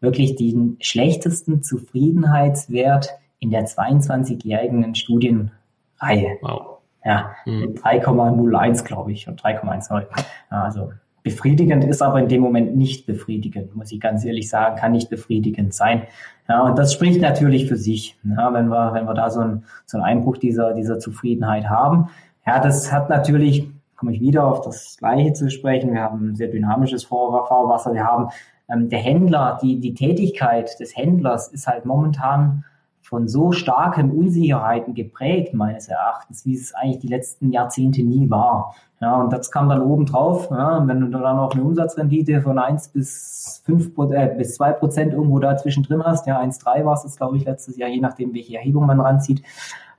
wirklich 0.00 0.36
den 0.36 0.76
schlechtesten 0.80 1.62
Zufriedenheitswert 1.62 3.10
in 3.38 3.50
der 3.50 3.66
22-jährigen 3.66 4.94
Studienreihe. 4.94 6.38
Wow. 6.40 6.75
Ja, 7.06 7.36
mhm. 7.46 7.74
3,01 7.76 8.84
glaube 8.84 9.12
ich 9.12 9.28
und 9.28 9.40
3,10. 9.40 10.06
Also 10.50 10.90
befriedigend 11.22 11.84
ist 11.84 12.02
aber 12.02 12.18
in 12.18 12.28
dem 12.28 12.42
Moment 12.42 12.76
nicht 12.76 13.06
befriedigend, 13.06 13.76
muss 13.76 13.92
ich 13.92 14.00
ganz 14.00 14.24
ehrlich 14.24 14.48
sagen, 14.48 14.74
kann 14.76 14.90
nicht 14.90 15.08
befriedigend 15.08 15.72
sein. 15.72 16.02
Ja, 16.48 16.62
und 16.62 16.76
das 16.76 16.92
spricht 16.92 17.20
natürlich 17.20 17.68
für 17.68 17.76
sich, 17.76 18.18
ja, 18.24 18.52
wenn 18.52 18.68
wir, 18.68 18.92
wenn 18.92 19.04
wir 19.06 19.14
da 19.14 19.30
so, 19.30 19.40
ein, 19.40 19.64
so 19.86 19.98
einen 19.98 20.04
Einbruch 20.04 20.36
dieser, 20.36 20.74
dieser 20.74 20.98
Zufriedenheit 20.98 21.68
haben. 21.68 22.08
Ja, 22.44 22.58
das 22.58 22.90
hat 22.90 23.08
natürlich, 23.08 23.68
komme 23.96 24.12
ich 24.12 24.20
wieder 24.20 24.44
auf 24.44 24.62
das 24.62 24.96
Gleiche 24.98 25.32
zu 25.32 25.48
sprechen. 25.48 25.92
Wir 25.92 26.02
haben 26.02 26.30
ein 26.30 26.34
sehr 26.34 26.48
dynamisches 26.48 27.04
Fahrwasser. 27.04 27.94
Wir 27.94 28.04
haben 28.04 28.30
ähm, 28.68 28.88
der 28.88 28.98
Händler, 28.98 29.58
die, 29.62 29.78
die 29.78 29.94
Tätigkeit 29.94 30.78
des 30.80 30.96
Händlers 30.96 31.48
ist 31.48 31.68
halt 31.68 31.84
momentan 31.84 32.64
von 33.08 33.28
so 33.28 33.52
starken 33.52 34.10
Unsicherheiten 34.10 34.92
geprägt, 34.92 35.54
meines 35.54 35.86
Erachtens, 35.86 36.44
wie 36.44 36.54
es 36.54 36.74
eigentlich 36.74 36.98
die 36.98 37.06
letzten 37.06 37.52
Jahrzehnte 37.52 38.02
nie 38.02 38.28
war. 38.28 38.74
Ja, 39.00 39.14
und 39.20 39.32
das 39.32 39.52
kam 39.52 39.68
dann 39.68 39.80
oben 39.80 40.06
drauf, 40.06 40.48
ja, 40.50 40.82
wenn 40.88 41.00
du 41.00 41.06
dann 41.06 41.38
auch 41.38 41.52
eine 41.52 41.62
Umsatzrendite 41.62 42.42
von 42.42 42.58
1 42.58 42.88
bis 42.88 43.62
5 43.64 43.92
äh, 44.10 44.34
bis 44.36 44.56
2 44.56 44.72
Prozent 44.72 45.12
irgendwo 45.12 45.38
da 45.38 45.56
zwischendrin 45.56 46.02
hast, 46.02 46.26
ja, 46.26 46.40
1,3 46.40 46.84
war 46.84 46.94
es 46.94 47.16
glaube 47.16 47.36
ich, 47.36 47.44
letztes 47.44 47.76
Jahr, 47.76 47.90
je 47.90 48.00
nachdem, 48.00 48.34
welche 48.34 48.56
Erhebung 48.56 48.86
man 48.86 49.00
ranzieht. 49.00 49.40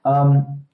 Ähm, 0.04 0.66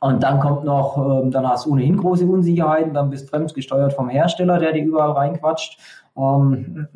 und 0.00 0.22
dann 0.22 0.40
kommt 0.40 0.64
noch, 0.64 0.96
ähm, 0.96 1.30
dann 1.30 1.46
hast 1.46 1.66
du 1.66 1.72
ohnehin 1.72 1.98
große 1.98 2.24
Unsicherheiten, 2.24 2.94
dann 2.94 3.10
bist 3.10 3.28
fremdgesteuert 3.28 3.92
vom 3.92 4.08
Hersteller, 4.08 4.58
der 4.58 4.72
dir 4.72 4.84
überall 4.84 5.12
reinquatscht. 5.12 5.78
Ähm, 6.18 6.88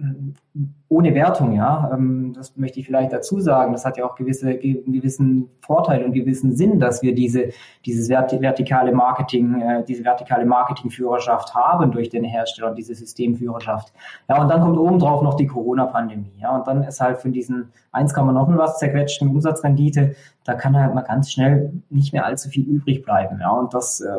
ohne 0.88 1.14
Wertung, 1.14 1.52
ja. 1.52 1.90
Ähm, 1.92 2.32
das 2.34 2.56
möchte 2.56 2.80
ich 2.80 2.86
vielleicht 2.86 3.12
dazu 3.12 3.38
sagen. 3.38 3.72
Das 3.72 3.84
hat 3.84 3.98
ja 3.98 4.06
auch 4.06 4.16
gewisse, 4.16 4.56
gewissen 4.56 5.50
Vorteil 5.60 6.04
und 6.04 6.12
gewissen 6.12 6.56
Sinn, 6.56 6.80
dass 6.80 7.02
wir 7.02 7.14
diese, 7.14 7.50
dieses 7.84 8.08
vertikale 8.08 8.92
Marketing, 8.92 9.60
äh, 9.60 9.84
diese 9.84 10.04
vertikale 10.04 10.46
Marketingführerschaft 10.46 11.54
haben 11.54 11.92
durch 11.92 12.08
den 12.08 12.24
Hersteller, 12.24 12.74
diese 12.74 12.94
Systemführerschaft. 12.94 13.92
Ja, 14.28 14.40
und 14.40 14.48
dann 14.48 14.62
kommt 14.62 14.78
obendrauf 14.78 15.22
noch 15.22 15.34
die 15.34 15.46
Corona-Pandemie. 15.46 16.32
Ja, 16.40 16.56
und 16.56 16.66
dann 16.66 16.82
ist 16.82 17.00
halt 17.00 17.18
von 17.18 17.32
diesen 17.32 17.70
1, 17.92 18.16
noch 18.16 18.48
was 18.56 18.78
zerquetschten 18.78 19.28
Umsatzrendite, 19.28 20.14
da 20.44 20.54
kann 20.54 20.76
halt 20.76 20.94
mal 20.94 21.02
ganz 21.02 21.30
schnell 21.30 21.72
nicht 21.90 22.12
mehr 22.12 22.24
allzu 22.24 22.48
viel 22.48 22.64
übrig 22.64 23.02
bleiben. 23.04 23.38
Ja, 23.40 23.50
und 23.50 23.74
das, 23.74 24.00
äh, 24.00 24.18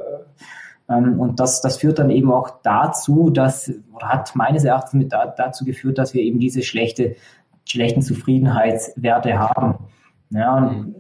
und 0.92 1.40
das, 1.40 1.62
das 1.62 1.78
führt 1.78 2.00
dann 2.00 2.10
eben 2.10 2.32
auch 2.32 2.62
dazu, 2.64 3.30
dass, 3.30 3.72
oder 3.94 4.10
hat 4.10 4.36
meines 4.36 4.64
Erachtens 4.64 4.94
mit 4.94 5.14
da, 5.14 5.28
dazu 5.28 5.66
geführt, 5.66 5.98
dass 5.98 6.14
wir 6.14 6.22
eben 6.22 6.40
diese 6.40 6.64
schlechte, 6.64 7.16
schlechten 7.66 8.02
Zufriedenheitswerte 8.02 9.38
haben. 9.40 9.86
Ja, 10.32 10.56
und, 10.56 10.96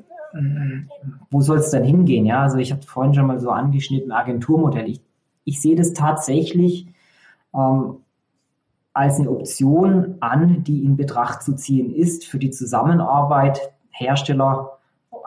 wo 1.30 1.42
soll 1.42 1.58
es 1.58 1.72
dann 1.72 1.84
hingehen? 1.84 2.26
Ja, 2.26 2.44
also 2.44 2.58
ich 2.58 2.72
habe 2.72 2.84
vorhin 2.84 3.14
schon 3.14 3.28
mal 3.28 3.40
so 3.40 3.50
angeschnitten, 3.50 4.12
Agenturmodell. 4.12 4.88
Ich, 4.90 5.02
ich 5.44 5.62
sehe 5.62 5.76
das 5.76 5.94
tatsächlich 5.94 6.88
ähm, 7.54 7.98
als 8.94 9.20
eine 9.20 9.30
Option 9.30 10.16
an, 10.20 10.64
die 10.64 10.84
in 10.84 10.98
Betracht 10.98 11.44
zu 11.44 11.56
ziehen 11.56 11.94
ist 11.94 12.26
für 12.26 12.40
die 12.40 12.52
Zusammenarbeit 12.52 13.74
Hersteller, 13.90 14.78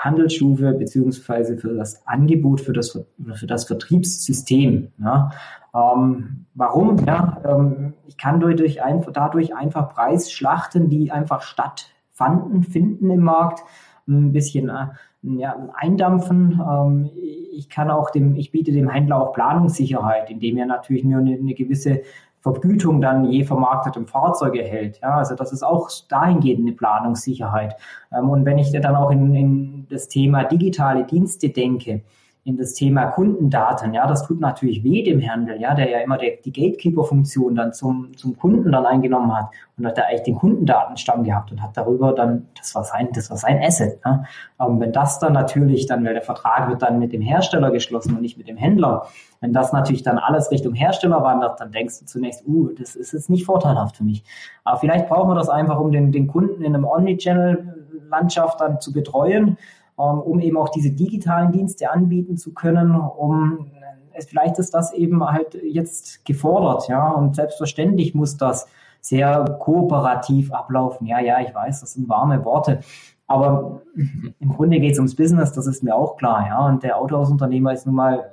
Handelsstufe 0.04 0.72
beziehungsweise 0.74 1.56
für 1.56 1.74
das 1.74 2.06
Angebot, 2.06 2.60
für 2.60 2.72
das, 2.72 2.98
für 3.34 3.46
das 3.46 3.64
Vertriebssystem. 3.64 4.88
Ja. 4.98 5.30
Ähm, 5.74 6.46
warum? 6.54 6.98
Ja, 7.06 7.40
ähm, 7.44 7.94
ich 8.06 8.16
kann 8.16 8.40
dadurch 8.40 8.82
einfach, 8.82 9.12
dadurch 9.12 9.54
einfach 9.54 9.94
Preisschlachten, 9.94 10.88
die 10.88 11.10
einfach 11.10 11.42
stattfanden, 11.42 12.62
finden 12.62 13.10
im 13.10 13.20
Markt, 13.20 13.62
ein 14.06 14.32
bisschen 14.32 14.68
äh, 14.68 14.88
ja, 15.22 15.68
eindampfen. 15.74 16.60
Ähm, 16.60 17.10
ich 17.52 17.68
kann 17.68 17.90
auch 17.90 18.10
dem, 18.10 18.36
ich 18.36 18.52
biete 18.52 18.72
dem 18.72 18.88
Händler 18.88 19.20
auch 19.20 19.32
Planungssicherheit, 19.32 20.30
indem 20.30 20.58
er 20.58 20.66
natürlich 20.66 21.04
nur 21.04 21.20
eine, 21.20 21.34
eine 21.34 21.54
gewisse 21.54 22.02
Vergütung 22.44 23.00
dann 23.00 23.24
je 23.24 23.42
vermarktetem 23.42 24.06
Fahrzeug 24.06 24.54
erhält. 24.54 25.00
Ja, 25.00 25.16
also 25.16 25.34
das 25.34 25.50
ist 25.50 25.62
auch 25.62 25.88
dahingehend 26.10 26.60
eine 26.60 26.76
Planungssicherheit. 26.76 27.74
Ähm, 28.12 28.28
und 28.28 28.44
wenn 28.44 28.58
ich 28.58 28.70
dann 28.70 28.96
auch 28.96 29.10
in, 29.10 29.34
in 29.34 29.86
das 29.88 30.08
Thema 30.08 30.44
digitale 30.44 31.04
Dienste 31.04 31.48
denke, 31.48 32.02
in 32.46 32.58
das 32.58 32.74
Thema 32.74 33.06
Kundendaten. 33.06 33.94
Ja, 33.94 34.06
das 34.06 34.26
tut 34.26 34.38
natürlich 34.38 34.84
weh 34.84 35.02
dem 35.02 35.22
Handel, 35.26 35.58
ja, 35.58 35.74
der 35.74 35.88
ja 35.88 36.00
immer 36.00 36.18
der, 36.18 36.36
die 36.44 36.52
Gatekeeper-Funktion 36.52 37.54
dann 37.54 37.72
zum, 37.72 38.14
zum 38.18 38.36
Kunden 38.36 38.70
dann 38.70 38.84
eingenommen 38.84 39.34
hat 39.34 39.48
und 39.78 39.86
hat 39.86 39.96
da 39.96 40.02
eigentlich 40.02 40.24
den 40.24 40.34
Kundendatenstamm 40.34 41.24
gehabt 41.24 41.52
und 41.52 41.62
hat 41.62 41.74
darüber 41.74 42.12
dann, 42.12 42.46
das 42.58 42.74
war 42.74 42.84
sein, 42.84 43.08
das 43.14 43.30
war 43.30 43.38
sein 43.38 43.62
Asset. 43.62 43.98
Ja. 44.04 44.24
Aber 44.58 44.78
wenn 44.78 44.92
das 44.92 45.18
dann 45.18 45.32
natürlich 45.32 45.86
dann, 45.86 46.04
weil 46.04 46.12
der 46.12 46.22
Vertrag 46.22 46.68
wird 46.68 46.82
dann 46.82 46.98
mit 46.98 47.14
dem 47.14 47.22
Hersteller 47.22 47.70
geschlossen 47.70 48.14
und 48.14 48.20
nicht 48.20 48.36
mit 48.36 48.46
dem 48.46 48.58
Händler, 48.58 49.06
wenn 49.40 49.54
das 49.54 49.72
natürlich 49.72 50.02
dann 50.02 50.18
alles 50.18 50.50
Richtung 50.50 50.74
Hersteller 50.74 51.22
wandert, 51.22 51.60
dann 51.60 51.72
denkst 51.72 52.00
du 52.00 52.04
zunächst, 52.04 52.46
uh, 52.46 52.68
das 52.78 52.94
ist 52.94 53.14
jetzt 53.14 53.30
nicht 53.30 53.46
vorteilhaft 53.46 53.96
für 53.96 54.04
mich. 54.04 54.22
Aber 54.64 54.78
vielleicht 54.78 55.08
brauchen 55.08 55.30
wir 55.30 55.34
das 55.34 55.48
einfach, 55.48 55.80
um 55.80 55.92
den, 55.92 56.12
den 56.12 56.26
Kunden 56.26 56.62
in 56.62 56.74
einem 56.74 56.84
Omnichannel-Landschaft 56.84 58.60
dann 58.60 58.82
zu 58.82 58.92
betreuen 58.92 59.46
ähm, 59.46 59.56
um 59.96 60.40
eben 60.40 60.56
auch 60.56 60.68
diese 60.70 60.90
digitalen 60.90 61.52
Dienste 61.52 61.90
anbieten 61.90 62.36
zu 62.36 62.52
können, 62.52 62.94
um 62.96 63.68
äh, 64.12 64.22
vielleicht 64.22 64.58
ist 64.58 64.74
das 64.74 64.92
eben 64.92 65.24
halt 65.24 65.54
jetzt 65.62 66.24
gefordert, 66.24 66.88
ja, 66.88 67.10
und 67.10 67.36
selbstverständlich 67.36 68.14
muss 68.14 68.36
das 68.36 68.66
sehr 69.00 69.44
kooperativ 69.60 70.52
ablaufen. 70.52 71.06
Ja, 71.06 71.20
ja, 71.20 71.40
ich 71.40 71.54
weiß, 71.54 71.80
das 71.80 71.92
sind 71.92 72.08
warme 72.08 72.44
Worte. 72.44 72.80
Aber 73.26 73.82
im 73.94 74.48
Grunde 74.54 74.80
geht 74.80 74.92
es 74.92 74.98
ums 74.98 75.16
Business, 75.16 75.52
das 75.52 75.66
ist 75.66 75.82
mir 75.82 75.94
auch 75.94 76.16
klar, 76.16 76.46
ja. 76.46 76.66
Und 76.66 76.82
der 76.82 76.98
Autohausunternehmer 76.98 77.72
ist 77.72 77.86
nun 77.86 77.94
mal 77.94 78.30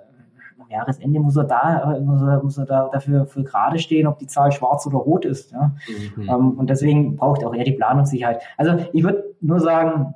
am 0.60 0.70
Jahresende 0.70 1.20
muss 1.20 1.36
er 1.36 1.46
da, 1.46 2.00
muss 2.02 2.22
er, 2.22 2.44
muss 2.44 2.58
er 2.58 2.66
da 2.66 2.90
dafür 2.90 3.26
für 3.26 3.44
gerade 3.44 3.80
stehen, 3.80 4.08
ob 4.08 4.20
die 4.20 4.28
Zahl 4.28 4.52
schwarz 4.52 4.86
oder 4.86 4.98
rot 4.98 5.26
ist. 5.26 5.52
Ja? 5.52 5.72
Mhm. 6.16 6.30
Ähm, 6.30 6.52
und 6.52 6.70
deswegen 6.70 7.16
braucht 7.16 7.44
auch 7.44 7.54
er 7.54 7.64
die 7.64 7.74
Planungssicherheit. 7.74 8.42
Also 8.58 8.78
ich 8.94 9.04
würde 9.04 9.24
nur 9.40 9.60
sagen, 9.60 10.14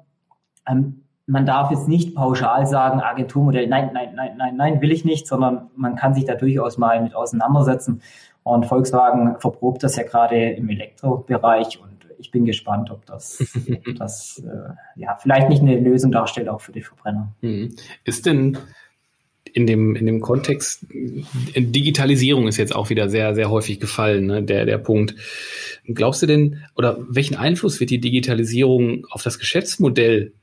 ähm, 0.68 1.05
man 1.28 1.46
darf 1.46 1.72
jetzt 1.72 1.88
nicht 1.88 2.16
pauschal 2.16 2.68
sagen, 2.68 3.00
Agenturmodell, 3.00 3.68
nein, 3.68 3.92
nein, 3.94 4.10
nein, 4.16 4.36
nein, 4.38 4.56
nein, 4.56 4.82
will 4.82 4.92
ich 4.92 5.06
nicht, 5.06 5.28
sondern 5.28 5.70
man 5.76 5.96
kann 5.96 6.14
sich 6.14 6.26
da 6.26 6.36
durchaus 6.36 6.78
mal 6.78 7.02
mit 7.02 7.16
auseinandersetzen. 7.16 8.02
Und 8.44 8.68
Volkswagen 8.68 9.40
verprobt 9.40 9.84
das 9.84 9.96
ja 9.96 10.04
gerade 10.04 10.52
im 10.52 10.70
Elektrobereich 10.70 11.80
und 11.82 11.96
ich 12.20 12.32
bin 12.32 12.46
gespannt, 12.46 12.92
ob 12.92 13.06
das, 13.06 13.44
ob 13.88 13.96
das 13.96 14.44
äh, 14.46 15.00
ja 15.00 15.18
vielleicht 15.20 15.50
nicht 15.50 15.62
eine 15.62 15.80
Lösung 15.80 16.12
darstellt, 16.12 16.48
auch 16.48 16.62
für 16.62 16.72
die 16.72 16.82
Verbrenner. 16.82 17.34
Mhm. 17.42 17.76
Ist 18.04 18.26
denn 18.26 18.58
in 19.54 19.66
dem, 19.66 19.96
in 19.96 20.06
dem 20.06 20.20
Kontext, 20.20 20.86
Digitalisierung 20.90 22.48
ist 22.48 22.58
jetzt 22.58 22.76
auch 22.76 22.90
wieder 22.90 23.10
sehr, 23.10 23.34
sehr 23.36 23.50
häufig 23.50 23.80
gefallen, 23.80 24.26
ne, 24.28 24.44
der, 24.44 24.66
der 24.66 24.78
Punkt. 24.78 25.16
Glaubst 25.86 26.22
du 26.22 26.26
denn, 26.26 26.64
oder 26.76 26.98
welchen 27.10 27.38
Einfluss 27.38 27.80
wird 27.80 27.90
die 27.90 28.02
Digitalisierung 28.02 29.06
auf 29.10 29.24
das 29.24 29.40
Geschäftsmodell 29.40 30.34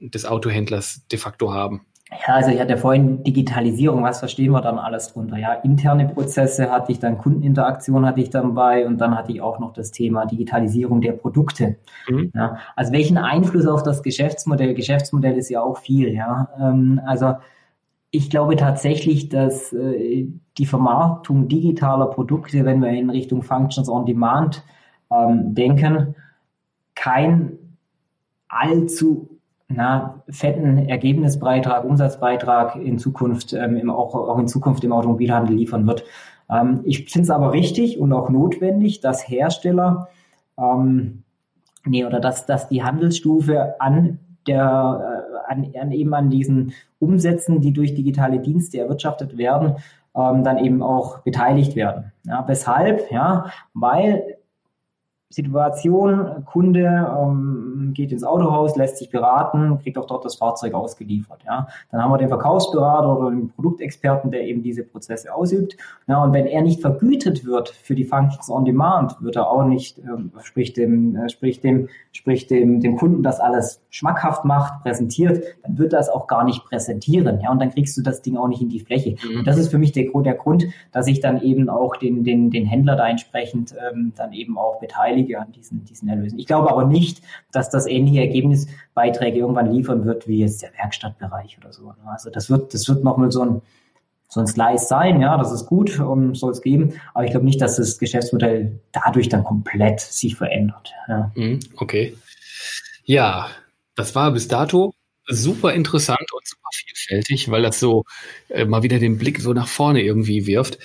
des 0.00 0.24
Autohändlers 0.24 1.06
de 1.08 1.18
facto 1.18 1.52
haben? 1.52 1.86
Ja, 2.10 2.34
also 2.34 2.50
ich 2.50 2.60
hatte 2.60 2.76
vorhin 2.76 3.24
Digitalisierung, 3.24 4.04
was 4.04 4.20
verstehen 4.20 4.52
wir 4.52 4.60
dann 4.60 4.78
alles 4.78 5.12
drunter? 5.12 5.38
Ja, 5.38 5.54
interne 5.54 6.06
Prozesse 6.06 6.70
hatte 6.70 6.92
ich 6.92 7.00
dann, 7.00 7.18
Kundeninteraktion 7.18 8.06
hatte 8.06 8.20
ich 8.20 8.30
dann 8.30 8.54
bei 8.54 8.86
und 8.86 8.98
dann 8.98 9.16
hatte 9.16 9.32
ich 9.32 9.40
auch 9.40 9.58
noch 9.58 9.72
das 9.72 9.90
Thema 9.90 10.24
Digitalisierung 10.24 11.00
der 11.00 11.12
Produkte. 11.12 11.76
Mhm. 12.08 12.30
Ja, 12.32 12.58
also 12.76 12.92
welchen 12.92 13.18
Einfluss 13.18 13.66
auf 13.66 13.82
das 13.82 14.04
Geschäftsmodell? 14.04 14.74
Geschäftsmodell 14.74 15.36
ist 15.36 15.48
ja 15.48 15.60
auch 15.62 15.78
viel, 15.78 16.14
ja. 16.14 16.48
Ähm, 16.60 17.00
also 17.04 17.34
ich 18.12 18.30
glaube 18.30 18.54
tatsächlich, 18.54 19.28
dass 19.28 19.72
äh, 19.72 20.28
die 20.58 20.66
Vermarktung 20.66 21.48
digitaler 21.48 22.06
Produkte, 22.06 22.64
wenn 22.64 22.80
wir 22.80 22.90
in 22.90 23.10
Richtung 23.10 23.42
Functions 23.42 23.88
on 23.88 24.06
Demand 24.06 24.62
ähm, 25.10 25.56
denken, 25.56 26.14
kein 26.94 27.58
allzu 28.48 29.35
na, 29.68 30.22
fetten 30.28 30.88
Ergebnisbeitrag, 30.88 31.84
Umsatzbeitrag 31.84 32.76
in 32.76 32.98
Zukunft, 32.98 33.52
ähm, 33.52 33.76
im, 33.76 33.90
auch, 33.90 34.14
auch 34.14 34.38
in 34.38 34.48
Zukunft 34.48 34.84
im 34.84 34.92
Automobilhandel 34.92 35.56
liefern 35.56 35.86
wird. 35.86 36.04
Ähm, 36.48 36.80
ich 36.84 37.10
finde 37.10 37.24
es 37.24 37.30
aber 37.30 37.52
richtig 37.52 37.98
und 37.98 38.12
auch 38.12 38.30
notwendig, 38.30 39.00
dass 39.00 39.28
Hersteller, 39.28 40.08
ähm, 40.58 41.22
nee, 41.84 42.04
oder 42.04 42.20
dass, 42.20 42.46
dass 42.46 42.68
die 42.68 42.84
Handelsstufe 42.84 43.80
an 43.80 44.18
der, 44.46 45.26
äh, 45.48 45.52
an, 45.52 45.72
an 45.80 45.92
eben 45.92 46.14
an 46.14 46.30
diesen 46.30 46.72
Umsätzen, 47.00 47.60
die 47.60 47.72
durch 47.72 47.94
digitale 47.94 48.38
Dienste 48.38 48.78
erwirtschaftet 48.78 49.36
werden, 49.36 49.76
ähm, 50.14 50.44
dann 50.44 50.58
eben 50.58 50.82
auch 50.82 51.18
beteiligt 51.18 51.74
werden. 51.74 52.12
Ja, 52.24 52.44
weshalb? 52.46 53.10
Ja, 53.10 53.46
weil 53.74 54.35
Situation, 55.28 56.44
Kunde 56.44 56.84
ähm, 56.84 57.90
geht 57.94 58.12
ins 58.12 58.22
Autohaus, 58.22 58.76
lässt 58.76 58.98
sich 58.98 59.10
beraten, 59.10 59.78
kriegt 59.82 59.98
auch 59.98 60.06
dort 60.06 60.24
das 60.24 60.36
Fahrzeug 60.36 60.72
ausgeliefert. 60.74 61.40
Ja. 61.44 61.66
Dann 61.90 62.02
haben 62.02 62.12
wir 62.12 62.18
den 62.18 62.28
Verkaufsberater 62.28 63.18
oder 63.18 63.30
den 63.30 63.50
Produktexperten, 63.50 64.30
der 64.30 64.42
eben 64.42 64.62
diese 64.62 64.84
Prozesse 64.84 65.34
ausübt. 65.34 65.76
Ja, 66.06 66.22
und 66.22 66.32
wenn 66.32 66.46
er 66.46 66.62
nicht 66.62 66.80
vergütet 66.80 67.44
wird 67.44 67.70
für 67.70 67.96
die 67.96 68.04
Functions 68.04 68.48
on 68.48 68.64
Demand, 68.64 69.20
wird 69.20 69.34
er 69.34 69.50
auch 69.50 69.64
nicht, 69.64 69.98
ähm, 69.98 70.30
sprich 70.42 70.74
dem, 70.74 71.16
äh, 71.16 71.28
sprich 71.28 71.60
dem, 71.60 71.88
sprich 72.12 72.46
dem, 72.46 72.80
dem 72.80 72.96
Kunden 72.96 73.24
das 73.24 73.40
alles 73.40 73.82
schmackhaft 73.90 74.44
macht, 74.44 74.84
präsentiert, 74.84 75.42
dann 75.64 75.76
wird 75.76 75.92
er 75.92 76.00
es 76.00 76.08
auch 76.08 76.28
gar 76.28 76.44
nicht 76.44 76.64
präsentieren. 76.66 77.40
Ja, 77.40 77.50
und 77.50 77.60
dann 77.60 77.70
kriegst 77.70 77.96
du 77.96 78.02
das 78.02 78.22
Ding 78.22 78.36
auch 78.36 78.46
nicht 78.48 78.62
in 78.62 78.68
die 78.68 78.80
Fläche. 78.80 79.16
Mhm. 79.28 79.40
Und 79.40 79.46
das 79.46 79.58
ist 79.58 79.72
für 79.72 79.78
mich 79.78 79.90
der, 79.90 80.04
der 80.14 80.34
Grund, 80.34 80.66
dass 80.92 81.08
ich 81.08 81.18
dann 81.18 81.42
eben 81.42 81.68
auch 81.68 81.96
den, 81.96 82.22
den, 82.22 82.50
den 82.50 82.64
Händler 82.64 82.94
da 82.94 83.08
entsprechend 83.08 83.74
ähm, 83.90 84.12
dann 84.16 84.32
eben 84.32 84.56
auch 84.56 84.78
beteilige 84.78 85.15
beteilige 85.16 85.40
an 85.40 85.52
diesen, 85.52 85.84
diesen 85.84 86.08
Erlösen. 86.08 86.38
Ich 86.38 86.46
glaube 86.46 86.70
aber 86.70 86.84
nicht, 86.84 87.22
dass 87.52 87.70
das 87.70 87.86
ähnliche 87.86 88.20
Ergebnisbeiträge 88.20 89.38
irgendwann 89.38 89.72
liefern 89.72 90.04
wird 90.04 90.28
wie 90.28 90.40
jetzt 90.40 90.62
der 90.62 90.72
Werkstattbereich 90.74 91.58
oder 91.58 91.72
so. 91.72 91.94
Also 92.06 92.30
das 92.30 92.50
wird, 92.50 92.74
das 92.74 92.88
wird 92.88 93.04
nochmal 93.04 93.30
so 93.30 93.42
ein, 93.42 93.62
so 94.28 94.40
ein 94.40 94.46
Slice 94.46 94.86
sein, 94.88 95.20
ja, 95.20 95.36
das 95.38 95.52
ist 95.52 95.66
gut, 95.66 96.00
um, 96.00 96.34
soll 96.34 96.50
es 96.50 96.60
geben, 96.60 96.94
aber 97.14 97.24
ich 97.24 97.30
glaube 97.30 97.46
nicht, 97.46 97.60
dass 97.60 97.76
das 97.76 97.98
Geschäftsmodell 97.98 98.80
dadurch 98.92 99.28
dann 99.28 99.44
komplett 99.44 100.00
sich 100.00 100.36
verändert. 100.36 100.92
Ja. 101.08 101.30
Mhm, 101.34 101.60
okay. 101.76 102.16
Ja, 103.04 103.48
das 103.94 104.14
war 104.14 104.32
bis 104.32 104.48
dato 104.48 104.92
super 105.28 105.72
interessant 105.74 106.32
und 106.32 106.46
super 106.46 106.68
vielfältig, 106.72 107.50
weil 107.50 107.62
das 107.62 107.80
so 107.80 108.04
äh, 108.48 108.64
mal 108.64 108.82
wieder 108.82 108.98
den 108.98 109.18
Blick 109.18 109.40
so 109.40 109.52
nach 109.52 109.68
vorne 109.68 110.02
irgendwie 110.02 110.46
wirft. 110.46 110.78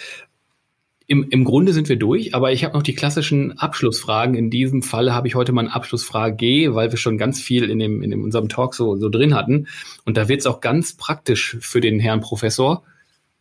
Im, 1.08 1.30
Im 1.30 1.44
Grunde 1.44 1.74
sind 1.74 1.90
wir 1.90 1.98
durch, 1.98 2.34
aber 2.36 2.52
ich 2.52 2.64
habe 2.64 2.76
noch 2.76 2.84
die 2.84 2.96
klassischen 2.96 3.58
Abschlussfragen. 3.58 4.36
In 4.36 4.50
diesem 4.50 4.82
Falle 4.82 5.14
habe 5.14 5.28
ich 5.28 5.36
heute 5.36 5.52
mal 5.52 5.62
eine 5.62 5.74
Abschlussfrage 5.74 6.36
G, 6.36 6.74
weil 6.74 6.92
wir 6.92 6.98
schon 6.98 7.18
ganz 7.18 7.42
viel 7.42 7.70
in, 7.70 7.80
dem, 7.80 8.02
in 8.02 8.24
unserem 8.24 8.50
Talk 8.50 8.76
so, 8.76 8.96
so 8.96 9.10
drin 9.10 9.36
hatten. 9.36 9.68
Und 10.06 10.18
da 10.18 10.30
wird 10.30 10.40
es 10.40 10.48
auch 10.48 10.62
ganz 10.62 10.94
praktisch 10.94 11.58
für 11.60 11.82
den 11.82 12.00
Herrn 12.00 12.22
Professor. 12.22 12.84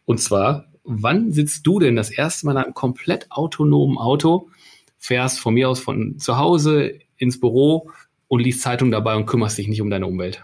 Und 0.04 0.18
zwar, 0.20 0.66
wann 0.84 1.32
sitzt 1.32 1.66
du 1.66 1.78
denn 1.78 1.96
das 1.96 2.10
erste 2.10 2.46
Mal 2.46 2.52
in 2.52 2.58
einem 2.58 2.74
komplett 2.74 3.30
autonomen 3.30 3.98
Auto, 3.98 4.48
fährst 4.98 5.38
von 5.38 5.54
mir 5.54 5.68
aus 5.68 5.80
von 5.80 6.18
zu 6.18 6.38
Hause 6.38 6.98
ins 7.16 7.38
Büro 7.38 7.90
und 8.26 8.40
liest 8.40 8.62
Zeitung 8.62 8.90
dabei 8.90 9.16
und 9.16 9.26
kümmerst 9.26 9.58
dich 9.58 9.68
nicht 9.68 9.80
um 9.80 9.90
deine 9.90 10.06
Umwelt? 10.06 10.42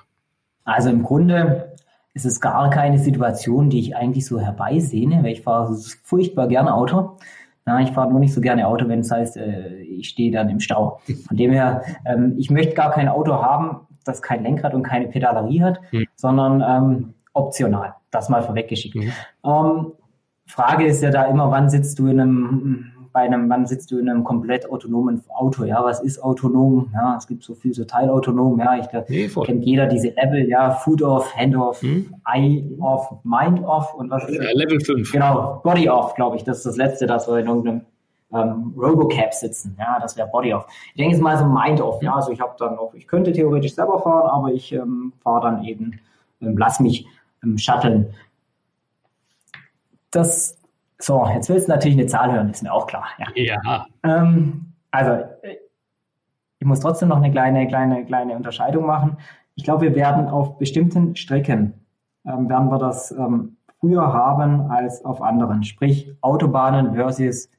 Also 0.64 0.91
im 0.91 1.03
Grunde 1.03 1.73
ist 2.17 2.25
es 2.25 2.41
gar 2.41 2.71
keine 2.71 2.99
Situation, 2.99 3.69
die 3.69 3.79
ich 3.79 3.95
eigentlich 3.95 4.25
so 4.25 4.41
herbeisehne, 4.41 5.23
weil 5.23 5.33
ich 5.33 5.43
fahre 5.43 5.77
furchtbar 6.03 6.49
gerne 6.49 6.73
Auto. 6.73 7.19
Na, 7.67 7.83
ich 7.83 7.91
fahre 7.91 8.11
nur 8.11 8.21
nicht 8.21 8.33
so 8.33 8.41
gerne 8.41 8.67
Auto, 8.67 8.89
wenn 8.89 9.01
es 9.01 9.11
heißt, 9.11 9.37
äh, 9.37 9.81
ich 9.81 10.09
stehe 10.09 10.33
dann 10.33 10.49
im 10.49 10.59
Stau. 10.59 11.01
Von 11.29 11.37
dem 11.37 11.53
her, 11.53 11.83
ähm, 12.07 12.35
ich 12.39 12.51
möchte 12.51 12.75
gar 12.75 12.91
kein 12.91 13.09
Auto 13.09 13.35
haben, 13.35 13.87
das 14.05 14.23
kein 14.23 14.43
Lenkrad 14.45 14.73
und 14.73 14.83
keine 14.83 15.09
Pedalerie 15.09 15.62
hat, 15.62 15.81
mhm. 15.93 16.07
sondern 16.14 16.64
ähm, 16.67 17.14
optional. 17.35 17.97
Das 18.11 18.31
mal 18.31 18.43
vorweggeschickt. 18.43 18.95
Mhm. 18.95 19.12
Ähm, 19.45 19.93
Frage 20.47 20.87
ist 20.87 21.03
ja 21.03 21.11
da 21.11 21.25
immer, 21.25 21.51
wann 21.51 21.69
sitzt 21.69 21.99
du 21.99 22.07
in 22.07 22.19
einem 22.19 22.93
bei 23.17 23.23
einem, 23.23 23.49
wann 23.49 23.64
sitzt 23.64 23.91
du 23.91 23.99
in 23.99 24.11
einem 24.11 24.25
komplett 24.25 24.71
autonomen 24.71 25.23
Auto? 25.31 25.64
Ja, 25.64 25.83
was 25.83 26.03
ist 26.03 26.23
autonom? 26.23 26.91
Ja, 26.93 27.17
es 27.17 27.27
gibt 27.27 27.45
so 27.45 27.55
viel 27.55 27.73
so 27.73 27.87
teilautonom. 27.87 28.61
Ja, 28.61 28.77
ich 28.79 28.91
glaube, 28.91 29.07
nee, 29.09 29.27
kennt 29.27 29.64
jeder 29.64 29.87
diese 29.87 30.09
Level. 30.09 30.47
Ja, 30.47 30.73
Foot 30.73 31.01
off, 31.01 31.35
Hand 31.35 31.57
off, 31.57 31.81
hm? 31.81 32.14
Eye 32.31 32.62
off, 32.79 33.14
Mind 33.25 33.64
off 33.64 33.95
und 33.95 34.11
was 34.11 34.29
ist 34.29 34.35
ja, 34.35 34.51
Level 34.53 34.79
5. 34.79 35.11
Genau, 35.11 35.62
Body 35.64 35.89
off, 35.89 36.14
glaube 36.14 36.37
ich. 36.37 36.45
Das 36.45 36.59
ist 36.59 36.67
das 36.67 36.77
letzte, 36.77 37.07
das 37.07 37.27
wir 37.27 37.39
in 37.39 37.47
irgendeinem 37.47 37.81
ähm, 38.35 38.75
Robocap 38.77 39.33
sitzen. 39.33 39.75
Ja, 39.79 39.99
das 39.99 40.14
wäre 40.19 40.29
Body 40.29 40.53
off. 40.53 40.67
Ich 40.91 40.97
denke 40.97 41.14
jetzt 41.14 41.23
mal 41.23 41.39
so 41.39 41.47
Mind 41.47 41.81
off. 41.81 42.03
Ja, 42.03 42.17
also 42.17 42.33
ich 42.33 42.41
habe 42.43 42.55
dann 42.59 42.75
noch, 42.75 42.93
ich 42.93 43.07
könnte 43.07 43.33
theoretisch 43.33 43.75
selber 43.75 43.99
fahren, 43.99 44.29
aber 44.29 44.53
ich 44.53 44.73
ähm, 44.73 45.14
fahre 45.23 45.41
dann 45.41 45.64
eben, 45.64 45.99
ähm, 46.43 46.59
lass 46.59 46.81
mich 46.81 47.07
ähm, 47.43 47.57
shutteln. 47.57 48.12
Das 50.11 50.59
so, 50.99 51.26
jetzt 51.26 51.49
willst 51.49 51.68
du 51.68 51.72
natürlich 51.72 51.99
eine 51.99 52.07
Zahl 52.07 52.32
hören, 52.32 52.51
ist 52.51 52.62
mir 52.62 52.72
auch 52.72 52.86
klar. 52.86 53.07
Ja. 53.18 53.26
ja. 53.64 53.86
Ähm, 54.03 54.72
also, 54.90 55.24
ich 56.59 56.66
muss 56.66 56.80
trotzdem 56.80 57.09
noch 57.09 57.18
eine 57.18 57.30
kleine, 57.30 57.66
kleine, 57.68 58.05
kleine 58.05 58.34
Unterscheidung 58.34 58.86
machen. 58.86 59.18
Ich 59.55 59.64
glaube, 59.64 59.82
wir 59.82 59.94
werden 59.94 60.28
auf 60.28 60.59
bestimmten 60.59 61.16
Strecken, 61.16 61.74
ähm, 62.24 62.49
werden 62.49 62.70
wir 62.70 62.78
das 62.78 63.11
ähm, 63.12 63.57
früher 63.80 64.12
haben 64.12 64.70
als 64.70 65.05
auf 65.05 65.20
anderen. 65.20 65.64
Sprich, 65.64 66.14
Autobahnen 66.22 66.94
versus 66.94 67.51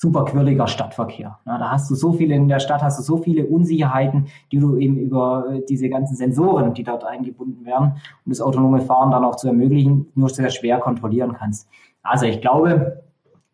super 0.00 0.24
quirliger 0.26 0.68
Stadtverkehr. 0.68 1.40
Ja, 1.44 1.58
da 1.58 1.72
hast 1.72 1.90
du 1.90 1.96
so 1.96 2.12
viele 2.12 2.36
in 2.36 2.46
der 2.46 2.60
Stadt, 2.60 2.82
hast 2.82 3.00
du 3.00 3.02
so 3.02 3.16
viele 3.16 3.46
Unsicherheiten, 3.46 4.28
die 4.52 4.60
du 4.60 4.76
eben 4.76 4.96
über 4.96 5.46
äh, 5.50 5.62
diese 5.68 5.88
ganzen 5.88 6.14
Sensoren, 6.14 6.72
die 6.72 6.84
dort 6.84 7.02
eingebunden 7.02 7.66
werden, 7.66 8.00
um 8.24 8.30
das 8.30 8.40
autonome 8.40 8.80
Fahren 8.80 9.10
dann 9.10 9.24
auch 9.24 9.34
zu 9.34 9.48
ermöglichen, 9.48 10.06
nur 10.14 10.28
sehr 10.28 10.50
schwer 10.50 10.78
kontrollieren 10.78 11.32
kannst. 11.32 11.68
Also 12.04 12.26
ich 12.26 12.40
glaube, 12.40 13.02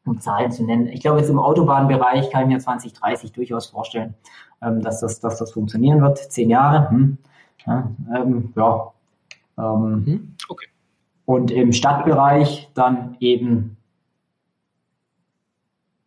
um 0.04 0.20
Zahlen 0.20 0.52
zu 0.52 0.64
nennen, 0.64 0.86
ich 0.88 1.00
glaube 1.00 1.20
jetzt 1.20 1.30
im 1.30 1.38
Autobahnbereich 1.38 2.30
kann 2.30 2.42
ich 2.42 2.48
mir 2.48 2.58
2030 2.58 3.32
durchaus 3.32 3.68
vorstellen, 3.68 4.12
ähm, 4.60 4.82
dass, 4.82 5.00
das, 5.00 5.20
dass 5.20 5.38
das 5.38 5.50
funktionieren 5.52 6.02
wird. 6.02 6.18
Zehn 6.18 6.50
Jahre, 6.50 6.90
hm. 6.90 7.16
ja. 7.64 7.90
Ähm, 8.14 8.52
ja. 8.54 8.92
Ähm, 9.56 10.04
mhm. 10.04 10.34
okay. 10.50 10.66
Und 11.24 11.50
im 11.50 11.72
Stadtbereich 11.72 12.70
dann 12.74 13.16
eben 13.18 13.73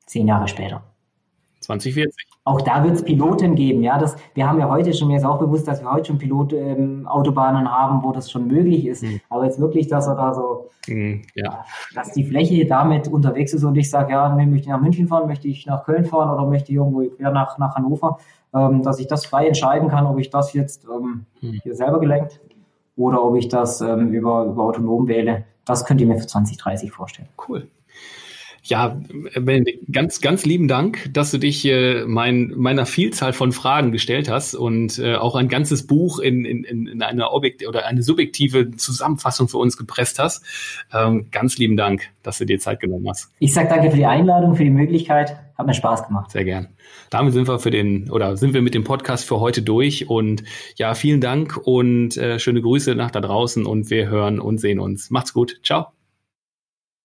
zehn 0.08 0.28
Jahre 0.28 0.47
später. 0.47 0.82
2040. 1.68 2.28
Auch 2.45 2.62
da 2.62 2.84
wird 2.84 2.95
es 2.95 3.03
Piloten 3.03 3.55
geben, 3.55 3.84
ja. 3.84 3.97
Das, 3.97 4.16
wir 4.34 4.47
haben 4.47 4.60
ja 4.60 4.70
heute 4.70 4.93
schon, 4.93 5.10
mir 5.10 5.18
ist 5.18 5.26
auch 5.26 5.38
bewusst, 5.38 5.68
dass 5.68 5.82
wir 5.82 5.91
heute 5.91 6.05
schon 6.05 6.18
Pilotautobahnen 6.18 7.64
ähm, 7.64 7.72
haben, 7.72 8.03
wo 8.03 8.14
das 8.14 8.32
schon 8.32 8.47
möglich 8.47 8.86
ist. 8.86 9.03
Mhm. 9.03 9.20
Aber 9.30 9.43
jetzt 9.43 9.60
wirklich, 9.60 9.88
dass 9.88 10.08
er 10.08 10.16
da 10.16 10.34
so, 10.34 10.70
mhm, 10.88 11.24
ja. 11.36 11.66
dass 11.93 12.14
die 12.14 12.24
Fläche 12.24 12.66
damit 12.66 13.10
unterwegs 13.10 13.53
ist 13.53 13.66
und 13.66 13.76
ich 13.76 13.89
sage, 13.89 14.14
ja, 14.14 14.30
möchte 14.30 14.55
ich 14.55 14.68
nach 14.68 14.80
München 14.80 15.10
fahren, 15.10 15.28
möchte 15.28 15.49
ich 15.49 15.66
nach 15.66 15.84
Köln 15.84 16.05
fahren 16.05 16.30
oder 16.30 16.47
möchte 16.47 16.72
ich 16.72 16.78
irgendwo 16.78 17.03
quer 17.03 17.32
nach, 17.32 17.58
nach 17.58 17.76
Hannover, 17.76 18.18
ähm, 18.53 18.82
dass 18.82 18.99
ich 18.99 19.08
das 19.08 19.26
frei 19.26 19.47
entscheiden 19.47 19.89
kann, 19.89 20.05
ob 20.05 20.18
ich 20.20 20.30
das 20.30 20.53
jetzt 20.53 20.86
ähm, 20.86 21.26
mhm. 21.41 21.60
hier 21.64 21.76
selber 21.76 21.99
gelenkt 21.99 22.39
oder 22.95 23.22
ob 23.24 23.36
ich 23.36 23.49
das 23.49 23.82
ähm, 23.82 24.14
über, 24.14 24.45
über 24.45 24.64
autonom 24.64 25.10
wähle. 25.10 25.43
Das 25.66 25.84
könnt 25.84 25.99
ihr 25.99 26.08
mir 26.08 26.18
für 26.18 26.28
2030 26.28 26.91
vorstellen. 26.91 27.28
Cool. 27.47 27.68
Ja, 28.70 28.99
ganz, 29.91 30.20
ganz 30.20 30.45
lieben 30.45 30.68
Dank, 30.68 31.09
dass 31.13 31.32
du 31.32 31.38
dich 31.38 31.65
äh, 31.65 32.03
mein, 32.05 32.51
meiner 32.55 32.86
Vielzahl 32.86 33.32
von 33.32 33.53
Fragen 33.53 33.93
gestellt 33.93 34.30
hast 34.30 34.55
und 34.55 34.99
äh, 34.99 35.15
auch 35.15 35.36
ein 35.36 35.47
ganzes 35.47 35.88
Buch 35.88 36.20
in, 36.20 36.43
in, 36.43 36.63
in 36.65 37.01
eine 37.01 37.32
Objekt 37.32 37.65
oder 37.65 37.86
eine 37.86 38.03
subjektive 38.03 38.72
Zusammenfassung 38.72 39.47
für 39.47 39.57
uns 39.57 39.78
gepresst 39.78 40.20
hast. 40.20 40.43
Ähm, 40.93 41.28
ganz 41.32 41.57
lieben 41.57 41.78
Dank, 41.78 42.09
dass 42.24 42.39
du 42.39 42.45
dir 42.45 42.59
Zeit 42.59 42.82
genommen 42.82 43.07
hast. 43.07 43.32
Ich 43.39 43.53
sage 43.53 43.70
danke 43.70 43.89
für 43.89 43.97
die 43.97 44.05
Einladung, 44.05 44.55
für 44.55 44.65
die 44.65 44.70
Möglichkeit. 44.70 45.38
Hat 45.57 45.65
mir 45.65 45.74
Spaß 45.74 46.05
gemacht. 46.05 46.32
Sehr 46.32 46.43
gern. 46.43 46.68
Damit 47.09 47.34
sind 47.34 47.47
wir 47.47 47.59
für 47.59 47.72
den 47.72 48.11
oder 48.11 48.38
sind 48.38 48.53
wir 48.53 48.61
mit 48.61 48.76
dem 48.76 48.84
Podcast 48.84 49.26
für 49.26 49.39
heute 49.39 49.61
durch 49.61 50.09
und 50.09 50.43
ja, 50.76 50.93
vielen 50.93 51.22
Dank 51.22 51.57
und 51.57 52.18
äh, 52.18 52.38
schöne 52.38 52.61
Grüße 52.61 52.95
nach 52.95 53.11
da 53.11 53.22
draußen 53.22 53.65
und 53.65 53.89
wir 53.89 54.09
hören 54.09 54.39
und 54.39 54.59
sehen 54.59 54.80
uns. 54.80 55.09
Macht's 55.09 55.34
gut. 55.34 55.59
Ciao. 55.63 55.97